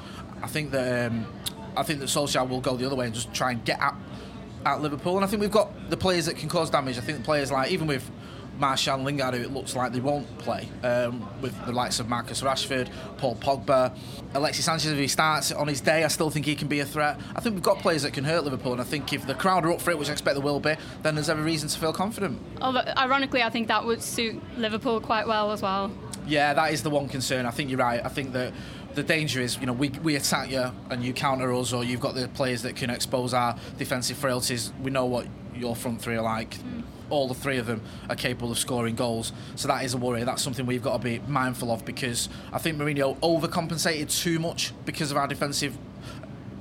I 0.41 0.47
think 0.47 0.71
that 0.71 1.07
um, 1.11 1.25
I 1.77 1.83
think 1.83 1.99
that 1.99 2.07
Solskjaer 2.09 2.47
will 2.47 2.61
go 2.61 2.75
the 2.75 2.85
other 2.85 2.95
way 2.95 3.05
and 3.05 3.15
just 3.15 3.33
try 3.33 3.51
and 3.51 3.63
get 3.63 3.79
at 3.79 3.95
at 4.65 4.81
Liverpool. 4.81 5.15
And 5.15 5.25
I 5.25 5.27
think 5.27 5.41
we've 5.41 5.51
got 5.51 5.89
the 5.89 5.97
players 5.97 6.25
that 6.25 6.37
can 6.37 6.49
cause 6.49 6.69
damage. 6.69 6.97
I 6.97 7.01
think 7.01 7.17
the 7.17 7.23
players 7.23 7.51
like 7.51 7.71
even 7.71 7.87
with 7.87 8.09
Martial 8.57 8.97
Lingard, 8.99 9.33
who 9.33 9.41
it 9.41 9.51
looks 9.51 9.75
like 9.75 9.91
they 9.93 9.99
won't 9.99 10.37
play, 10.37 10.69
um, 10.83 11.27
with 11.41 11.53
the 11.65 11.71
likes 11.71 11.99
of 11.99 12.07
Marcus 12.07 12.41
Rashford, 12.41 12.89
Paul 13.17 13.35
Pogba, 13.35 13.97
Alexis 14.33 14.65
Sanchez, 14.65 14.91
if 14.91 14.97
he 14.97 15.07
starts 15.07 15.51
on 15.51 15.67
his 15.67 15.81
day, 15.81 16.03
I 16.03 16.07
still 16.07 16.29
think 16.29 16.45
he 16.45 16.55
can 16.55 16.67
be 16.67 16.79
a 16.79 16.85
threat. 16.85 17.19
I 17.35 17.41
think 17.41 17.55
we've 17.55 17.63
got 17.63 17.79
players 17.79 18.03
that 18.03 18.13
can 18.13 18.23
hurt 18.23 18.43
Liverpool, 18.43 18.73
and 18.73 18.81
I 18.81 18.85
think 18.85 19.11
if 19.11 19.25
the 19.25 19.33
crowd 19.33 19.65
are 19.65 19.71
up 19.71 19.81
for 19.81 19.91
it, 19.91 19.97
which 19.97 20.09
I 20.09 20.11
expect 20.11 20.35
they 20.35 20.43
will 20.43 20.59
be, 20.59 20.75
then 21.01 21.15
there's 21.15 21.29
every 21.29 21.43
reason 21.43 21.67
to 21.69 21.79
feel 21.79 21.93
confident. 21.93 22.39
Although, 22.61 22.83
ironically, 22.97 23.41
I 23.41 23.49
think 23.49 23.67
that 23.69 23.83
would 23.85 24.01
suit 24.01 24.41
Liverpool 24.57 25.01
quite 25.01 25.27
well 25.27 25.51
as 25.51 25.61
well. 25.61 25.91
Yeah, 26.27 26.53
that 26.53 26.71
is 26.71 26.83
the 26.83 26.89
one 26.89 27.09
concern. 27.09 27.45
I 27.45 27.51
think 27.51 27.69
you're 27.69 27.79
right. 27.79 28.03
I 28.03 28.09
think 28.09 28.33
that 28.33 28.53
the 28.93 29.03
danger 29.03 29.41
is, 29.41 29.57
you 29.57 29.65
know, 29.65 29.73
we, 29.73 29.89
we 29.89 30.15
attack 30.15 30.51
you 30.51 30.71
and 30.89 31.03
you 31.03 31.13
counter 31.13 31.53
us, 31.53 31.73
or 31.73 31.83
you've 31.83 31.99
got 31.99 32.13
the 32.13 32.27
players 32.29 32.61
that 32.61 32.75
can 32.75 32.89
expose 32.89 33.33
our 33.33 33.57
defensive 33.77 34.17
frailties. 34.17 34.71
We 34.81 34.91
know 34.91 35.05
what 35.05 35.27
your 35.55 35.75
front 35.75 36.01
three 36.01 36.15
are 36.15 36.21
like. 36.21 36.51
Mm 36.51 36.83
all 37.13 37.27
the 37.27 37.33
three 37.33 37.57
of 37.57 37.67
them 37.67 37.81
are 38.09 38.15
capable 38.15 38.51
of 38.51 38.57
scoring 38.57 38.95
goals. 38.95 39.31
So 39.55 39.67
that 39.67 39.85
is 39.85 39.93
a 39.93 39.97
worry. 39.97 40.23
That's 40.23 40.41
something 40.41 40.65
we've 40.65 40.81
got 40.81 40.97
to 40.97 41.03
be 41.03 41.19
mindful 41.27 41.71
of 41.71 41.85
because 41.85 42.27
I 42.51 42.57
think 42.57 42.77
Mourinho 42.77 43.17
overcompensated 43.19 44.11
too 44.21 44.39
much 44.39 44.73
because 44.85 45.11
of 45.11 45.17
our 45.17 45.27
defensive 45.27 45.77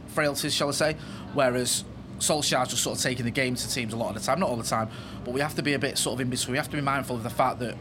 frailties, 0.08 0.54
shall 0.54 0.68
I 0.68 0.72
say. 0.72 0.96
Whereas 1.32 1.84
Solskjaer's 2.18 2.68
just 2.68 2.82
sort 2.82 2.98
of 2.98 3.02
taking 3.02 3.24
the 3.24 3.30
game 3.30 3.54
to 3.54 3.70
teams 3.70 3.92
a 3.94 3.96
lot 3.96 4.14
of 4.14 4.20
the 4.20 4.20
time, 4.20 4.40
not 4.40 4.50
all 4.50 4.56
the 4.56 4.62
time, 4.62 4.88
but 5.24 5.32
we 5.32 5.40
have 5.40 5.54
to 5.56 5.62
be 5.62 5.72
a 5.72 5.78
bit 5.78 5.96
sort 5.98 6.14
of 6.14 6.20
in 6.20 6.30
between. 6.30 6.52
We 6.52 6.58
have 6.58 6.68
to 6.68 6.76
be 6.76 6.82
mindful 6.82 7.16
of 7.16 7.22
the 7.22 7.30
fact 7.30 7.58
that 7.60 7.76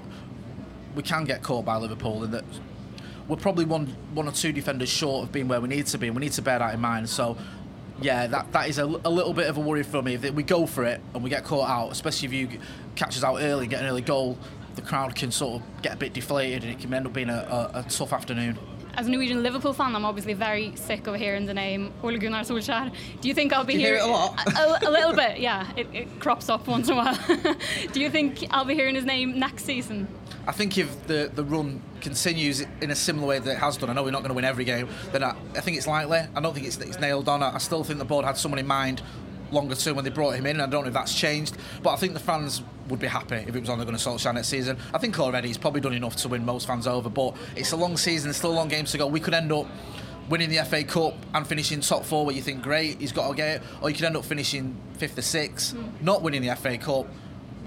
we 0.95 1.03
can 1.03 1.25
get 1.25 1.43
caught 1.43 1.65
by 1.65 1.75
Liverpool 1.75 2.23
and 2.23 2.33
that 2.33 2.45
we're 3.27 3.37
probably 3.37 3.65
one 3.65 3.87
one 4.13 4.27
or 4.27 4.31
two 4.31 4.51
defenders 4.51 4.89
short 4.89 5.23
of 5.23 5.31
being 5.31 5.47
where 5.47 5.61
we 5.61 5.67
need 5.69 5.85
to 5.87 5.97
be, 5.97 6.07
and 6.07 6.15
we 6.15 6.21
need 6.21 6.31
to 6.33 6.41
bear 6.41 6.59
that 6.59 6.73
in 6.73 6.79
mind. 6.79 7.09
So 7.09 7.37
yeah, 8.01 8.27
that, 8.27 8.51
that 8.51 8.69
is 8.69 8.79
a, 8.79 8.85
a, 8.85 9.09
little 9.09 9.33
bit 9.33 9.47
of 9.47 9.57
a 9.57 9.59
worry 9.59 9.83
for 9.83 10.01
me. 10.01 10.15
If 10.15 10.33
we 10.33 10.43
go 10.43 10.65
for 10.65 10.83
it 10.83 11.01
and 11.13 11.23
we 11.23 11.29
get 11.29 11.43
caught 11.43 11.69
out, 11.69 11.91
especially 11.91 12.27
if 12.27 12.33
you 12.33 12.59
catch 12.95 13.17
us 13.17 13.23
out 13.23 13.37
early, 13.41 13.67
get 13.67 13.81
an 13.81 13.87
early 13.87 14.01
goal, 14.01 14.37
the 14.75 14.81
crowd 14.81 15.15
can 15.15 15.31
sort 15.31 15.61
of 15.61 15.81
get 15.81 15.93
a 15.93 15.97
bit 15.97 16.13
deflated 16.13 16.63
and 16.63 16.71
it 16.71 16.79
can 16.79 16.93
end 16.93 17.05
up 17.05 17.13
being 17.13 17.29
a, 17.29 17.71
a, 17.73 17.79
a 17.79 17.85
tough 17.89 18.13
afternoon. 18.13 18.57
As 18.95 19.07
a 19.07 19.09
Norwegian 19.09 19.41
Liverpool 19.41 19.73
fan, 19.73 19.95
I'm 19.95 20.05
obviously 20.05 20.33
very 20.33 20.75
sick 20.75 21.07
of 21.07 21.15
hearing 21.15 21.45
the 21.45 21.53
name 21.53 21.93
Ole 22.03 22.17
Gunnar 22.17 22.41
Solskjaer. 22.41 22.91
Do 23.21 23.27
you 23.27 23.33
think 23.33 23.53
I'll 23.53 23.63
be 23.63 23.73
Do 23.73 23.79
hearing 23.79 24.01
it 24.01 24.03
a 24.03 24.11
lot? 24.11 24.47
a, 24.47 24.87
a, 24.87 24.91
little 24.97 25.13
bit, 25.13 25.39
yeah. 25.39 25.71
It, 25.77 25.87
it 25.93 26.19
crops 26.19 26.49
up 26.49 26.67
once 26.67 26.89
in 26.89 26.97
a 26.97 26.97
while. 26.97 27.55
Do 27.93 28.01
you 28.01 28.09
think 28.09 28.45
I'll 28.51 28.65
be 28.65 28.73
hearing 28.73 28.95
his 28.95 29.05
name 29.05 29.39
next 29.39 29.65
season? 29.65 30.07
I 30.47 30.51
think 30.51 30.77
if 30.77 31.07
the, 31.07 31.31
the 31.33 31.43
run 31.43 31.81
continues 32.01 32.65
in 32.81 32.91
a 32.91 32.95
similar 32.95 33.27
way 33.27 33.39
that 33.39 33.51
it 33.51 33.57
has 33.59 33.77
done, 33.77 33.89
I 33.89 33.93
know 33.93 34.03
we're 34.03 34.11
not 34.11 34.23
going 34.23 34.29
to 34.29 34.35
win 34.35 34.45
every 34.45 34.65
game, 34.65 34.89
then 35.11 35.23
I, 35.23 35.35
I 35.55 35.61
think 35.61 35.77
it's 35.77 35.87
likely. 35.87 36.19
I 36.35 36.41
don't 36.41 36.53
think 36.53 36.65
it's, 36.65 36.77
it's 36.77 36.99
nailed 36.99 37.29
on. 37.29 37.43
I, 37.43 37.55
I 37.55 37.57
still 37.59 37.83
think 37.83 37.99
the 37.99 38.05
board 38.05 38.25
had 38.25 38.37
someone 38.37 38.59
in 38.59 38.67
mind 38.67 39.01
longer 39.51 39.75
term 39.75 39.95
when 39.95 40.05
they 40.05 40.11
brought 40.11 40.35
him 40.35 40.45
in. 40.45 40.61
I 40.61 40.67
don't 40.67 40.83
know 40.83 40.87
if 40.87 40.93
that's 40.93 41.13
changed, 41.13 41.57
but 41.83 41.91
I 41.91 41.95
think 41.95 42.13
the 42.13 42.19
fans 42.19 42.61
would 42.89 42.99
be 42.99 43.07
happy 43.07 43.35
if 43.35 43.55
it 43.55 43.59
was 43.59 43.69
only 43.69 43.85
going 43.85 43.97
to 43.97 44.03
Solskjaer 44.03 44.33
next 44.33 44.47
season. 44.47 44.77
I 44.93 44.97
think 44.97 45.19
already 45.19 45.47
he's 45.47 45.57
probably 45.57 45.81
done 45.81 45.93
enough 45.93 46.15
to 46.17 46.27
win 46.27 46.45
most 46.45 46.67
fans 46.67 46.87
over, 46.87 47.09
but 47.09 47.35
it's 47.55 47.71
a 47.71 47.77
long 47.77 47.97
season, 47.97 48.27
there's 48.27 48.37
still 48.37 48.51
a 48.51 48.53
long 48.53 48.67
games 48.67 48.91
to 48.91 48.97
go. 48.97 49.07
We 49.07 49.19
could 49.19 49.33
end 49.33 49.51
up 49.51 49.67
winning 50.29 50.49
the 50.49 50.63
FA 50.65 50.83
Cup 50.83 51.15
and 51.33 51.45
finishing 51.45 51.81
top 51.81 52.03
four 52.05 52.25
where 52.25 52.35
you 52.35 52.41
think, 52.41 52.63
great, 52.63 52.99
he's 52.99 53.11
got 53.11 53.29
to 53.29 53.35
get 53.35 53.57
it, 53.57 53.63
or 53.81 53.89
you 53.89 53.95
could 53.95 54.05
end 54.05 54.17
up 54.17 54.25
finishing 54.25 54.77
fifth 54.97 55.17
or 55.17 55.21
sixth, 55.21 55.75
mm. 55.75 56.01
not 56.01 56.21
winning 56.21 56.41
the 56.41 56.55
FA 56.55 56.77
Cup, 56.77 57.07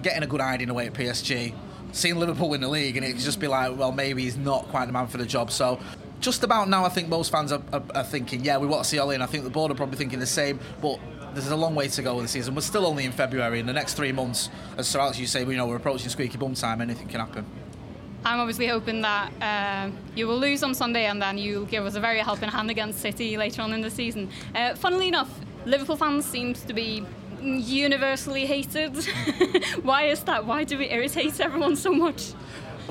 getting 0.03 0.22
a 0.22 0.26
good 0.26 0.41
hiding 0.41 0.70
away 0.70 0.87
at 0.87 0.95
PSG 0.95 1.55
seeing 1.95 2.16
Liverpool 2.16 2.51
win 2.51 2.61
the 2.61 2.68
league, 2.68 2.97
and 2.97 3.07
it 3.07 3.16
just 3.16 3.41
be 3.41 3.47
like, 3.47 3.76
well, 3.76 3.93
maybe 3.93 4.22
he's 4.22 4.37
not 4.37 4.68
quite 4.68 4.87
the 4.87 4.93
man 4.93 5.07
for 5.07 5.18
the 5.18 5.26
job. 5.26 5.51
So 5.51 5.78
just 6.20 6.43
about 6.43 6.68
now, 6.68 6.85
I 6.85 6.89
think 6.89 7.09
most 7.09 7.30
fans 7.30 7.53
are, 7.53 7.62
are, 7.72 7.82
are 7.95 8.05
thinking, 8.05 8.45
yeah, 8.45 8.59
we 8.59 8.66
want 8.66 8.82
to 8.82 8.89
see 8.89 8.99
Ole, 8.99 9.11
and 9.11 9.22
I 9.22 9.26
think 9.26 9.45
the 9.45 9.51
board 9.51 9.70
are 9.70 9.74
probably 9.74 9.97
thinking 9.97 10.18
the 10.18 10.26
same. 10.26 10.59
But 10.82 10.99
there's 11.35 11.51
a 11.51 11.57
long 11.57 11.74
way 11.74 11.89
to 11.89 12.03
go 12.03 12.20
the 12.20 12.28
season. 12.28 12.55
We're 12.55 12.62
still 12.62 12.87
only 12.87 13.05
in 13.05 13.12
February. 13.12 13.61
In 13.61 13.66
the 13.66 13.72
next 13.72 13.95
three 13.95 14.12
months, 14.12 14.49
as 14.78 14.89
Sir 14.89 15.01
Alex, 15.01 15.18
you 15.18 15.26
say, 15.26 15.45
we 15.45 15.57
know 15.57 15.66
we're 15.66 15.76
approaching 15.76 16.09
squeaky 16.09 16.39
bum 16.39 16.55
time. 16.55 16.80
Anything 16.80 17.09
can 17.09 17.20
happen. 17.20 17.45
I'm 18.24 18.41
obviously 18.41 18.68
hoping 18.68 19.03
that 19.03 19.32
uh, 19.43 19.91
you 20.16 20.26
will 20.26 20.39
lose 20.39 20.62
on 20.62 20.74
Sunday 20.74 21.07
and 21.07 21.20
then 21.20 21.37
you'll 21.37 21.66
give 21.66 21.85
us 21.85 21.95
a 21.95 22.01
very 22.01 22.20
helping 22.20 22.49
hand 22.49 22.70
against 22.70 23.01
City 23.01 23.37
later 23.37 23.61
on 23.61 23.74
in 23.74 23.82
the 23.82 23.91
season. 23.91 24.30
Uh, 24.55 24.74
funnily 24.74 25.09
enough, 25.09 25.30
Liverpool 25.66 25.97
fans 25.97 26.24
seems 26.24 26.62
to 26.62 26.72
be 26.72 27.05
universally 27.43 28.47
hated. 28.47 28.97
Why 29.82 30.05
is 30.05 30.22
that? 30.22 30.47
Why 30.47 30.64
do 30.64 30.78
we 30.78 30.91
irritate 30.91 31.39
everyone 31.41 31.76
so 31.76 31.93
much? 31.93 32.32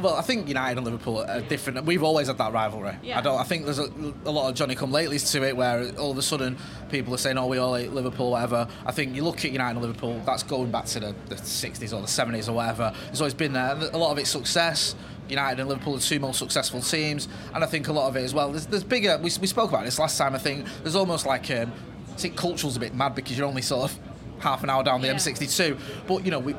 Well, 0.02 0.16
I 0.16 0.22
think 0.22 0.48
United 0.48 0.78
and 0.78 0.86
Liverpool 0.86 1.20
are 1.20 1.42
different. 1.42 1.86
We've 1.86 2.04
always 2.04 2.28
had 2.28 2.38
that 2.40 2.52
rivalry. 2.52 2.96
Yeah. 3.04 3.20
I 3.20 3.22
don't. 3.22 3.40
I 3.40 3.44
think 3.44 3.66
there's 3.66 3.80
a, 3.80 3.90
a 4.26 4.32
lot 4.32 4.50
of 4.50 4.56
Johnny 4.56 4.74
Come 4.76 4.92
Latelys 4.92 5.32
to 5.34 5.44
it, 5.48 5.56
where 5.56 5.90
all 5.98 6.12
of 6.12 6.18
a 6.18 6.22
sudden 6.22 6.58
people 6.90 7.14
are 7.14 7.18
saying, 7.18 7.38
"Oh, 7.38 7.48
we 7.48 7.58
all 7.60 7.76
hate 7.76 7.94
Liverpool, 7.94 8.32
whatever." 8.32 8.68
I 8.86 8.92
think 8.92 9.16
you 9.16 9.24
look 9.24 9.46
at 9.46 9.52
United 9.52 9.78
and 9.78 9.82
Liverpool. 9.86 10.20
That's 10.26 10.42
going 10.44 10.72
back 10.72 10.86
to 10.86 11.00
the, 11.00 11.16
the 11.30 11.36
60s 11.36 11.94
or 11.94 12.02
the 12.02 12.08
70s 12.08 12.50
or 12.50 12.54
whatever. 12.54 12.92
It's 13.12 13.22
always 13.22 13.34
been 13.36 13.54
there. 13.54 13.76
A 13.94 13.98
lot 13.98 14.12
of 14.12 14.18
it's 14.18 14.30
success. 14.32 14.96
United 15.30 15.60
and 15.62 15.70
Liverpool 15.70 15.96
are 15.96 16.00
two 16.00 16.20
most 16.20 16.38
successful 16.40 16.82
teams, 16.82 17.28
and 17.54 17.64
I 17.64 17.68
think 17.68 17.88
a 17.88 17.94
lot 17.94 18.08
of 18.10 18.18
it 18.18 18.24
as 18.24 18.34
well. 18.34 18.52
There's, 18.52 18.66
there's 18.66 18.84
bigger. 18.84 19.18
We, 19.18 19.32
we 19.40 19.48
spoke 19.48 19.70
about 19.70 19.86
this 19.86 19.98
last 20.00 20.18
time. 20.18 20.36
I 20.36 20.40
think 20.40 20.68
there's 20.82 20.96
almost 20.96 21.26
like 21.26 21.50
um, 21.52 21.72
I 22.12 22.16
think 22.16 22.36
culture's 22.36 22.76
a 22.76 22.80
bit 22.80 22.94
mad 22.94 23.16
because 23.16 23.38
you're 23.38 23.48
only 23.48 23.62
sort 23.62 23.92
of 23.92 24.00
half 24.40 24.64
an 24.64 24.70
hour 24.70 24.84
down 24.84 25.00
the 25.02 25.08
Yeah. 25.08 25.14
M62. 25.14 25.80
But 26.08 26.26
you 26.26 26.32
know, 26.32 26.40
we, 26.40 26.56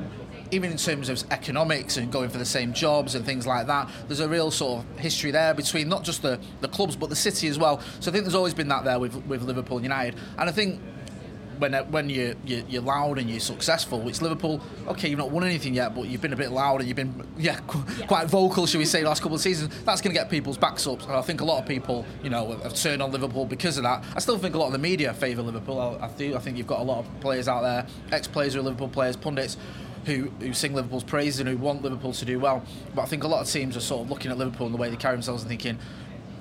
even 0.55 0.71
in 0.71 0.77
terms 0.77 1.09
of 1.09 1.23
economics 1.31 1.97
and 1.97 2.11
going 2.13 2.31
for 2.31 2.39
the 2.39 2.45
same 2.45 2.73
jobs 2.73 3.15
and 3.15 3.25
things 3.27 3.47
like 3.47 3.67
that, 3.67 3.91
there's 4.07 4.21
a 4.21 4.29
real 4.29 4.51
sort 4.51 4.85
of 4.85 4.99
history 4.99 5.31
there 5.31 5.53
between 5.53 5.89
not 5.89 6.05
just 6.05 6.23
the, 6.23 6.39
the 6.61 6.69
clubs 6.69 6.97
but 6.97 7.11
the 7.11 7.17
city 7.17 7.49
as 7.49 7.59
well. 7.59 7.81
So 8.01 8.11
I 8.11 8.13
think 8.13 8.25
there's 8.25 8.35
always 8.35 8.55
been 8.55 8.69
that 8.69 8.85
there 8.85 8.99
with, 8.99 9.15
with 9.27 9.43
Liverpool 9.43 9.79
and 9.79 9.85
United. 9.85 10.19
And 10.39 10.49
I 10.49 10.53
think 10.53 10.81
when 11.59 11.73
when 11.91 12.09
you, 12.11 12.35
you 12.45 12.65
you're 12.69 12.83
loud 12.83 13.19
and 13.19 13.31
you're 13.31 13.41
successful, 13.41 14.01
which 14.01 14.21
Liverpool, 14.21 14.61
okay, 14.89 15.09
you've 15.09 15.19
not 15.19 15.31
won 15.31 15.45
anything 15.45 15.75
yet, 15.75 15.95
but 15.95 16.09
you've 16.09 16.21
been 16.21 16.33
a 16.33 16.37
bit 16.37 16.51
loud 16.51 16.81
and 16.81 16.89
you've 16.89 16.97
been 16.97 17.27
yeah, 17.39 17.59
qu- 17.67 17.85
quite 18.07 18.27
vocal, 18.29 18.67
shall 18.67 18.79
we 18.81 18.85
say, 18.85 19.03
the 19.03 19.09
last 19.09 19.23
couple 19.23 19.37
of 19.37 19.41
seasons. 19.41 19.73
That's 19.85 20.01
going 20.01 20.15
to 20.15 20.21
get 20.21 20.31
people's 20.31 20.59
backs 20.59 20.87
up. 20.87 21.03
And 21.03 21.13
I 21.13 21.23
think 21.23 21.41
a 21.41 21.45
lot 21.45 21.61
of 21.63 21.69
people, 21.69 22.05
you 22.23 22.31
know, 22.31 22.57
have- 22.59 22.75
turned 22.75 23.03
on 23.03 23.13
Liverpool 23.13 23.47
because 23.47 23.77
of 23.77 23.85
that. 23.85 24.05
I 24.15 24.19
still 24.21 24.39
think 24.39 24.55
a 24.55 24.59
lot 24.59 24.67
of 24.67 24.73
the 24.73 24.79
media 24.79 25.15
favour 25.15 25.43
Liverpool. 25.43 25.81
I, 25.81 26.07
I 26.07 26.09
do. 26.11 26.35
I 26.35 26.39
think 26.39 26.57
you've 26.59 26.67
got 26.67 26.81
a 26.81 26.85
lot 26.85 26.99
of 26.99 27.21
players 27.21 27.47
out 27.49 27.63
there, 27.63 27.87
ex-players 28.13 28.55
who 28.55 28.61
are 28.61 28.65
Liverpool 28.65 28.89
players, 28.89 29.17
pundits. 29.17 29.57
Who, 30.07 30.25
who 30.41 30.53
sing 30.53 30.75
Liverpool's 30.75 31.05
praises 31.05 31.41
and 31.41 31.49
who 31.49 31.57
want 31.57 31.83
Liverpool 31.83 32.13
to 32.13 32.25
do 32.25 32.39
well. 32.39 32.63
But 32.95 33.03
I 33.03 33.05
think 33.07 33.25
a 33.25 33.29
lot 33.29 33.41
of 33.41 33.49
teams 33.49 33.77
are 33.77 33.81
sort 33.81 34.03
of 34.03 34.11
looking 34.11 34.31
at 34.31 34.37
Liverpool 34.37 34.67
and 34.67 34.75
the 34.75 34.79
way 34.79 34.91
they 34.91 34.97
carry 34.97 35.15
themselves 35.15 35.43
and 35.43 35.49
thinking, 35.49 35.79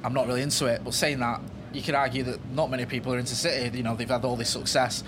I'm 0.04 0.14
not 0.14 0.28
really 0.28 0.42
into 0.42 0.66
it. 0.66 0.84
But 0.84 0.94
saying 0.94 1.20
that, 1.20 1.40
you 1.72 1.82
could 1.82 1.96
argue 1.96 2.24
that 2.24 2.46
not 2.52 2.70
many 2.70 2.86
people 2.86 3.14
are 3.14 3.20
into 3.20 3.36
City. 3.36 3.78
You 3.78 3.84
know, 3.84 3.96
they've 3.96 4.10
had 4.10 4.26
all 4.26 4.36
this 4.36 4.50
success. 4.50 5.04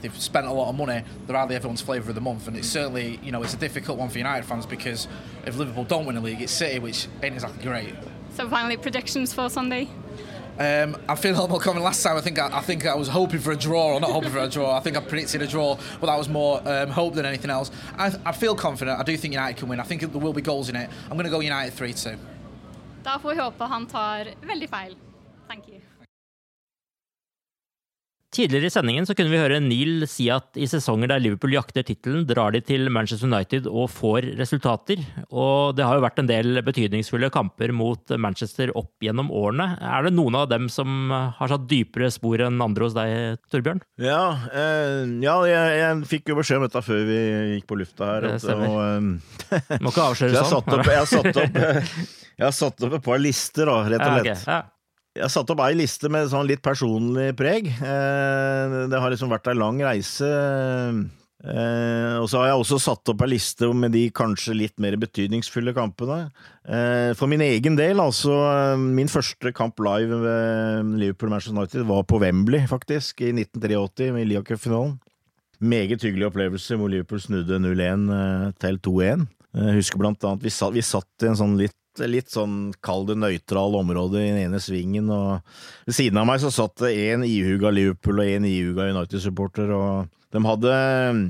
They've 0.00 0.16
spent 0.20 0.46
a 0.46 0.52
lot 0.52 0.68
of 0.68 0.76
money. 0.76 1.02
They're 1.26 1.36
hardly 1.36 1.56
everyone's 1.56 1.82
flavour 1.82 2.08
of 2.08 2.14
the 2.14 2.20
month, 2.20 2.48
and 2.48 2.56
it's 2.56 2.68
certainly, 2.68 3.20
you 3.22 3.32
know, 3.32 3.42
it's 3.42 3.54
a 3.54 3.58
difficult 3.58 3.98
one 3.98 4.08
for 4.08 4.18
United 4.18 4.46
fans 4.46 4.66
because 4.66 5.08
if 5.46 5.56
Liverpool 5.56 5.84
don't 5.84 6.06
win 6.06 6.16
a 6.16 6.20
league, 6.20 6.40
it's 6.40 6.52
City, 6.52 6.78
which 6.78 7.06
ain't 7.22 7.34
exactly 7.34 7.62
great. 7.62 7.94
So 8.34 8.48
finally, 8.48 8.76
predictions 8.76 9.32
for 9.32 9.48
Sunday. 9.50 9.88
Um, 10.60 10.94
I 11.08 11.14
feel 11.14 11.34
a 11.34 11.40
lot 11.40 11.48
more 11.48 11.58
confident 11.58 11.84
last 11.84 12.02
time. 12.02 12.18
I 12.18 12.20
think 12.20 12.38
I, 12.38 12.58
I 12.58 12.60
think 12.60 12.84
I 12.84 12.94
was 12.94 13.08
hoping 13.08 13.40
for 13.40 13.52
a 13.52 13.56
draw, 13.56 13.94
or 13.94 14.00
not 14.00 14.10
hoping 14.10 14.30
for 14.30 14.40
a 14.40 14.48
draw. 14.48 14.76
I 14.76 14.80
think 14.80 14.94
I 14.94 15.00
predicted 15.00 15.40
a 15.40 15.46
draw, 15.46 15.78
but 16.00 16.06
that 16.08 16.18
was 16.18 16.28
more 16.28 16.60
um, 16.68 16.90
hope 16.90 17.14
than 17.14 17.24
anything 17.24 17.50
else. 17.50 17.70
I, 17.96 18.12
I 18.26 18.32
feel 18.32 18.54
confident. 18.54 19.00
I 19.00 19.02
do 19.02 19.16
think 19.16 19.32
United 19.32 19.56
can 19.58 19.68
win. 19.68 19.80
I 19.80 19.84
think 19.84 20.02
there 20.02 20.20
will 20.20 20.34
be 20.34 20.42
goals 20.42 20.68
in 20.68 20.76
it. 20.76 20.90
I'm 21.04 21.16
going 21.16 21.24
to 21.24 21.30
go 21.30 21.40
United 21.40 21.72
3-2. 21.72 22.18
Da 23.02 23.18
får 23.18 23.34
vi 23.34 23.40
håpe 23.40 23.64
han 23.64 23.86
tar 23.86 24.26
veldig 24.42 24.70
feil. 24.70 24.96
Thank 25.48 25.68
you. 25.68 25.89
Tidligere 28.30 28.68
i 28.68 28.70
sendingen 28.70 29.06
så 29.08 29.14
kunne 29.18 29.32
vi 29.32 29.40
høre 29.40 29.56
Neil 29.58 30.04
si 30.06 30.28
at 30.30 30.54
i 30.54 30.68
sesonger 30.70 31.10
der 31.10 31.18
Liverpool 31.18 31.50
jakter 31.56 31.82
tittelen, 31.82 32.22
drar 32.28 32.52
de 32.54 32.60
til 32.62 32.86
Manchester 32.94 33.26
United 33.26 33.66
og 33.66 33.88
får 33.90 34.28
resultater. 34.38 35.02
Og 35.34 35.74
det 35.74 35.82
har 35.82 35.98
jo 35.98 36.04
vært 36.04 36.20
en 36.22 36.28
del 36.30 36.60
betydningsfulle 36.62 37.26
kamper 37.34 37.72
mot 37.74 38.14
Manchester 38.22 38.70
opp 38.78 38.92
gjennom 39.02 39.32
årene. 39.34 39.66
Er 39.82 40.06
det 40.06 40.12
noen 40.14 40.38
av 40.38 40.46
dem 40.52 40.68
som 40.70 41.10
har 41.10 41.50
satt 41.50 41.66
dypere 41.70 42.12
spor 42.14 42.46
enn 42.46 42.62
andre 42.62 42.86
hos 42.86 42.94
deg, 42.94 43.42
Torbjørn? 43.50 43.82
Ja, 44.06 44.22
eh, 44.54 45.02
ja 45.26 45.36
jeg, 45.50 45.76
jeg 45.82 46.08
fikk 46.14 46.30
jo 46.30 46.38
beskjed 46.38 46.62
om 46.62 46.68
dette 46.68 46.86
før 46.86 47.02
vi 47.10 47.20
gikk 47.56 47.66
på 47.66 47.80
lufta 47.82 48.12
her. 48.14 48.30
At- 48.36 48.46
og, 48.54 48.80
eh, 49.58 49.80
Må 49.82 49.90
ikke 49.90 50.06
avsløre 50.06 50.30
sånn. 50.38 50.38
jeg 50.38 50.44
har 50.46 50.52
satt 50.54 50.76
opp, 50.78 50.86
jeg 50.86 51.02
har 51.02 51.10
satt 51.18 51.34
opp, 51.34 51.64
jeg 52.38 52.46
har 52.46 52.54
satt 52.62 52.86
opp 52.86 53.00
et 53.02 53.08
par 53.10 53.18
lister, 53.26 53.66
da, 53.66 53.80
rett 53.90 54.06
og 54.06 54.20
Ja, 54.22 54.36
slett. 54.38 54.46
ja. 54.54 54.62
Jeg 55.16 55.24
har 55.26 55.32
satt 55.32 55.50
opp 55.50 55.60
ei 55.64 55.74
liste 55.74 56.06
med 56.12 56.28
sånn 56.30 56.46
litt 56.46 56.62
personlig 56.62 57.32
preg. 57.38 57.66
Eh, 57.66 58.74
Det 58.90 59.00
har 59.00 59.10
liksom 59.10 59.32
vært 59.32 59.48
ei 59.50 59.56
lang 59.58 59.80
reise. 59.82 60.28
Eh, 61.40 62.14
og 62.20 62.26
så 62.28 62.36
har 62.42 62.50
jeg 62.50 62.60
også 62.60 62.78
satt 62.84 63.08
opp 63.08 63.22
ei 63.24 63.30
liste 63.32 63.66
med 63.72 63.94
de 63.96 64.04
kanskje 64.12 64.54
litt 64.54 64.76
mer 64.78 64.94
betydningsfulle 65.00 65.72
kampene. 65.74 66.28
Eh, 66.68 67.10
for 67.16 67.26
min 67.32 67.40
egen 67.40 67.78
del, 67.78 67.98
altså 67.98 68.76
Min 68.78 69.08
første 69.08 69.52
kamp 69.56 69.80
live 69.80 70.20
ved 70.20 70.94
Liverpool-Manchester 71.00 71.56
United 71.56 71.86
var 71.88 72.04
på 72.04 72.20
Wembley, 72.20 72.66
faktisk, 72.68 73.22
i 73.24 73.32
1983, 73.32 74.12
med 74.12 74.28
Lia 74.28 74.42
Cup-finalen. 74.42 74.98
Meget 75.60 76.02
hyggelig 76.06 76.30
opplevelse 76.30 76.76
hvor 76.76 76.88
Liverpool 76.88 77.20
snudde 77.20 77.58
0-1 77.58 78.06
eh, 78.14 78.52
til 78.60 78.78
2-1. 78.78 79.26
Jeg 79.58 79.74
husker 79.80 79.98
blant 79.98 80.22
annet 80.24 80.44
vi 80.46 80.52
satt, 80.54 80.76
vi 80.76 80.84
satt 80.86 81.24
i 81.24 81.26
en 81.26 81.34
sånn 81.40 81.56
litt 81.58 81.74
litt 82.08 82.32
sånn 82.32 82.70
kall 82.84 83.04
det 83.08 83.18
nøytral 83.20 83.76
område 83.80 84.22
i 84.22 84.30
den 84.30 84.40
ene 84.46 84.60
svingen, 84.62 85.10
og 85.12 85.42
ved 85.88 85.96
siden 85.96 86.20
av 86.20 86.28
meg 86.30 86.40
så 86.42 86.52
satt 86.54 86.78
det 86.84 86.94
en 87.10 87.26
ihuga 87.26 87.72
Liverpool 87.74 88.22
og 88.22 88.30
en 88.30 88.48
ihuga 88.48 88.88
United-supporter, 88.94 89.72
og 89.74 90.08
de 90.32 90.44
hadde 90.46 90.74
eh, 90.78 91.20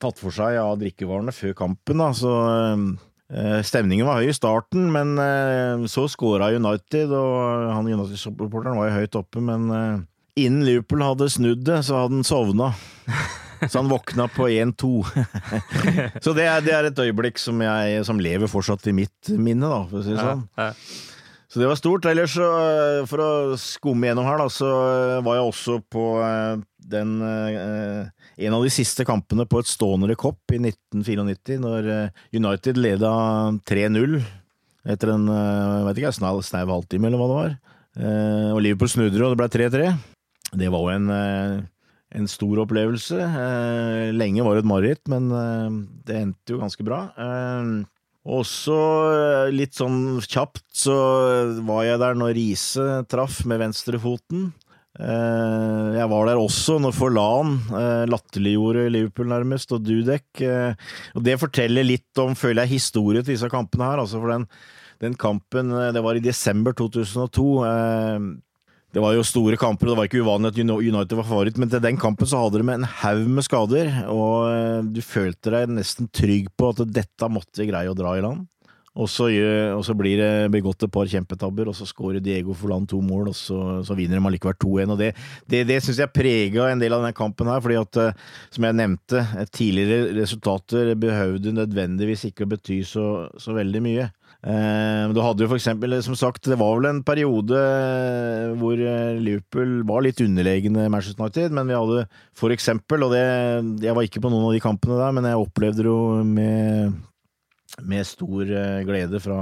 tatt 0.00 0.22
for 0.22 0.34
seg 0.34 0.60
av 0.62 0.76
drikkevarene 0.80 1.34
før 1.34 1.56
kampen, 1.58 2.02
da, 2.02 2.12
så 2.16 2.34
eh, 2.46 3.60
Stemningen 3.66 4.06
var 4.06 4.22
høy 4.22 4.30
i 4.30 4.36
starten, 4.36 4.86
men 4.94 5.16
eh, 5.18 5.86
så 5.90 6.06
skåra 6.08 6.52
United, 6.54 7.10
og 7.10 7.72
han 7.74 7.88
United-supporteren 7.90 8.78
var 8.78 8.92
jo 8.92 9.00
høyt 9.00 9.18
oppe, 9.18 9.42
men 9.42 9.66
innen 10.36 10.62
Liverpool 10.68 11.02
hadde 11.04 11.32
snudd 11.32 11.66
det, 11.66 11.82
så 11.88 12.04
hadde 12.04 12.20
han 12.20 12.28
sovna. 12.28 12.70
Så 13.70 13.80
han 13.80 13.90
våkna 13.90 14.28
på 14.32 14.48
1-2. 14.48 14.92
så 16.24 16.32
det 16.36 16.46
er, 16.46 16.64
det 16.64 16.72
er 16.76 16.88
et 16.90 17.04
øyeblikk 17.06 17.40
som, 17.40 17.60
jeg, 17.64 18.00
som 18.06 18.20
lever 18.20 18.50
fortsatt 18.50 18.86
i 18.90 18.96
mitt 18.96 19.30
minne, 19.34 19.68
da, 19.68 19.82
for 19.90 20.00
å 20.00 20.06
si 20.06 20.14
det 20.14 20.24
sånn. 20.24 20.46
Så 21.56 21.62
det 21.62 21.68
var 21.70 21.78
stort. 21.78 22.06
Ellers, 22.10 22.34
så, 22.36 22.46
for 23.08 23.22
å 23.22 23.28
skumme 23.56 24.10
gjennom 24.10 24.26
her, 24.28 24.40
da, 24.42 24.48
så 24.52 24.70
var 25.24 25.38
jeg 25.38 25.46
også 25.46 25.76
på 25.88 26.02
eh, 26.20 26.58
den 26.92 27.14
eh, 27.24 28.10
En 28.44 28.56
av 28.58 28.66
de 28.66 28.72
siste 28.74 29.06
kampene 29.08 29.46
på 29.48 29.62
et 29.62 29.70
stående 29.70 30.18
kopp 30.20 30.52
i 30.52 30.58
1994, 30.60 31.56
når 31.62 31.88
eh, 31.94 32.24
United 32.36 32.76
leda 32.76 33.12
3-0 33.64 34.18
etter 34.86 35.10
en 35.14 35.24
vet 35.88 35.98
ikke, 35.98 36.12
snau, 36.14 36.42
snau 36.46 36.68
halvtime, 36.68 37.08
eller 37.08 37.18
hva 37.18 37.26
det 37.26 37.38
var. 37.40 37.54
Og 38.54 38.60
Liverpool 38.62 38.90
snudde, 38.92 39.18
og 39.18 39.32
det 39.32 39.40
ble 39.40 39.48
3-3. 39.50 39.88
Det 40.60 40.68
var 40.70 40.84
jo 40.84 40.92
en 40.92 41.08
en 42.16 42.28
stor 42.30 42.62
opplevelse. 42.64 43.18
Eh, 43.20 44.14
lenge 44.16 44.44
var 44.44 44.56
det 44.56 44.64
et 44.64 44.70
mareritt, 44.70 45.04
men 45.12 45.28
eh, 45.34 45.76
det 46.08 46.20
endte 46.20 46.54
jo 46.54 46.60
ganske 46.62 46.86
bra. 46.86 47.06
Eh, 47.20 47.72
og 48.26 48.42
så, 48.48 48.76
litt 49.54 49.76
sånn 49.78 50.18
kjapt, 50.24 50.64
så 50.74 50.96
var 51.62 51.84
jeg 51.86 52.00
der 52.02 52.16
når 52.18 52.32
Riise 52.34 52.86
traff 53.06 53.44
med 53.46 53.60
venstrefoten. 53.62 54.48
Jeg 54.96 56.08
var 56.10 56.24
der 56.26 56.40
også 56.40 56.78
når 56.80 56.94
Forlan 56.96 57.52
latterliggjorde 58.10 58.88
Liverpool 58.90 59.28
nærmest, 59.30 59.70
og 59.76 59.84
Dudek. 59.84 60.40
Og 60.42 61.22
det 61.22 61.36
forteller 61.38 61.86
litt 61.86 62.18
om, 62.18 62.34
føler 62.34 62.64
jeg, 62.64 62.80
historie 62.80 63.22
til 63.22 63.36
disse 63.36 63.52
kampene 63.52 63.92
her. 63.92 64.02
Altså 64.02 64.18
for 64.18 64.32
den, 64.32 64.48
den 65.04 65.14
kampen, 65.20 65.70
det 65.94 66.02
var 66.02 66.18
i 66.18 66.24
desember 66.24 66.74
2002. 66.74 67.46
Det 68.94 69.02
var 69.02 69.12
jo 69.16 69.24
store 69.26 69.58
kamper, 69.60 69.88
og 69.88 69.92
det 69.92 69.98
var 69.98 70.08
ikke 70.08 70.22
uvanlig 70.24 70.52
at 70.52 70.60
United 70.62 71.18
var 71.18 71.26
favoritt, 71.28 71.58
men 71.60 71.68
til 71.72 71.82
den 71.84 71.98
kampen 72.00 72.28
så 72.28 72.44
hadde 72.44 72.62
de 72.62 72.74
en 72.74 72.90
haug 73.02 73.24
med 73.28 73.44
skader, 73.44 73.90
og 74.12 74.46
eh, 74.48 74.90
du 74.94 75.02
følte 75.04 75.52
deg 75.52 75.72
nesten 75.74 76.08
trygg 76.14 76.48
på 76.56 76.70
at 76.72 76.84
dette 76.94 77.28
måtte 77.32 77.66
greie 77.68 77.92
å 77.92 77.98
dra 77.98 78.14
i 78.16 78.24
land. 78.24 78.46
Og 78.96 79.10
så, 79.12 79.26
og 79.76 79.82
så 79.84 79.92
blir 79.92 80.16
det 80.16 80.30
begått 80.54 80.86
et 80.86 80.92
par 80.92 81.08
kjempetabber, 81.10 81.68
og 81.68 81.76
så 81.76 81.84
skårer 81.84 82.22
Diego 82.24 82.54
Forlan 82.56 82.86
to 82.88 83.02
mål, 83.04 83.28
og 83.28 83.36
så, 83.36 83.58
så 83.84 83.96
vinner 83.96 84.16
de 84.16 84.28
allikevel 84.30 84.56
2-1. 84.56 84.94
Og 84.94 85.00
det, 85.02 85.10
det, 85.52 85.64
det 85.68 85.82
syns 85.84 86.00
jeg 86.00 86.14
prega 86.16 86.70
en 86.70 86.80
del 86.80 86.96
av 86.96 87.04
denne 87.04 87.16
kampen 87.16 87.50
her, 87.52 87.60
fordi 87.64 87.76
at, 87.76 88.00
eh, 88.00 88.38
som 88.56 88.64
jeg 88.64 88.78
nevnte, 88.80 89.24
tidligere 89.52 90.14
resultater 90.16 90.94
behøvde 91.00 91.52
nødvendigvis 91.58 92.24
ikke 92.30 92.46
å 92.46 92.52
bety 92.54 92.80
så, 92.88 93.10
så 93.36 93.56
veldig 93.58 93.84
mye. 93.84 94.08
Eh, 94.44 95.08
Du 95.16 95.20
hadde 95.24 95.42
jo 95.44 95.48
for 95.50 95.56
eksempel, 95.58 95.96
som 96.04 96.16
sagt, 96.18 96.44
det 96.44 96.58
var 96.60 96.76
vel 96.76 96.90
en 96.90 97.02
periode 97.06 97.56
eh, 97.56 98.52
hvor 98.60 98.76
eh, 98.78 99.16
Liverpool 99.18 99.80
var 99.88 100.04
litt 100.04 100.20
underlegne 100.22 100.88
Manchester 100.92 101.24
United, 101.24 101.54
men 101.56 101.70
vi 101.70 101.78
hadde 101.78 102.04
for 102.36 102.52
eksempel, 102.54 103.06
og 103.06 103.14
det, 103.16 103.24
jeg 103.86 103.96
var 103.96 104.06
ikke 104.06 104.22
på 104.22 104.30
noen 104.32 104.48
av 104.50 104.54
de 104.56 104.62
kampene 104.62 104.98
der, 105.00 105.14
men 105.16 105.28
jeg 105.30 105.42
opplevde 105.46 105.84
det 105.84 105.92
jo 105.92 106.24
med 106.24 107.02
med 107.82 108.06
stor 108.08 108.48
glede 108.86 109.18
fra 109.20 109.38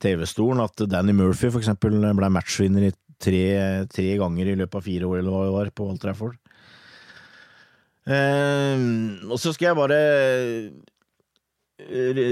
TV-stolen 0.00 0.62
at 0.62 0.80
Danny 0.88 1.12
Murphy 1.12 1.50
for 1.50 1.58
eksempel 1.60 1.92
ble 2.16 2.28
matchvinner 2.32 2.86
i 2.86 2.92
tre, 3.20 3.42
tre 3.90 4.06
ganger 4.16 4.48
i 4.48 4.54
løpet 4.56 4.78
av 4.78 4.86
fire 4.86 5.08
år, 5.10 5.18
eller 5.18 5.34
hva 5.34 5.42
det 5.44 5.56
var, 5.58 5.72
på 5.76 5.88
Old 5.90 6.00
Trafford. 6.00 6.38
Og 8.06 9.36
så 9.42 9.52
skal 9.52 9.66
jeg 9.68 9.76
bare 9.76 9.98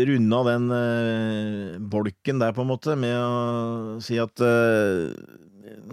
runde 0.09 0.39
av 0.39 0.49
den 0.49 0.67
uh, 0.73 1.79
bolken 1.93 2.43
der, 2.43 2.55
på 2.57 2.65
en 2.65 2.71
måte, 2.71 2.97
med 2.99 3.17
å 3.17 3.99
si 4.05 4.19
at 4.21 4.43
uh, 4.45 5.13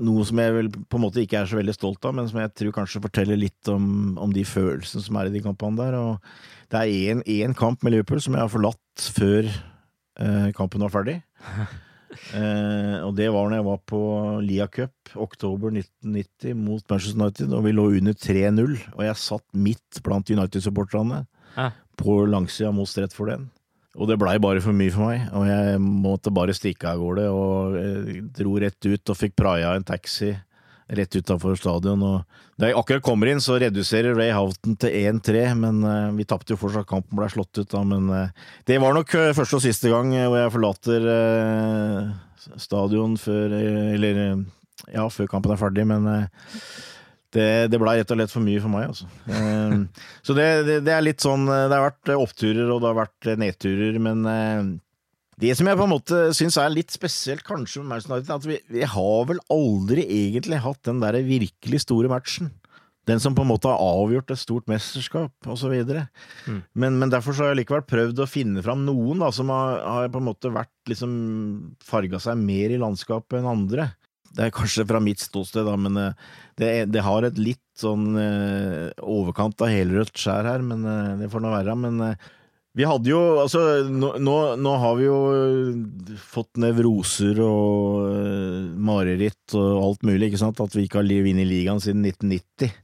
noe 0.03 0.25
som 0.27 0.41
jeg 0.41 0.55
vel 0.55 0.71
på 0.71 0.99
en 0.99 1.05
måte 1.05 1.23
ikke 1.23 1.41
er 1.41 1.49
så 1.49 1.59
veldig 1.59 1.75
stolt 1.75 2.05
av, 2.07 2.15
men 2.17 2.27
som 2.31 2.41
jeg 2.41 2.53
tror 2.55 2.75
kanskje 2.79 3.03
forteller 3.03 3.39
litt 3.39 3.71
om, 3.71 4.17
om 4.21 4.33
de 4.35 4.45
følelsene 4.47 5.05
som 5.05 5.19
er 5.19 5.29
i 5.29 5.35
de 5.35 5.43
kampene 5.45 5.79
der. 5.79 5.97
Og 5.99 6.73
det 6.73 6.83
er 6.83 7.23
én 7.23 7.55
kamp 7.57 7.83
med 7.83 7.95
Liverpool 7.95 8.23
som 8.23 8.37
jeg 8.37 8.45
har 8.45 8.53
forlatt 8.53 9.09
før 9.15 9.49
uh, 9.49 10.51
kampen 10.57 10.85
var 10.85 10.95
ferdig. 10.95 11.19
Eh, 12.15 12.97
og 13.03 13.15
det 13.17 13.27
var 13.33 13.49
når 13.49 13.59
jeg 13.59 13.65
var 13.67 13.79
på 13.91 14.01
Lia 14.45 14.67
Cup, 14.71 14.93
oktober 15.19 15.73
1990, 15.73 16.55
mot 16.57 16.83
Manchester 16.89 17.19
United, 17.19 17.53
og 17.55 17.65
vi 17.65 17.73
lå 17.75 17.87
under 17.99 18.15
3-0. 18.15 18.75
Og 18.95 19.01
jeg 19.05 19.21
satt 19.21 19.45
midt 19.67 20.01
blant 20.05 20.31
United-supporterne 20.31 21.25
Ja. 21.55 21.69
På 21.99 22.23
langsida 22.29 22.71
mot 22.75 22.89
Stretford 22.89 23.31
den. 23.33 23.45
Og 23.95 24.09
det 24.09 24.17
blei 24.19 24.35
bare 24.43 24.63
for 24.63 24.75
mye 24.75 24.91
for 24.91 25.07
meg, 25.07 25.29
og 25.31 25.45
jeg 25.47 25.79
måtte 25.79 26.33
bare 26.35 26.55
stikke 26.55 26.91
av 26.91 26.99
gårde. 26.99 27.29
Og 27.31 27.77
eh, 27.79 28.17
dro 28.35 28.57
rett 28.59 28.89
ut 28.89 29.11
og 29.13 29.19
fikk 29.19 29.37
praia 29.39 29.71
en 29.75 29.87
taxi 29.87 30.33
rett 30.95 31.15
utafor 31.15 31.55
stadion. 31.57 32.03
Og 32.03 32.41
da 32.59 32.69
jeg 32.69 32.77
akkurat 32.77 33.05
kommer 33.05 33.31
inn, 33.31 33.39
så 33.41 33.55
reduserer 33.61 34.17
Ray 34.17 34.33
Houghton 34.35 34.75
til 34.81 34.97
1-3, 34.99 35.45
men 35.61 35.79
eh, 35.87 36.09
vi 36.19 36.27
tapte 36.27 36.53
jo 36.53 36.59
fortsatt 36.59 36.89
kampen, 36.89 37.15
ble 37.15 37.29
slått 37.31 37.61
ut 37.61 37.71
da. 37.71 37.85
Men 37.87 38.11
eh, 38.11 38.51
det 38.67 38.81
var 38.83 38.97
nok 38.97 39.15
første 39.37 39.61
og 39.61 39.63
siste 39.63 39.93
gang 39.93 40.11
hvor 40.17 40.41
jeg 40.41 40.55
forlater 40.57 41.07
stadion 42.61 43.15
før 43.17 43.55
Eller 43.57 44.19
ja, 44.91 45.07
før 45.09 45.31
kampen 45.31 45.55
er 45.55 45.57
ferdig, 45.57 45.87
men 45.87 46.05
det, 47.35 47.49
det 47.71 47.79
blei 47.81 47.97
rett 47.99 48.13
og 48.13 48.19
slett 48.19 48.33
for 48.33 48.45
mye 48.45 48.63
for 48.63 48.71
meg, 48.73 48.87
altså. 48.93 49.09
Eh, 49.27 49.75
så 50.25 50.37
det, 50.37 50.47
det, 50.67 50.79
det 50.87 50.95
er 50.95 51.05
litt 51.05 51.23
sånn 51.23 51.45
eh, 51.49 51.67
Det 51.67 51.77
har 51.77 51.87
vært 51.89 52.11
eh, 52.11 52.25
oppturer 52.25 52.71
og 52.71 52.81
det 52.81 52.91
har 52.91 52.99
vært 53.03 53.29
eh, 53.31 53.39
nedturer, 53.43 54.01
men 54.01 54.25
det 55.41 55.51
som 55.59 55.67
jeg 55.67 55.75
på 55.75 55.83
en 55.83 55.91
måte 55.91 56.19
syns 56.37 56.55
er 56.61 56.71
litt 56.71 56.93
spesielt 56.95 57.43
kanskje 57.43 57.81
med 57.81 57.91
Manchester 57.91 58.15
United, 58.15 58.29
er 58.29 58.37
at 58.39 58.47
vi, 58.47 58.59
vi 58.77 58.85
har 58.87 59.25
vel 59.27 59.41
aldri 59.51 60.05
egentlig 60.07 60.61
hatt 60.63 60.85
den 60.87 61.01
der 61.03 61.17
virkelig 61.27 61.81
store 61.83 62.11
matchen. 62.11 62.53
Den 63.05 63.19
som 63.21 63.35
på 63.37 63.43
en 63.43 63.51
måte 63.51 63.69
har 63.69 63.81
avgjort 63.83 64.31
et 64.33 64.41
stort 64.41 64.69
mesterskap, 64.71 65.33
osv. 65.51 65.73
Mm. 66.47 66.61
Men, 66.73 66.95
men 66.97 67.11
derfor 67.11 67.35
så 67.35 67.45
har 67.45 67.53
jeg 67.53 67.61
likevel 67.61 67.83
prøvd 67.85 68.23
å 68.23 68.29
finne 68.29 68.63
fram 68.65 68.81
noen 68.87 69.21
da, 69.21 69.29
som 69.35 69.51
har, 69.53 69.83
har 69.83 70.09
på 70.13 70.23
en 70.23 70.29
måte 70.31 70.53
vært 70.55 70.73
liksom 70.89 71.11
farga 71.85 72.21
seg 72.23 72.39
mer 72.41 72.73
i 72.73 72.79
landskapet 72.81 73.37
enn 73.41 73.51
andre. 73.51 73.91
Det 74.35 74.43
er 74.49 74.55
kanskje 74.55 74.83
fra 74.87 74.99
mitt 74.99 75.21
ståsted, 75.23 75.63
da, 75.67 75.75
men 75.79 75.95
eh, 75.99 76.31
det, 76.59 76.71
det 76.91 77.03
har 77.05 77.23
et 77.27 77.37
litt 77.39 77.61
sånn 77.79 78.15
eh, 78.19 78.89
overkant 79.03 79.61
av 79.63 79.71
helrødt 79.71 80.15
skjær 80.19 80.47
her, 80.49 80.63
men 80.65 80.83
eh, 80.87 81.13
det 81.21 81.29
får 81.31 81.43
nå 81.43 81.51
være. 81.53 81.75
Men 81.79 82.01
vi 82.75 82.83
hadde 82.83 83.07
jo 83.07 83.19
Altså, 83.39 83.61
nå, 83.87 84.13
nå, 84.19 84.35
nå 84.59 84.71
har 84.81 84.97
vi 84.99 85.05
jo 85.07 85.19
fått 86.19 86.59
nevroser 86.59 87.39
og 87.45 88.75
mareritt 88.75 89.55
og 89.55 89.83
alt 89.85 90.03
mulig, 90.07 90.33
ikke 90.33 90.41
sant? 90.43 90.59
At 90.59 90.75
vi 90.75 90.83
ikke 90.87 90.99
har 90.99 91.07
vunnet 91.29 91.47
ligaen 91.47 91.79
siden 91.83 92.03
1990. 92.03 92.75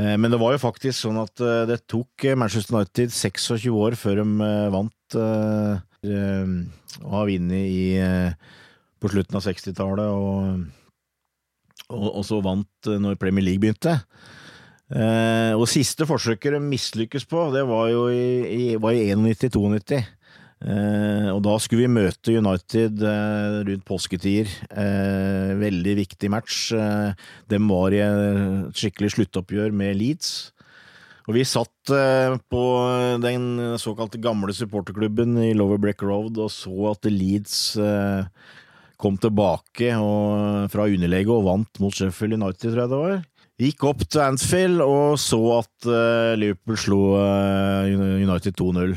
Eh, 0.00 0.16
Men 0.18 0.34
det 0.34 0.40
var 0.42 0.56
jo 0.56 0.64
faktisk 0.66 0.98
sånn 1.04 1.20
at 1.22 1.46
det 1.70 1.84
tok 1.90 2.26
Manchester 2.34 2.80
United 2.80 3.14
26 3.14 3.70
år 3.70 3.98
før 3.98 4.24
de 4.24 4.50
vant 4.74 5.20
og 5.20 7.12
har 7.12 7.28
vunnet 7.28 7.66
i 7.70 7.84
på 9.00 9.10
slutten 9.12 9.38
av 9.38 9.46
60-tallet, 9.46 10.12
og, 10.12 11.90
og, 11.90 12.06
og 12.10 12.22
så 12.26 12.40
vant 12.44 12.90
eh, 12.90 13.00
når 13.02 13.18
Premier 13.20 13.46
League 13.46 13.62
begynte. 13.62 13.98
Eh, 14.90 15.52
og 15.54 15.68
siste 15.70 16.06
forsøket 16.08 16.56
de 16.56 16.62
mislykkes 16.62 17.28
på, 17.30 17.48
det 17.54 17.62
var 17.68 17.90
jo 17.92 18.08
i, 18.10 18.24
i, 18.46 18.64
i 18.74 19.12
91-92. 19.14 20.00
Eh, 20.60 21.28
og 21.32 21.40
da 21.46 21.54
skulle 21.56 21.86
vi 21.86 21.94
møte 21.94 22.34
United 22.36 23.00
eh, 23.06 23.58
rundt 23.68 23.86
påsketider. 23.88 24.50
Eh, 24.68 25.52
veldig 25.60 25.94
viktig 26.02 26.30
match. 26.32 26.68
Eh, 26.76 27.12
dem 27.48 27.70
var 27.70 27.96
i 27.96 28.02
et 28.04 28.76
skikkelig 28.76 29.14
sluttoppgjør 29.16 29.72
med 29.72 29.96
Leeds. 30.00 30.50
Og 31.28 31.36
vi 31.36 31.44
satt 31.46 31.90
på 32.50 32.62
den 33.22 33.44
såkalte 33.78 34.18
gamle 34.18 34.50
supporterklubben 34.56 35.36
i 35.44 35.52
Lower 35.54 35.78
Breck 35.78 36.02
Road 36.02 36.40
og 36.42 36.48
så 36.50 36.88
at 36.90 37.06
Leeds 37.06 37.76
kom 39.00 39.16
tilbake 39.20 39.92
og, 39.96 40.70
fra 40.72 40.88
underlege 40.88 41.32
og 41.34 41.46
vant 41.48 41.80
mot 41.82 41.94
Sheffield 41.96 42.38
United, 42.38 42.70
tror 42.70 42.84
jeg 42.84 42.92
det 42.92 43.04
var. 43.04 43.22
Gikk 43.60 43.86
opp 43.90 44.04
til 44.06 44.22
Anfield 44.24 44.80
og 44.84 45.18
så 45.20 45.40
at 45.58 45.88
uh, 45.88 46.36
Liverpool 46.40 46.78
slo 46.80 47.00
uh, 47.20 47.88
United 48.20 48.56
2-0. 48.56 48.94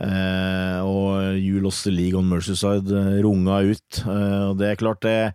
Uh, 0.00 0.78
og 0.86 1.40
You 1.40 1.58
Lost 1.60 1.84
the 1.84 1.92
League 1.92 2.16
on 2.16 2.28
Mercyside 2.30 2.94
eh, 2.94 3.18
runga 3.24 3.58
ut. 3.66 3.98
Eh, 4.00 4.44
og 4.50 4.54
det 4.60 4.70
er 4.70 4.78
klart, 4.78 5.02
det, 5.02 5.32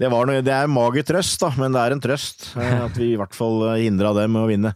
det, 0.00 0.08
noe, 0.08 0.40
det 0.44 0.54
er 0.54 0.70
mager 0.72 1.04
trøst, 1.06 1.38
da, 1.42 1.52
men 1.60 1.76
det 1.76 1.82
er 1.82 1.94
en 1.94 2.02
trøst 2.02 2.48
eh, 2.56 2.80
at 2.86 2.96
vi 2.98 3.12
i 3.12 3.18
hvert 3.20 3.36
fall 3.36 3.60
eh, 3.68 3.84
hindra 3.84 4.14
dem 4.16 4.38
å 4.40 4.46
vinne. 4.50 4.72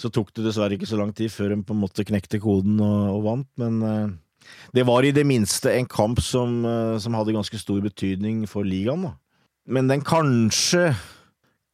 Så 0.00 0.10
tok 0.12 0.32
det 0.32 0.46
dessverre 0.46 0.78
ikke 0.78 0.88
så 0.88 0.98
lang 1.00 1.12
tid 1.16 1.32
før 1.32 1.52
de 1.52 1.60
på 1.66 1.76
en 1.76 1.82
måte 1.82 2.06
knekte 2.08 2.40
koden 2.42 2.80
og, 2.80 2.98
og 3.18 3.24
vant, 3.28 3.50
men 3.60 3.80
eh, 3.84 4.06
det 4.76 4.86
var 4.86 5.04
i 5.04 5.14
det 5.14 5.26
minste 5.26 5.72
en 5.74 5.88
kamp 5.90 6.20
som, 6.22 6.64
eh, 6.64 6.98
som 6.98 7.16
hadde 7.18 7.34
ganske 7.34 7.58
stor 7.58 7.80
betydning 7.82 8.46
for 8.48 8.66
ligaen. 8.66 9.02
Da. 9.08 9.14
Men 9.66 9.88
den 9.88 10.02
kanskje 10.02 10.94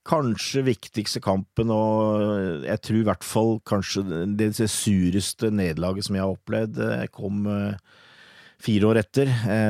kanskje 0.06 0.62
viktigste 0.62 1.18
kampen, 1.18 1.70
og 1.74 2.62
jeg 2.62 2.80
tror 2.80 2.98
i 3.00 3.06
hvert 3.08 3.24
fall 3.26 3.56
kanskje 3.66 4.04
det 4.38 4.52
sureste 4.70 5.50
nederlaget 5.50 6.06
som 6.06 6.14
jeg 6.14 6.22
har 6.22 6.36
opplevd, 6.36 6.78
eh, 6.78 7.06
kom 7.10 7.46
eh, 7.50 7.74
fire 8.62 8.86
år 8.86 9.02
etter, 9.02 9.26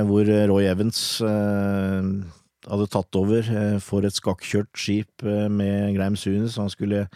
hvor 0.06 0.28
Roy 0.46 0.68
Evans 0.70 1.18
hadde 1.18 2.86
tatt 2.86 3.16
over 3.18 3.48
for 3.82 4.06
et 4.06 4.14
skakkjørt 4.14 4.70
skip 4.78 5.24
med 5.50 5.96
Graham 5.96 6.14
Sunes. 6.14 6.54
Han 6.56 6.70
skulle 6.70 7.08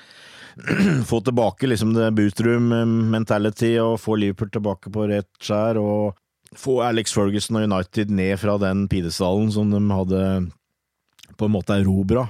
få 1.11 1.21
tilbake 1.27 1.69
liksom 1.71 1.95
det 1.97 2.11
bootroom 2.17 2.71
mentality 3.13 3.77
og 3.83 3.99
få 4.03 4.17
Liverpool 4.21 4.51
tilbake 4.53 4.93
på 4.93 5.09
rett 5.11 5.31
skjær, 5.43 5.81
og 5.81 6.17
få 6.59 6.81
Alex 6.87 7.15
Ferguson 7.15 7.61
og 7.61 7.69
United 7.69 8.11
ned 8.11 8.39
fra 8.43 8.57
den 8.61 8.87
pidestallen 8.91 9.53
som 9.55 9.71
de 9.71 9.83
hadde 9.95 10.25
på 11.39 11.47
en 11.47 11.55
måte 11.55 11.77
erobra. 11.79 12.27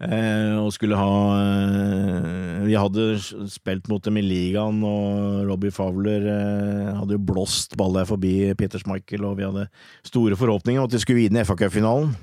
Eh, 0.00 0.56
og 0.56 0.70
skulle 0.72 0.96
ha 0.96 1.16
eh, 1.36 2.62
Vi 2.64 2.72
hadde 2.72 3.18
spilt 3.52 3.90
mot 3.92 4.00
dem 4.00 4.16
i 4.16 4.24
ligaen, 4.24 4.78
og 4.80 5.44
Robbie 5.50 5.74
Fowler 5.76 6.24
eh, 6.24 6.86
hadde 6.96 7.18
jo 7.18 7.26
blåst 7.28 7.76
ballet 7.76 8.08
forbi 8.08 8.32
Peter 8.56 8.80
Schmeichel, 8.80 9.26
og 9.28 9.36
vi 9.36 9.44
hadde 9.44 9.66
store 10.08 10.38
forhåpninger 10.40 10.80
om 10.80 10.88
at 10.88 10.94
de 10.94 11.02
skulle 11.02 11.26
vinne 11.26 11.44
FA-cupfinalen. 11.44 12.14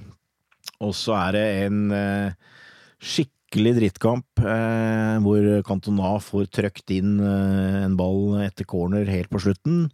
Og 0.81 0.95
så 0.97 1.13
er 1.19 1.37
det 1.37 1.45
en 1.67 1.83
eh, 1.93 2.33
skikkelig 3.47 3.77
drittkamp, 3.77 4.39
eh, 4.43 5.17
hvor 5.23 5.45
Cantona 5.63 6.17
får 6.19 6.49
trøkt 6.51 6.91
inn 6.91 7.19
eh, 7.19 7.85
en 7.85 7.95
ball 7.95 8.41
etter 8.43 8.65
corner 8.67 9.07
helt 9.07 9.29
på 9.31 9.39
slutten. 9.39 9.87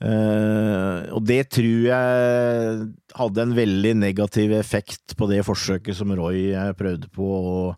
Eh, 0.00 1.12
og 1.12 1.22
det 1.24 1.50
tror 1.52 1.84
jeg 1.86 2.88
hadde 3.14 3.44
en 3.44 3.54
veldig 3.54 3.94
negativ 4.00 4.52
effekt 4.56 5.14
på 5.16 5.28
det 5.30 5.44
forsøket 5.44 5.96
som 5.96 6.12
Roy 6.16 6.52
eh, 6.52 6.72
prøvde 6.76 7.08
på 7.12 7.24
å, 7.24 7.76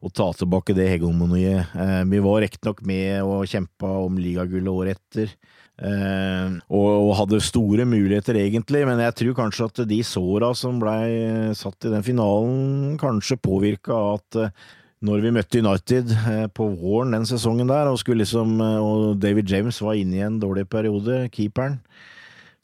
å 0.00 0.10
ta 0.14 0.30
tilbake 0.32 0.74
det 0.74 0.88
hegemoniet. 0.94 1.74
Eh, 1.74 2.02
vi 2.06 2.22
var 2.22 2.42
riktignok 2.42 2.82
med 2.86 3.22
og 3.26 3.46
kjempa 3.50 3.90
om 4.06 4.18
ligagullet 4.22 4.70
året 4.70 4.98
etter. 4.98 5.34
Eh, 5.78 6.56
og, 6.74 6.88
og 7.06 7.12
hadde 7.20 7.38
store 7.44 7.84
muligheter, 7.86 8.34
egentlig, 8.40 8.82
men 8.88 8.98
jeg 9.04 9.14
tror 9.20 9.36
kanskje 9.38 9.68
at 9.68 9.80
de 9.86 10.00
såra 10.02 10.50
som 10.58 10.80
blei 10.82 11.54
satt 11.54 11.86
i 11.86 11.92
den 11.92 12.02
finalen, 12.06 12.96
kanskje 12.98 13.38
påvirka 13.38 13.94
at 14.16 14.38
eh, 14.42 14.64
når 15.06 15.22
vi 15.22 15.30
møtte 15.36 15.60
United 15.62 16.10
eh, 16.18 16.46
på 16.50 16.66
våren 16.80 17.14
den 17.14 17.28
sesongen 17.30 17.70
der, 17.70 17.90
og, 17.92 18.02
liksom, 18.02 18.56
og 18.58 19.20
David 19.22 19.50
James 19.50 19.78
var 19.84 20.00
inne 20.00 20.18
i 20.18 20.24
en 20.26 20.40
dårlig 20.42 20.66
periode, 20.70 21.28
keeperen, 21.30 21.78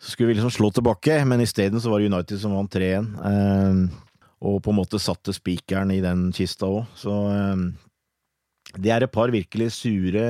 så 0.03 0.11
skulle 0.11 0.33
vi 0.33 0.41
liksom 0.41 0.51
slå 0.53 0.73
tilbake, 0.75 1.21
men 1.31 1.45
isteden 1.45 1.81
så 1.81 1.93
var 1.93 2.03
det 2.03 2.11
United 2.11 2.43
som 2.43 2.57
vant 2.57 2.75
3-1. 2.75 3.13
Eh, 3.31 4.01
og 4.45 4.59
på 4.61 4.75
en 4.75 4.77
måte 4.77 4.99
satte 5.01 5.33
spikeren 5.33 5.95
i 5.95 6.03
den 6.05 6.27
kista 6.37 6.67
òg. 6.69 6.83
Så 6.99 7.15
det 8.77 8.91
er 8.93 9.07
et 9.07 9.13
par 9.15 9.31
virkelig 9.33 9.71
sure 9.73 10.27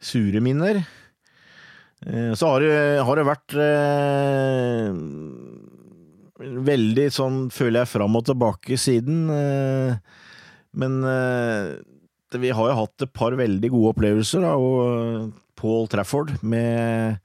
sure 0.00 0.40
minner. 0.42 0.80
Eh, 2.06 2.32
så 2.34 2.52
har 2.54 2.64
det, 2.64 2.76
har 3.04 3.20
det 3.20 3.26
vært 3.28 3.56
eh, 3.60 4.88
veldig 6.40 7.06
sånn, 7.12 7.40
føler 7.52 7.82
jeg, 7.82 7.92
fram 7.92 8.16
og 8.16 8.26
tilbake 8.28 8.78
siden. 8.80 9.24
Eh, 9.34 10.20
men 10.80 11.00
eh, 11.04 11.74
vi 12.40 12.52
har 12.54 12.70
jo 12.70 12.78
hatt 12.84 13.06
et 13.06 13.12
par 13.16 13.36
veldig 13.38 13.72
gode 13.72 13.94
opplevelser, 13.94 14.46
da, 14.46 14.54
og 14.56 15.34
Paul 15.60 15.90
Trafford 15.92 16.36
med 16.46 17.18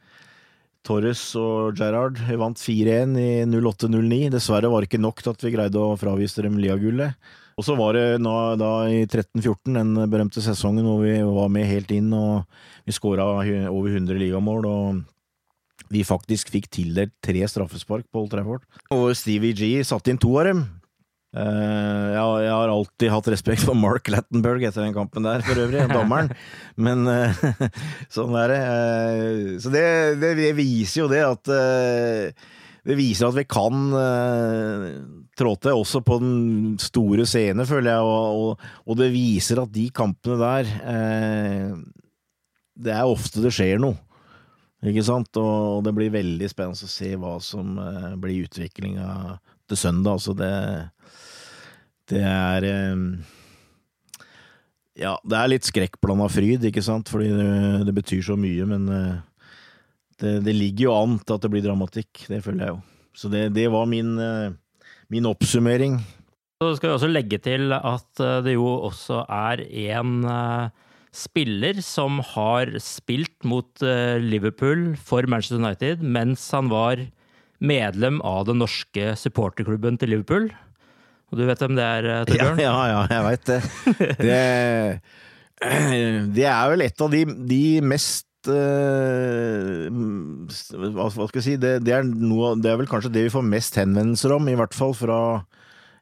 Torres 0.85 1.21
og 1.39 1.77
Gerrard 1.79 2.19
vant 2.37 2.59
4-1 2.61 3.15
i 3.17 3.29
08-09. 3.47 4.29
Dessverre 4.35 4.69
var 4.69 4.83
det 4.83 4.91
ikke 4.91 5.01
nok 5.01 5.23
til 5.23 5.33
at 5.33 5.45
vi 5.45 5.53
greide 5.55 5.81
å 5.81 5.97
fravise 5.99 6.43
dem 6.45 6.59
Lia-gullet. 6.61 7.15
Og 7.55 7.63
så 7.63 7.75
var 7.79 7.95
det 7.95 8.05
nå, 8.19 8.31
da 8.59 8.71
i 8.91 9.05
13-14, 9.05 9.77
den 9.77 9.93
berømte 10.11 10.43
sesongen 10.43 10.87
hvor 10.87 11.03
vi 11.05 11.15
var 11.23 11.51
med 11.51 11.69
helt 11.69 11.91
inn, 11.95 12.09
og 12.11 12.43
vi 12.83 12.95
skåra 12.95 13.29
over 13.31 13.93
100 13.93 14.19
ligamål, 14.19 14.67
og 14.67 15.91
vi 15.93 16.01
faktisk 16.03 16.51
fikk 16.51 16.67
tildelt 16.73 17.13
tre 17.23 17.45
straffespark 17.47 18.09
på 18.11 18.23
Old 18.23 18.33
Trafford. 18.33 18.65
Og 18.91 19.13
Stevie 19.15 19.55
G 19.55 19.77
satte 19.87 20.11
inn 20.11 20.19
to 20.19 20.33
av 20.41 20.49
dem. 20.49 20.65
Uh, 21.35 22.15
jeg, 22.15 22.51
har 22.51 22.71
alltid 22.71 23.11
hatt 23.11 23.27
respekt 23.33 23.63
for 23.67 23.75
Mark 23.75 24.07
Lattenberg 24.07 24.63
etter 24.63 24.85
den 24.85 24.95
kampen 24.95 25.25
der, 25.27 25.43
for 25.43 25.59
øvrig, 25.59 25.83
dommeren. 25.91 26.31
Men 26.85 27.07
uh, 27.07 27.43
sånn 28.15 28.35
er 28.39 28.51
det. 28.51 28.59
Uh, 28.67 29.55
så 29.63 29.71
det, 29.71 29.87
det, 30.19 30.35
det 30.39 30.51
viser 30.59 31.05
jo 31.05 31.09
det 31.11 31.23
at 31.27 31.55
det 32.85 32.97
viser 32.99 33.29
at 33.29 33.37
vi 33.39 33.45
kan 33.49 33.87
uh, 33.97 34.87
trå 35.37 35.55
til 35.57 35.81
også 35.81 36.03
på 36.05 36.19
den 36.21 36.75
store 36.81 37.25
scene, 37.29 37.65
føler 37.65 37.95
jeg, 37.95 38.05
og, 38.05 38.41
og, 38.41 38.65
og 38.85 38.99
det 38.99 39.11
viser 39.13 39.63
at 39.63 39.71
de 39.73 39.87
kampene 39.95 40.37
der 40.41 40.69
uh, 40.85 41.79
Det 42.75 42.93
er 42.93 43.09
ofte 43.09 43.41
det 43.41 43.53
skjer 43.55 43.81
noe, 43.81 43.97
ikke 44.85 45.05
sant? 45.07 45.31
Og, 45.41 45.81
det 45.85 45.95
blir 45.97 46.13
veldig 46.13 46.51
spennende 46.51 46.85
å 46.85 46.93
se 46.97 47.13
hva 47.17 47.39
som 47.41 47.79
uh, 47.81 48.13
blir 48.21 48.45
utviklinga 48.45 49.39
til 49.65 49.81
søndag. 49.81 50.19
Altså, 50.19 50.35
det, 50.37 50.53
det 52.13 52.21
er 52.21 52.67
Ja, 54.95 55.17
det 55.25 55.39
er 55.39 55.49
litt 55.55 55.65
skrekkblanda 55.65 56.29
fryd, 56.29 56.69
ikke 56.69 56.85
sant, 56.85 57.09
fordi 57.09 57.33
det, 57.33 57.87
det 57.89 57.97
betyr 57.97 58.21
så 58.29 58.37
mye, 58.37 58.69
men 58.69 58.85
det, 60.21 60.39
det, 60.45 60.53
ligger 60.55 60.87
jo 60.87 60.95
an 60.95 61.17
til 61.21 61.35
at 61.35 61.45
det 61.45 61.51
blir 61.53 61.65
dramatikk, 61.65 62.25
det 62.31 62.41
føler 62.45 62.65
jeg 62.65 62.75
jo. 62.75 62.79
Så 63.15 63.31
det, 63.31 63.43
det 63.55 63.67
var 63.71 63.87
min, 63.87 64.15
eh, 64.19 64.53
min, 65.11 65.27
oppsummering. 65.29 65.99
Så 66.63 66.75
skal 66.77 66.91
vi 66.91 66.95
også 66.97 67.11
legge 67.11 67.39
til 67.43 67.75
at 67.75 68.23
eh, 68.23 68.41
det 68.45 68.55
jo 68.55 68.67
også 68.87 69.23
er 69.31 69.63
en 69.91 70.17
uh, 70.27 70.71
spiller 71.15 71.79
som 71.83 72.19
har 72.33 72.73
spilt 72.83 73.47
mot 73.47 73.83
Liverpool 74.19 74.97
for 74.99 75.23
Manchester 75.31 75.61
United 75.61 76.01
mens 76.03 76.43
han 76.51 76.67
var 76.67 77.05
medlem 77.63 78.19
av 78.27 78.49
den 78.49 78.59
norske 78.59 79.13
supporterklubben 79.15 79.95
til 79.99 80.11
Liverpool. 80.11 80.49
Og 81.31 81.39
du 81.39 81.45
vet 81.47 81.61
hvem 81.63 81.77
det 81.77 81.85
er, 81.85 82.09
Torbjørn? 82.27 82.59
Ja, 82.59 82.73
ja, 82.73 82.89
ja, 82.91 83.05
jeg 83.15 83.25
veit 83.29 83.47
det. 83.47 83.61
det. 84.27 84.41
Det 86.35 86.43
er 86.51 86.71
vel 86.73 86.83
et 86.83 87.01
av 87.01 87.13
de, 87.13 87.21
de 87.47 87.63
mest 87.79 88.24
uh, 88.51 89.85
hva, 90.95 91.09
skal 91.11 91.39
jeg 91.39 91.45
si, 91.45 91.53
det, 91.61 91.77
det, 91.85 91.93
er 91.97 92.05
noe, 92.05 92.53
det, 92.61 92.71
er 92.71 92.79
vel 92.81 92.89
kanskje 92.89 93.13
det 93.13 93.27
vi 93.27 93.33
får 93.33 93.45
mest 93.47 93.77
henvendelser 93.79 94.35
om, 94.35 94.49
i 94.49 94.57
hvert 94.59 94.75
fall 94.75 94.95
fra 94.97 95.19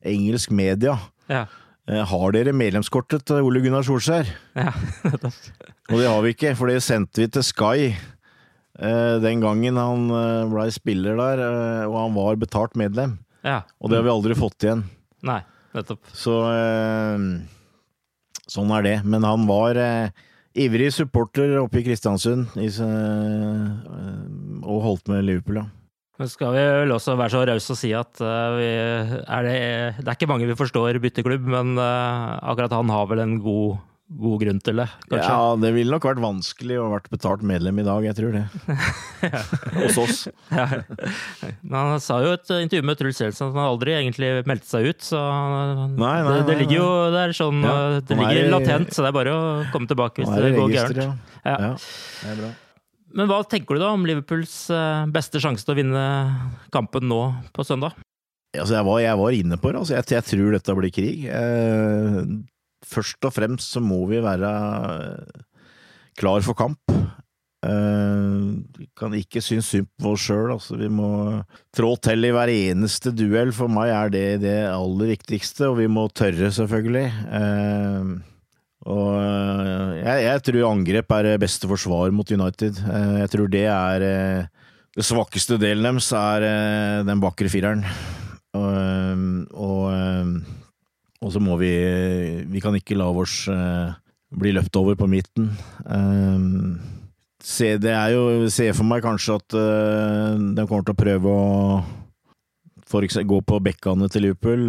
engelsk 0.07 0.53
media. 0.55 0.97
Ja. 1.31 1.45
Uh, 1.89 2.01
har 2.09 2.35
dere 2.35 2.55
medlemskortet 2.55 3.25
til 3.29 3.45
Ole 3.47 3.61
Gunnar 3.63 3.85
Solskjær? 3.87 4.29
Ja. 4.55 4.73
og 5.91 5.95
det 5.97 6.09
har 6.09 6.19
vi 6.25 6.33
ikke, 6.35 6.55
for 6.59 6.71
det 6.71 6.83
sendte 6.85 7.23
vi 7.23 7.29
til 7.31 7.45
Sky 7.47 7.93
uh, 7.93 9.17
den 9.23 9.43
gangen 9.43 9.79
han 9.79 10.05
blei 10.51 10.69
spiller 10.75 11.19
der, 11.19 11.45
og 11.87 11.97
han 12.01 12.19
var 12.19 12.41
betalt 12.41 12.77
medlem. 12.79 13.17
Ja. 13.43 13.61
Og 13.83 13.91
det 13.91 13.99
har 13.99 14.05
vi 14.07 14.13
aldri 14.13 14.37
fått 14.39 14.63
igjen. 14.63 14.85
Nei, 15.27 15.41
nettopp. 15.75 16.05
Så 16.15 16.37
sånn 18.53 18.71
er 18.75 18.85
det. 18.85 18.95
Men 19.07 19.25
han 19.27 19.43
var 19.49 19.79
Ivrig 20.53 20.91
supporter 20.93 21.55
oppe 21.57 21.79
i 21.81 21.85
Kristiansund 21.85 22.53
i, 22.61 22.67
og 24.63 24.83
holdt 24.85 25.09
med 25.09 25.25
Liverpool, 25.25 25.63
ja. 25.63 25.69
Men 26.21 26.29
skal 26.29 26.53
vi 26.53 26.61
vel 26.61 26.93
også 26.93 27.15
være 27.17 27.33
så 27.33 27.39
rause 27.49 27.73
og 27.73 27.77
si 27.79 27.89
at 27.97 28.19
uh, 28.21 28.53
vi, 28.59 28.67
er 28.69 29.47
det, 29.47 29.55
det, 29.97 30.05
er 30.05 30.13
ikke 30.13 30.29
mange 30.29 30.45
vi 30.45 30.57
forstår 30.59 30.99
bytteklubb, 31.01 31.47
men 31.49 31.73
uh, 31.81 32.37
akkurat 32.37 32.75
han 32.75 32.91
har 32.93 33.07
vel 33.09 33.23
en 33.23 33.39
god 33.41 33.81
god 34.13 34.41
grunn 34.43 34.59
til 34.61 34.79
det, 34.81 34.85
kanskje? 35.07 35.27
Ja, 35.29 35.53
det 35.59 35.71
ville 35.75 35.93
nok 35.93 36.05
vært 36.05 36.21
vanskelig 36.21 36.77
å 36.81 36.89
vært 36.91 37.07
betalt 37.13 37.43
medlem 37.47 37.79
i 37.81 37.85
dag, 37.87 38.05
jeg 38.05 38.17
tror 38.17 38.35
det. 38.35 38.43
Hos 39.79 39.99
oss. 40.01 40.19
Ja. 40.51 40.67
Men 41.61 41.77
han 41.77 42.03
sa 42.03 42.19
jo 42.25 42.33
et 42.35 42.51
intervju 42.57 42.87
med 42.89 42.99
Truls 42.99 43.21
Selsen 43.21 43.49
at 43.49 43.57
han 43.57 43.71
aldri 43.71 43.95
egentlig 43.97 44.31
meldte 44.49 44.69
seg 44.69 44.91
ut, 44.91 45.05
så 45.07 45.21
nei, 45.23 45.95
nei, 45.97 46.13
det, 46.27 46.43
det, 46.51 46.57
ligger 46.63 46.77
jo 46.77 46.89
det 47.15 47.23
er 47.23 47.37
sånn 47.37 47.63
ja, 47.65 47.77
Det 48.03 48.19
ligger 48.19 48.51
latent, 48.53 48.93
så 48.93 49.05
det 49.05 49.13
er 49.13 49.17
bare 49.17 49.33
å 49.33 49.41
komme 49.73 49.89
tilbake 49.89 50.23
hvis 50.23 50.33
det, 50.33 50.43
det 50.45 50.53
går 50.59 50.75
gærent. 50.75 51.03
Ja. 51.43 51.57
ja, 51.57 51.73
det 51.73 52.35
er 52.35 52.41
bra. 52.43 52.53
Men 53.13 53.29
hva 53.29 53.43
tenker 53.45 53.77
du 53.77 53.83
da 53.83 53.91
om 53.93 54.07
Liverpools 54.09 54.55
eh, 54.73 55.03
beste 55.13 55.41
sjanse 55.41 55.65
til 55.65 55.75
å 55.75 55.77
vinne 55.77 56.05
kampen 56.73 57.05
nå 57.09 57.21
på 57.53 57.65
søndag? 57.65 57.93
Altså, 58.53 58.75
jeg, 58.77 58.85
var, 58.85 58.97
jeg 59.01 59.17
var 59.17 59.35
inne 59.37 59.57
på 59.57 59.69
det. 59.69 59.81
Altså, 59.81 59.93
jeg, 59.97 60.07
jeg, 60.13 60.25
tror 60.29 60.55
dette 60.57 60.75
blir 60.77 60.93
krig. 60.93 61.27
Eh, 61.29 62.17
først 62.87 63.25
og 63.27 63.35
fremst 63.35 63.75
så 63.75 63.81
må 63.83 64.03
vi 64.09 64.21
være 64.23 64.53
klar 66.19 66.43
for 66.45 66.57
kamp. 66.57 66.79
Uh, 67.63 68.59
vi 68.75 68.89
kan 68.97 69.13
ikke 69.15 69.39
synes 69.39 69.69
synd 69.71 69.87
på 70.01 70.13
oss 70.13 70.25
sjøl. 70.27 70.51
Altså, 70.51 70.75
vi 70.79 70.89
må 70.91 71.07
trå 71.75 71.93
til 72.03 72.27
i 72.27 72.33
hver 72.35 72.51
eneste 72.51 73.13
duell. 73.15 73.53
For 73.55 73.71
meg 73.71 73.93
er 73.93 74.11
det 74.11 74.27
det 74.43 74.57
aller 74.67 75.13
viktigste, 75.13 75.69
og 75.71 75.79
vi 75.79 75.87
må 75.87 76.09
tørre, 76.11 76.51
selvfølgelig. 76.51 77.07
Uh, 77.31 78.19
og 78.83 79.13
jeg, 79.95 80.25
jeg, 80.25 80.41
tror 80.43 80.65
angrep 80.67 81.13
er 81.15 81.37
beste 81.39 81.69
forsvar 81.71 82.11
mot 82.11 82.27
United. 82.35 82.81
jeg 82.83 83.29
tror 83.31 83.47
det 83.47 83.63
er 83.71 84.03
Det 84.93 85.05
svakeste 85.07 85.55
delen 85.55 85.87
deres 85.87 86.11
er 86.11 87.03
den 87.07 87.21
bakre 87.23 87.47
fireren. 87.47 87.85
og 88.51 89.47
og 89.55 90.33
så 91.31 91.41
må 91.43 91.57
vi 91.61 91.73
Vi 92.49 92.61
kan 92.63 92.75
ikke 92.77 92.97
la 92.99 93.09
oss 93.09 93.43
uh, 93.51 93.93
bli 94.33 94.53
løpt 94.55 94.75
over 94.79 94.97
på 94.99 95.07
midten. 95.09 95.51
Uh, 95.85 96.79
se, 97.43 97.75
det 97.77 97.93
er 97.93 98.15
jo 98.15 98.49
Se 98.53 98.69
for 98.73 98.87
meg 98.87 99.03
kanskje 99.05 99.37
at 99.39 99.57
uh, 99.57 100.39
de 100.57 100.65
kommer 100.67 100.87
til 100.87 100.95
å 100.95 101.01
prøve 101.03 101.35
å 101.35 101.43
for 102.93 103.05
eksempel, 103.05 103.29
gå 103.31 103.39
på 103.47 103.57
bekkene 103.63 104.05
til 104.11 104.27
Liverpool. 104.27 104.67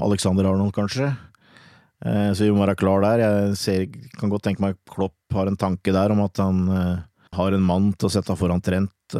Alexander 0.00 0.46
Arnold, 0.48 0.70
kanskje. 0.72 1.10
så 2.00 2.46
vi 2.46 2.54
må 2.54 2.62
være 2.62 2.76
klar 2.78 3.02
der. 3.04 3.20
Jeg 3.20 3.58
ser, 3.60 3.82
kan 4.16 4.30
godt 4.32 4.46
tenke 4.46 4.62
meg 4.64 4.78
Klopp 4.88 5.34
har 5.36 5.50
en 5.50 5.58
tanke 5.60 5.92
der 5.92 6.14
om 6.14 6.22
at 6.24 6.40
han 6.40 6.62
har 7.36 7.52
en 7.52 7.66
mann 7.66 7.90
til 7.92 8.08
å 8.08 8.12
sette 8.14 8.38
foran 8.38 8.64
Trent. 8.64 9.12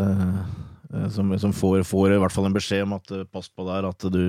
som, 1.12 1.34
som 1.42 1.52
får, 1.52 1.82
får, 1.84 2.14
i 2.14 2.22
hvert 2.22 2.32
fall 2.32 2.48
en 2.48 2.56
beskjed 2.56 2.86
om 2.86 2.96
at 2.96 3.12
pass 3.28 3.50
på 3.52 3.66
der, 3.68 3.90
at 3.90 4.08
du 4.08 4.22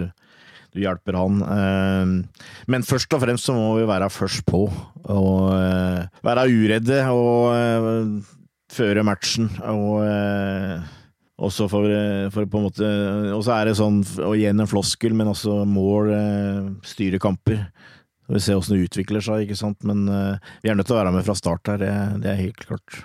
du 0.71 0.81
hjelper 0.83 1.17
han. 1.19 1.41
Eh, 1.43 2.43
men 2.71 2.87
først 2.87 3.11
og 3.15 3.23
fremst 3.23 3.47
så 3.47 3.55
må 3.55 3.75
vi 3.79 3.87
være 3.89 4.09
først 4.11 4.45
på, 4.47 4.65
og 5.11 5.37
eh, 5.55 6.05
være 6.25 6.47
uredde 6.51 7.01
og 7.11 7.51
eh, 7.55 8.33
føre 8.71 9.03
matchen. 9.03 9.49
og 11.41 11.51
så 11.51 11.65
for, 11.67 11.87
for, 12.31 12.45
på 12.45 12.59
en 12.59 12.65
måte 12.67 12.89
Og 13.33 13.41
så 13.43 13.55
er 13.55 13.65
det 13.65 13.79
sånn, 13.79 14.03
og 14.21 14.35
igjen 14.37 14.61
en 14.61 14.69
floskel, 14.69 15.15
men 15.17 15.31
også 15.31 15.63
mål 15.65 16.13
styre 16.85 17.19
kamper. 17.19 17.65
Vi 18.31 18.39
ser 18.39 18.55
åssen 18.55 18.77
det 18.77 18.85
utvikler 18.85 19.23
seg, 19.25 19.43
ikke 19.43 19.59
sant. 19.59 19.81
Men 19.83 20.05
vi 20.61 20.69
er 20.71 20.77
nødt 20.77 20.87
til 20.87 20.95
å 20.95 21.01
være 21.01 21.15
med 21.17 21.25
fra 21.27 21.35
start 21.35 21.73
her, 21.73 21.81
det 22.21 22.29
er 22.31 22.43
helt 22.45 22.61
klart. 22.63 23.01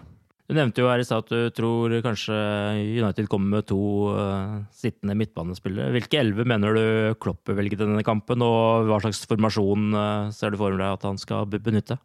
Du 0.47 0.55
nevnte 0.55 0.83
jo 0.83 0.87
her 0.87 1.03
i 1.03 1.07
stad 1.07 1.25
at 1.25 1.33
du 1.33 1.55
tror 1.55 1.93
kanskje 2.05 2.35
United 2.79 3.27
kommer 3.31 3.59
med 3.59 3.67
to 3.67 3.79
uh, 4.15 4.61
sittende 4.71 5.17
midtbanespillere. 5.19 5.91
Hvilke 5.97 6.21
elleve 6.21 6.47
mener 6.47 6.77
du 6.77 6.85
Klopp 7.23 7.51
velger 7.51 7.75
til 7.75 7.89
denne 7.89 8.05
kampen, 8.07 8.45
og 8.47 8.87
hva 8.87 9.01
slags 9.03 9.25
formasjon 9.27 9.89
uh, 9.97 10.29
ser 10.35 10.55
du 10.55 10.61
for 10.61 10.77
deg 10.79 10.87
at 10.87 11.09
han 11.09 11.19
skal 11.19 11.51
benytte? 11.51 11.99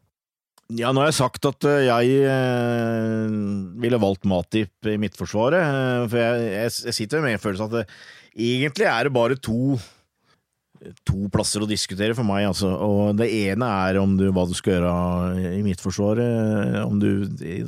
Ja, 0.73 0.89
nå 0.89 1.03
har 1.03 1.11
jeg 1.11 1.19
sagt 1.19 1.45
at 1.45 1.69
uh, 1.69 1.77
jeg 1.85 2.33
ville 3.85 4.01
valgt 4.01 4.25
Matip 4.25 4.89
i 4.89 4.97
midtforsvaret. 5.01 6.09
for 6.09 6.17
jeg, 6.17 6.51
jeg, 6.55 6.75
jeg 6.89 6.97
sitter 6.97 7.21
med 7.21 7.37
en 7.37 7.45
følelse 7.45 7.69
at 7.69 7.77
det, 7.77 7.87
egentlig 8.33 8.89
er 8.89 9.05
det 9.05 9.13
bare 9.13 9.37
to 9.37 9.77
to 11.05 11.27
plasser 11.33 11.63
å 11.63 11.69
diskutere 11.69 12.15
for 12.17 12.27
meg, 12.27 12.47
altså. 12.49 12.71
Og 12.73 13.17
det 13.19 13.29
ene 13.29 13.67
er 13.85 13.99
om 14.01 14.15
du, 14.17 14.27
hva 14.33 14.45
du 14.49 14.53
skal 14.57 14.77
gjøre 14.79 15.55
i 15.57 15.61
mitt 15.65 15.81
forsvar. 15.83 16.21
Om 16.83 17.01
du 17.01 17.09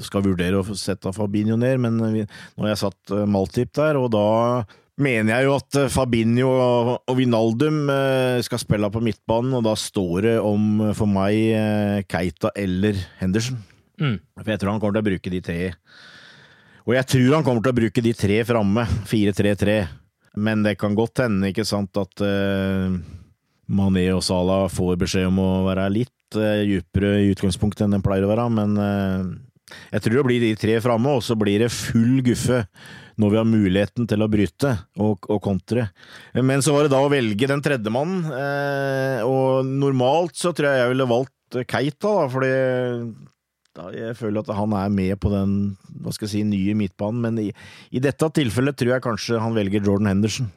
skal 0.03 0.25
vurdere 0.25 0.61
å 0.61 0.77
sette 0.77 1.13
Fabinho 1.15 1.57
ned, 1.59 1.81
men 1.83 1.99
har 2.01 2.71
jeg 2.71 2.81
satt 2.85 3.13
eh, 3.13 3.27
Maltip 3.29 3.73
der, 3.77 3.99
og 4.01 4.09
da 4.15 4.25
mener 5.01 5.35
jeg 5.35 5.47
jo 5.47 5.57
at 5.57 5.79
eh, 5.81 5.91
Fabinho 5.93 6.49
og 6.97 7.17
Vinaldum 7.17 7.83
eh, 7.93 8.39
skal 8.45 8.61
spille 8.61 8.89
på 8.93 9.03
midtbanen, 9.05 9.53
og 9.59 9.67
da 9.67 9.75
står 9.77 10.27
det 10.27 10.37
om 10.41 10.89
for 10.97 11.09
meg 11.09 12.07
Keita 12.09 12.53
eller 12.57 12.97
Henderson. 13.21 13.61
Mm. 14.01 14.17
For 14.41 14.55
jeg 14.55 14.61
tror 14.61 14.73
han 14.73 14.81
kommer 14.81 14.97
til 14.97 15.05
å 15.05 15.11
bruke 15.11 15.33
de 15.33 15.43
tre. 15.45 15.61
Og 16.83 16.97
jeg 16.97 17.07
tror 17.13 17.37
han 17.37 17.45
kommer 17.45 17.63
til 17.63 17.71
å 17.71 17.77
bruke 17.77 18.03
de 18.03 18.11
tre 18.17 18.41
framme, 18.47 18.83
4-3-3. 19.07 19.83
Men 20.33 20.63
det 20.65 20.77
kan 20.81 20.95
godt 20.97 21.21
hende, 21.23 21.51
ikke 21.51 21.65
sant, 21.67 21.93
at 21.99 22.23
uh, 22.25 22.95
Mané 23.69 24.07
og 24.15 24.23
Salah 24.25 24.65
får 24.71 24.97
beskjed 25.03 25.29
om 25.29 25.41
å 25.43 25.51
være 25.67 25.89
litt 25.93 26.37
uh, 26.39 26.63
dypere 26.65 27.19
i 27.21 27.31
utgangspunktet 27.35 27.85
enn 27.85 27.97
de 27.97 28.01
pleier 28.05 28.25
å 28.25 28.31
være, 28.31 28.47
men 28.53 28.73
uh, 28.79 29.29
Jeg 29.93 30.05
tror 30.05 30.19
det 30.19 30.27
blir 30.27 30.43
de 30.43 30.51
tre 30.59 30.79
framme, 30.83 31.13
og 31.13 31.23
så 31.25 31.37
blir 31.39 31.65
det 31.65 31.73
full 31.73 32.23
guffe 32.25 32.63
når 33.21 33.29
vi 33.29 33.37
har 33.37 33.45
muligheten 33.45 34.07
til 34.09 34.25
å 34.25 34.29
bryte 34.31 34.71
og, 34.97 35.27
og 35.29 35.39
kontre. 35.43 35.87
Men 36.33 36.63
så 36.65 36.73
var 36.73 36.85
det 36.85 36.93
da 36.95 37.01
å 37.03 37.11
velge 37.13 37.49
den 37.49 37.61
tredjemannen, 37.61 38.23
eh, 38.33 39.19
og 39.21 39.69
normalt 39.69 40.37
så 40.39 40.49
tror 40.55 40.71
jeg 40.71 40.81
jeg 40.81 40.93
ville 40.95 41.09
valgt 41.11 41.59
Keita, 41.69 42.09
da, 42.09 42.25
fordi 42.33 42.53
da 43.73 43.89
jeg 43.95 44.17
føler 44.19 44.43
at 44.43 44.53
han 44.53 44.73
er 44.77 44.91
med 44.93 45.17
på 45.21 45.31
den 45.33 45.53
hva 46.03 46.13
skal 46.13 46.27
jeg 46.27 46.33
si, 46.35 46.41
nye 46.45 46.75
midtbanen, 46.77 47.21
men 47.23 47.39
i, 47.41 47.47
i 47.93 48.01
dette 48.03 48.29
tilfellet 48.37 48.77
tror 48.77 48.95
jeg 48.95 49.05
kanskje 49.05 49.39
han 49.41 49.55
velger 49.57 49.85
Jordan 49.85 50.11
Henderson. 50.11 50.51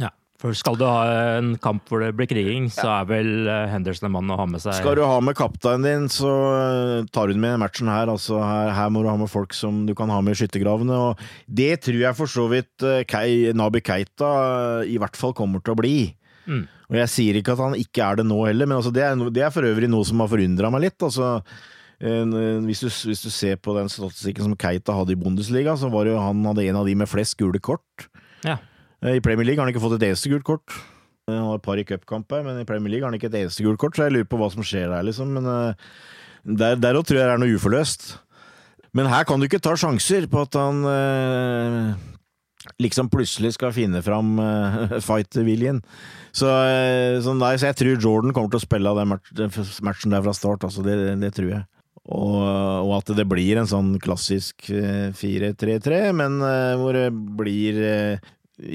Ja, 0.00 0.10
for 0.40 0.56
skal 0.56 0.76
du 0.80 0.84
ha 0.88 1.04
en 1.38 1.54
kamp 1.60 1.88
hvor 1.88 2.04
det 2.04 2.14
blir 2.16 2.28
kriging, 2.28 2.68
så 2.72 2.86
er 2.94 3.08
vel 3.08 3.48
eh, 3.48 3.66
Henderson 3.72 4.08
en 4.08 4.14
mann 4.18 4.32
å 4.32 4.38
ha 4.40 4.46
med 4.48 4.62
seg. 4.64 4.76
Skal 4.76 4.96
du 4.96 5.04
ha 5.04 5.18
med 5.24 5.36
kapteinen 5.38 5.84
din, 5.88 6.06
så 6.12 6.30
eh, 6.56 7.08
tar 7.12 7.28
du 7.32 7.40
med 7.40 7.58
matchen 7.60 7.90
her. 7.92 8.12
Altså, 8.12 8.38
her. 8.44 8.70
Her 8.76 8.92
må 8.92 9.04
du 9.04 9.10
ha 9.10 9.16
med 9.20 9.32
folk 9.32 9.56
som 9.56 9.82
du 9.88 9.92
kan 9.96 10.12
ha 10.12 10.20
med 10.24 10.36
i 10.36 10.40
skyttergravene. 10.40 11.00
Og 11.10 11.24
det 11.44 11.74
tror 11.84 12.00
jeg 12.02 12.18
for 12.18 12.32
så 12.32 12.46
vidt 12.52 12.86
eh, 12.88 13.02
Kei, 13.08 13.52
Nabi 13.56 13.84
Keita 13.84 14.30
i 14.88 14.96
hvert 15.00 15.16
fall 15.20 15.36
kommer 15.36 15.64
til 15.64 15.76
å 15.76 15.80
bli. 15.80 15.98
Mm. 16.48 16.64
Og 16.90 16.96
jeg 17.02 17.12
sier 17.12 17.40
ikke 17.40 17.54
at 17.54 17.62
han 17.62 17.76
ikke 17.78 18.06
er 18.06 18.20
det 18.20 18.28
nå 18.28 18.40
heller, 18.42 18.68
men 18.68 18.80
altså, 18.80 18.92
det, 18.96 19.04
er, 19.06 19.28
det 19.32 19.44
er 19.44 19.52
for 19.54 19.68
øvrig 19.68 19.92
noe 19.92 20.08
som 20.08 20.24
har 20.24 20.32
forundra 20.32 20.72
meg 20.72 20.88
litt. 20.88 20.98
Altså, 21.04 21.36
hvis, 22.00 22.80
du, 22.80 22.88
hvis 23.10 23.22
du 23.24 23.30
ser 23.30 23.58
på 23.60 23.74
den 23.76 23.90
statistikken 23.92 24.46
som 24.46 24.56
Keita 24.56 24.94
hadde 24.96 25.12
i 25.12 25.20
Bundesliga, 25.20 25.74
så 25.76 25.90
var 25.92 26.06
det 26.08 26.14
jo 26.14 26.22
han 26.22 26.40
hadde 26.48 26.64
en 26.70 26.78
av 26.80 26.88
de 26.88 26.94
med 26.96 27.10
flest 27.10 27.36
gule 27.40 27.60
kort. 27.60 28.08
Ja. 28.46 28.56
Eh, 29.04 29.18
I 29.18 29.24
Premier 29.24 29.46
League 29.46 29.60
har 29.60 29.66
han 29.68 29.74
ikke 29.74 29.82
fått 29.84 29.98
et 29.98 30.08
eneste 30.10 30.32
gult 30.32 30.46
kort. 30.48 30.72
Eh, 31.28 31.34
Han 31.34 31.46
har 31.50 31.60
et 31.60 31.66
par 31.66 31.80
i 31.80 31.84
cupkamper, 31.84 32.42
men 32.46 32.60
i 32.60 32.66
Premier 32.68 32.92
League 32.94 33.04
har 33.04 33.12
han 33.12 33.18
ikke 33.20 33.30
et 33.32 33.38
eneste 33.44 33.64
gult 33.66 33.80
kort, 33.80 33.96
så 33.96 34.06
jeg 34.08 34.16
lurer 34.16 34.28
på 34.30 34.40
hva 34.40 34.50
som 34.52 34.64
skjer 34.64 34.88
der, 34.92 35.04
liksom. 35.06 35.32
Men 35.36 35.48
eh, 35.48 35.90
der, 36.44 36.76
der 36.80 36.96
også 36.98 37.12
tror 37.12 37.20
jeg 37.20 37.28
det 37.28 37.34
er 37.36 37.42
noe 37.44 37.56
uforløst. 37.58 38.08
Men 38.96 39.06
her 39.12 39.26
kan 39.28 39.38
du 39.38 39.46
ikke 39.46 39.60
ta 39.62 39.76
sjanser 39.78 40.24
på 40.30 40.40
at 40.42 40.56
han 40.58 40.80
eh, 40.90 42.06
liksom 42.82 43.10
plutselig 43.12 43.54
skal 43.54 43.74
finne 43.76 44.00
fram 44.02 44.34
eh, 44.42 44.96
fight-viljen. 45.08 45.82
Så, 46.32 46.48
eh, 46.48 47.20
så, 47.22 47.36
så 47.38 47.70
jeg 47.70 47.78
tror 47.78 48.00
Jordan 48.02 48.34
kommer 48.34 48.50
til 48.52 48.60
å 48.60 48.64
spille 48.64 48.96
den 48.98 49.14
matchen 49.86 50.16
der 50.16 50.24
fra 50.26 50.34
start, 50.36 50.66
altså. 50.66 50.82
Det, 50.86 50.96
det 51.22 51.32
tror 51.36 51.52
jeg. 51.54 51.62
Og, 52.08 52.36
og 52.40 52.92
at 52.96 53.12
det 53.18 53.26
blir 53.28 53.60
en 53.60 53.68
sånn 53.68 53.92
klassisk 54.02 54.70
eh, 54.72 55.10
4-3-3, 55.14 55.98
men 56.16 56.40
eh, 56.42 56.74
hvor 56.80 56.96
det 56.96 57.10
blir 57.12 57.80
eh, 57.84 58.30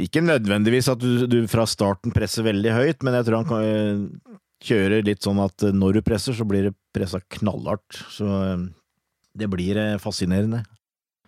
ikke 0.06 0.22
nødvendigvis 0.24 0.92
at 0.94 1.02
du, 1.02 1.26
du 1.30 1.40
fra 1.50 1.66
starten 1.70 2.14
presser 2.16 2.46
veldig 2.46 2.76
høyt, 2.76 3.02
men 3.04 3.18
jeg 3.18 3.28
tror 3.28 3.42
han 3.42 3.50
kan 3.50 3.66
eh, 3.66 4.38
kjøre 4.66 5.02
litt 5.08 5.26
sånn 5.26 5.42
at 5.44 5.66
eh, 5.66 5.74
når 5.76 5.98
du 5.98 6.06
presser, 6.06 6.38
så 6.38 6.46
blir 6.48 6.70
det 6.70 6.78
pressa 6.96 7.20
knallhardt. 7.40 7.98
Så 8.14 8.30
eh, 8.30 8.68
det 9.36 9.50
blir 9.52 9.82
eh, 9.82 9.98
fascinerende. 10.02 10.62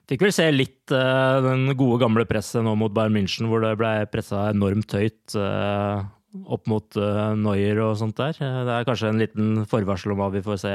Fikk 0.08 0.24
vel 0.24 0.32
se 0.32 0.46
litt 0.54 0.94
uh, 0.96 1.44
den 1.44 1.66
gode 1.76 1.98
gamle 2.00 2.24
presset 2.30 2.64
nå 2.64 2.78
mot 2.80 2.94
Bayern 2.96 3.12
München, 3.18 3.50
hvor 3.52 3.60
det 3.60 3.74
ble 3.76 4.06
pressa 4.08 4.46
enormt 4.54 4.94
høyt 4.96 5.36
uh, 5.36 6.06
opp 6.48 6.70
mot 6.72 6.96
uh, 6.96 7.34
Neuer 7.36 7.82
og 7.84 7.98
sånt 8.00 8.16
der. 8.16 8.38
Eh, 8.40 8.62
Det 8.70 8.78
er 8.78 8.88
kanskje 8.88 9.12
en 9.12 9.20
liten 9.20 9.50
forvarsel 9.68 10.14
om 10.16 10.22
hva 10.22 10.30
vi 10.32 10.44
får 10.46 10.62
se 10.64 10.74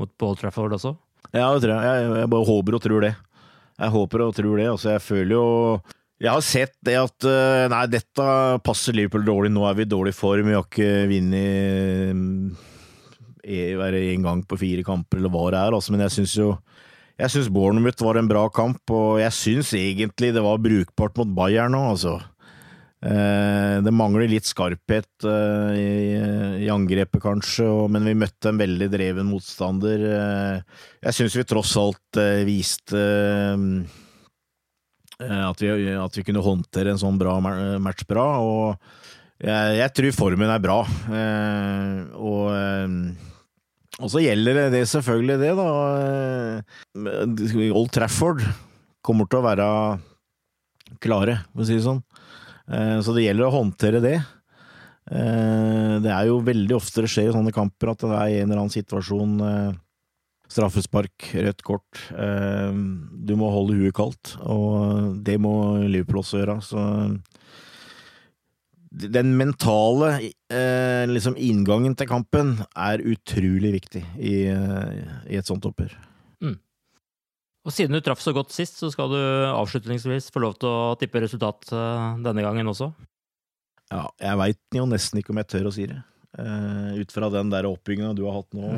mot 0.00 0.10
Paul 0.20 0.36
Trafford 0.38 0.76
også? 0.76 0.94
Ja, 1.32 1.50
det 1.52 1.64
tror 1.64 1.74
jeg. 1.74 1.84
Jeg, 1.84 2.10
jeg 2.22 2.32
bare 2.32 2.48
håper 2.48 2.78
og 2.78 2.82
tror 2.84 3.06
det. 3.06 3.14
Jeg 3.76 3.92
håper 3.92 4.24
og 4.24 4.34
tror 4.36 4.56
det. 4.60 4.68
Altså, 4.72 4.90
jeg 4.94 5.04
føler 5.04 5.34
jo 5.36 5.46
Jeg 6.22 6.32
har 6.32 6.44
sett 6.44 6.76
det 6.86 6.94
at 6.96 7.26
eh, 7.28 7.66
Nei, 7.68 7.82
dette 7.92 8.28
passer 8.64 8.96
Liverpool 8.96 9.26
dårlig. 9.26 9.52
Nå 9.52 9.66
er 9.68 9.76
vi 9.76 9.84
i 9.84 9.90
dårlig 9.90 10.14
form. 10.16 10.48
Vi 10.48 10.56
har 10.56 10.64
ikke 10.64 11.08
vunnet 11.10 12.56
én 13.46 14.24
gang 14.24 14.40
på 14.48 14.58
fire 14.58 14.82
kamper, 14.86 15.20
eller 15.20 15.30
hva 15.30 15.50
det 15.52 15.60
er. 15.60 15.76
Altså, 15.76 15.92
men 15.92 16.06
jeg 16.06 16.16
syns 16.16 16.38
jo 16.38 16.54
jeg 17.16 17.32
syns 17.32 17.46
Bournemouth 17.48 18.04
var 18.04 18.18
en 18.20 18.28
bra 18.28 18.42
kamp, 18.52 18.90
og 18.92 19.20
jeg 19.22 19.32
syns 19.32 19.70
egentlig 19.72 20.34
det 20.36 20.42
var 20.44 20.60
brukbart 20.60 21.16
mot 21.16 21.30
Bayern 21.38 21.72
nå, 21.72 21.80
altså. 21.94 22.18
Eh, 23.06 23.76
det 23.86 23.92
mangler 23.94 24.26
litt 24.30 24.48
skarphet 24.48 25.26
eh, 25.28 25.76
i, 26.64 26.68
angrepet, 26.72 27.20
kanskje, 27.22 27.66
men 27.92 28.08
vi 28.08 28.16
møtte 28.18 28.50
en 28.50 28.58
veldig 28.58 28.88
dreven 28.90 29.28
motstander. 29.30 30.02
Eh, 30.10 30.80
jeg 31.06 31.18
syns 31.20 31.36
vi 31.38 31.44
tross 31.46 31.76
alt 31.78 32.20
viste 32.48 33.04
at, 35.16 35.62
vi, 35.62 35.68
at 35.96 36.18
vi 36.18 36.24
kunne 36.26 36.44
håndtere 36.44 36.92
en 36.92 37.00
sånn 37.00 37.20
bra 37.20 37.38
match 37.40 38.02
bra, 38.08 38.26
og 38.42 38.74
jeg, 39.38 39.78
jeg 39.78 39.94
tror 39.96 40.18
formen 40.24 40.50
er 40.50 40.64
bra. 40.64 40.80
Og 42.16 42.50
og 43.96 44.10
så 44.12 44.20
gjelder 44.20 44.66
det, 44.74 44.82
selvfølgelig 44.90 45.36
det, 45.40 45.52
da. 45.56 45.68
Old 47.72 47.88
Trafford 47.96 48.42
kommer 49.00 49.24
til 49.24 49.40
å 49.40 49.46
være 49.46 49.68
klare, 51.00 51.38
for 51.54 51.64
å 51.64 51.68
si 51.68 51.78
det 51.78 51.86
sånn. 51.86 52.02
Eh, 52.68 53.00
Så 53.00 53.14
det 53.14 53.26
gjelder 53.26 53.46
å 53.48 53.54
håndtere 53.54 54.02
det. 54.02 54.16
Eh, 55.10 55.96
Det 56.02 56.12
er 56.12 56.26
jo 56.26 56.42
veldig 56.42 56.76
ofte 56.76 57.02
det 57.02 57.10
skjer 57.10 57.30
i 57.30 57.34
sånne 57.34 57.54
kamper 57.54 57.92
at 57.92 57.98
det 58.04 58.14
er 58.16 58.42
en 58.42 58.50
eller 58.50 58.62
annen 58.64 58.74
situasjon 58.74 59.40
eh, 59.40 59.72
Straffespark, 60.46 61.32
rødt 61.34 61.62
kort. 61.66 61.98
Du 62.14 63.32
må 63.34 63.48
holde 63.50 63.74
huet 63.80 63.96
kaldt, 63.98 64.36
og 64.46 65.16
det 65.26 65.40
må 65.42 65.82
Liverpool 65.90 66.20
også 66.20 66.38
gjøre. 66.38 66.54
Så 66.62 66.78
den 68.94 69.32
mentale 69.36 70.30
liksom 71.10 71.34
inngangen 71.34 71.98
til 71.98 72.06
kampen 72.06 72.60
er 72.78 73.02
utrolig 73.02 73.74
viktig 73.80 74.04
i 74.22 74.36
et 74.46 75.50
sånt 75.50 75.66
oppgjør. 75.66 75.98
Og 77.66 77.74
siden 77.74 77.96
du 77.96 78.02
traff 78.04 78.22
så 78.22 78.30
godt 78.34 78.54
sist, 78.54 78.78
så 78.78 78.92
skal 78.94 79.10
du 79.10 79.18
avslutningsvis 79.50 80.30
få 80.34 80.42
lov 80.44 80.54
til 80.62 80.70
å 80.70 80.94
tippe 81.00 81.22
resultat 81.24 81.66
eh, 81.74 82.04
denne 82.22 82.44
gangen 82.44 82.70
også. 82.70 82.92
Ja, 83.90 84.04
jeg 84.22 84.38
veit 84.38 84.78
jo 84.78 84.84
nesten 84.90 85.18
ikke 85.18 85.34
om 85.34 85.40
jeg 85.42 85.50
tør 85.50 85.70
å 85.70 85.74
si 85.74 85.88
det. 85.90 85.98
Uh, 86.36 86.98
ut 87.00 87.12
fra 87.14 87.30
den 87.32 87.48
der 87.48 87.64
oppbygginga 87.64 88.10
du 88.12 88.26
har 88.26 88.34
hatt 88.36 88.52
nå. 88.52 88.68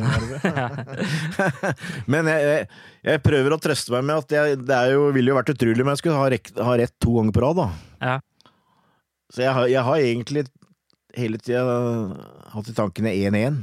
Men 2.12 2.28
jeg, 2.30 2.44
jeg, 2.46 2.68
jeg 3.08 3.22
prøver 3.24 3.56
å 3.56 3.58
trøste 3.58 3.96
meg 3.96 4.04
med 4.06 4.20
at 4.22 4.34
jeg, 4.36 4.60
det 4.62 4.76
er 4.76 4.92
jo, 4.94 5.08
ville 5.16 5.32
jo 5.32 5.38
vært 5.40 5.50
utrolig 5.56 5.82
om 5.82 5.90
jeg 5.90 6.00
skulle 6.00 6.20
ha, 6.20 6.28
rekt, 6.36 6.52
ha 6.54 6.76
rett 6.78 6.94
to 7.02 7.16
ganger 7.16 7.34
på 7.34 7.42
rad, 7.42 7.58
da. 7.58 7.66
Ja. 7.98 8.52
Så 9.34 9.42
jeg 9.42 9.82
har 9.88 9.98
egentlig 9.98 10.46
hele 11.18 11.40
tida 11.42 11.64
hatt 12.54 12.70
i 12.70 12.76
tankene 12.76 13.16
1-1. 13.26 13.58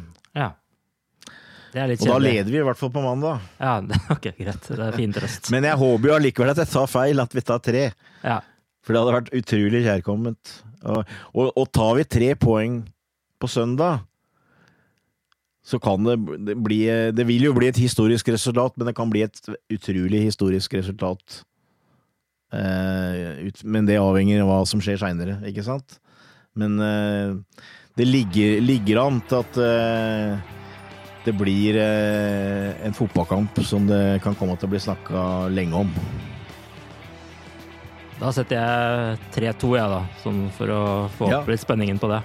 Det 1.76 1.82
er 1.84 1.90
litt 1.92 2.04
Og 2.06 2.14
da 2.14 2.18
leder 2.24 2.48
vi 2.48 2.60
i 2.62 2.64
hvert 2.64 2.80
fall 2.80 2.92
på 2.94 3.04
mandag. 3.04 3.42
Ja, 3.60 3.76
ok, 4.16 4.30
greit. 4.38 4.68
Det 4.70 4.80
er 4.80 4.96
fin 4.96 5.16
trøst. 5.16 5.50
Men 5.52 5.68
jeg 5.68 5.76
håper 5.82 6.08
jo 6.08 6.16
allikevel 6.16 6.54
at 6.54 6.62
jeg 6.64 6.72
tar 6.72 6.88
feil, 6.88 7.20
at 7.20 7.36
vi 7.36 7.44
tar 7.44 7.60
tre. 7.64 7.90
Ja. 8.24 8.38
For 8.86 8.96
det 8.96 9.02
hadde 9.02 9.16
vært 9.18 9.32
utrolig 9.36 9.82
kjærkomment. 9.84 10.54
Og, 10.86 11.16
og, 11.34 11.50
og 11.50 11.68
tar 11.76 11.98
vi 12.00 12.08
tre 12.16 12.32
poeng 12.40 12.80
på 13.42 13.50
søndag, 13.52 14.06
så 15.66 15.80
kan 15.82 16.06
det, 16.06 16.14
det 16.46 16.54
bli 16.62 16.78
Det 17.18 17.26
vil 17.26 17.48
jo 17.48 17.56
bli 17.58 17.68
et 17.72 17.80
historisk 17.82 18.30
resultat, 18.30 18.76
men 18.78 18.88
det 18.88 18.96
kan 18.96 19.10
bli 19.12 19.26
et 19.26 19.40
utrolig 19.74 20.22
historisk 20.28 20.78
resultat. 20.78 21.42
Eh, 22.54 23.48
ut, 23.50 23.64
men 23.66 23.88
det 23.90 23.98
avhenger 24.00 24.44
av 24.44 24.52
hva 24.52 24.60
som 24.70 24.84
skjer 24.84 25.02
seinere, 25.02 25.40
ikke 25.50 25.66
sant? 25.66 25.98
Men 26.56 26.78
eh, 26.80 27.64
det 27.98 28.08
ligger, 28.08 28.62
ligger 28.64 29.02
an 29.02 29.18
til 29.26 29.42
at 29.42 29.60
eh, 29.66 30.54
det 31.26 31.34
blir 31.38 31.78
eh, 31.82 32.86
en 32.86 32.94
fotballkamp 32.94 33.58
som 33.66 33.88
det 33.90 34.22
kan 34.24 34.36
komme 34.38 34.56
til 34.58 34.70
å 34.70 34.74
bli 34.76 34.80
snakka 34.84 35.24
lenge 35.54 35.82
om. 35.86 35.92
Da 38.20 38.30
setter 38.32 38.56
jeg 38.62 39.18
3-2, 39.36 39.72
jeg, 39.76 39.90
da. 39.92 40.02
Sånn 40.24 40.46
for 40.56 40.72
å 40.72 40.82
få 41.18 41.26
opp 41.28 41.32
Ja. 41.34 41.42
litt 41.52 41.60
spenningen 41.66 42.00
på 42.00 42.08
det. 42.14 42.22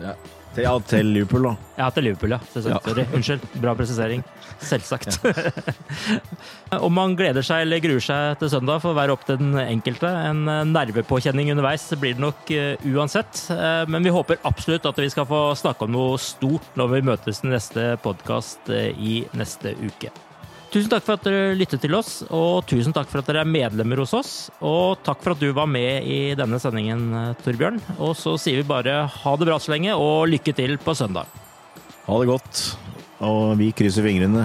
Ja. 0.00 0.14
Til, 0.56 0.64
ja, 0.64 0.72
til 0.88 1.10
Liverpool, 1.12 1.44
da. 1.44 1.50
Ja, 1.76 1.86
til 1.92 2.06
Liverpool, 2.06 2.32
ja. 2.32 2.38
Ja. 2.56 2.78
Sorry. 2.80 3.04
Unnskyld. 3.12 3.42
Bra 3.60 3.74
presisering. 3.76 4.22
Selvsagt. 4.64 5.18
Om 6.86 6.94
man 6.96 7.12
gleder 7.18 7.44
seg 7.44 7.66
eller 7.66 7.82
gruer 7.84 8.00
seg 8.00 8.38
til 8.40 8.50
søndag, 8.54 8.80
får 8.80 8.96
være 8.96 9.12
opp 9.12 9.26
til 9.28 9.36
den 9.42 9.52
enkelte. 9.60 10.08
En 10.30 10.46
eh, 10.48 10.62
nervepåkjenning 10.70 11.52
underveis 11.52 11.84
blir 12.00 12.16
det 12.16 12.24
nok 12.24 12.52
eh, 12.56 12.88
uansett. 12.88 13.44
Eh, 13.52 13.84
Men 13.92 14.06
vi 14.08 14.14
håper 14.16 14.40
absolutt 14.48 14.88
at 14.88 15.02
vi 15.04 15.10
skal 15.12 15.28
få 15.28 15.42
snakke 15.60 15.84
om 15.84 15.92
noe 15.92 16.16
stort 16.22 16.72
når 16.80 16.94
vi 16.96 17.04
møtes 17.12 17.44
i 17.44 17.52
neste 17.52 17.90
podkast 18.04 18.72
i 18.72 19.26
neste 19.36 19.76
uke. 19.84 20.08
Tusen 20.76 20.90
takk 20.92 21.06
for 21.06 21.16
at 21.16 21.22
dere 21.24 21.54
lyttet 21.56 21.80
til 21.80 21.94
oss, 21.96 22.18
og 22.28 22.66
tusen 22.68 22.92
takk 22.92 23.08
for 23.08 23.22
at 23.22 23.30
dere 23.30 23.46
er 23.46 23.48
medlemmer 23.48 24.02
hos 24.02 24.10
oss. 24.12 24.32
Og 24.60 25.00
takk 25.06 25.22
for 25.24 25.32
at 25.32 25.40
du 25.40 25.48
var 25.56 25.64
med 25.72 26.04
i 26.04 26.34
denne 26.36 26.58
sendingen, 26.60 27.14
Torbjørn. 27.40 27.80
Og 27.96 28.12
så 28.20 28.34
sier 28.36 28.60
vi 28.60 28.68
bare 28.68 28.98
ha 29.08 29.32
det 29.40 29.48
bra 29.48 29.56
så 29.56 29.72
lenge, 29.72 29.96
og 29.96 30.28
lykke 30.28 30.52
til 30.52 30.76
på 30.76 30.92
søndag. 30.98 31.32
Ha 32.04 32.18
det 32.20 32.28
godt, 32.28 32.60
og 33.24 33.56
vi 33.56 33.70
krysser 33.72 34.04
fingrene. 34.04 34.44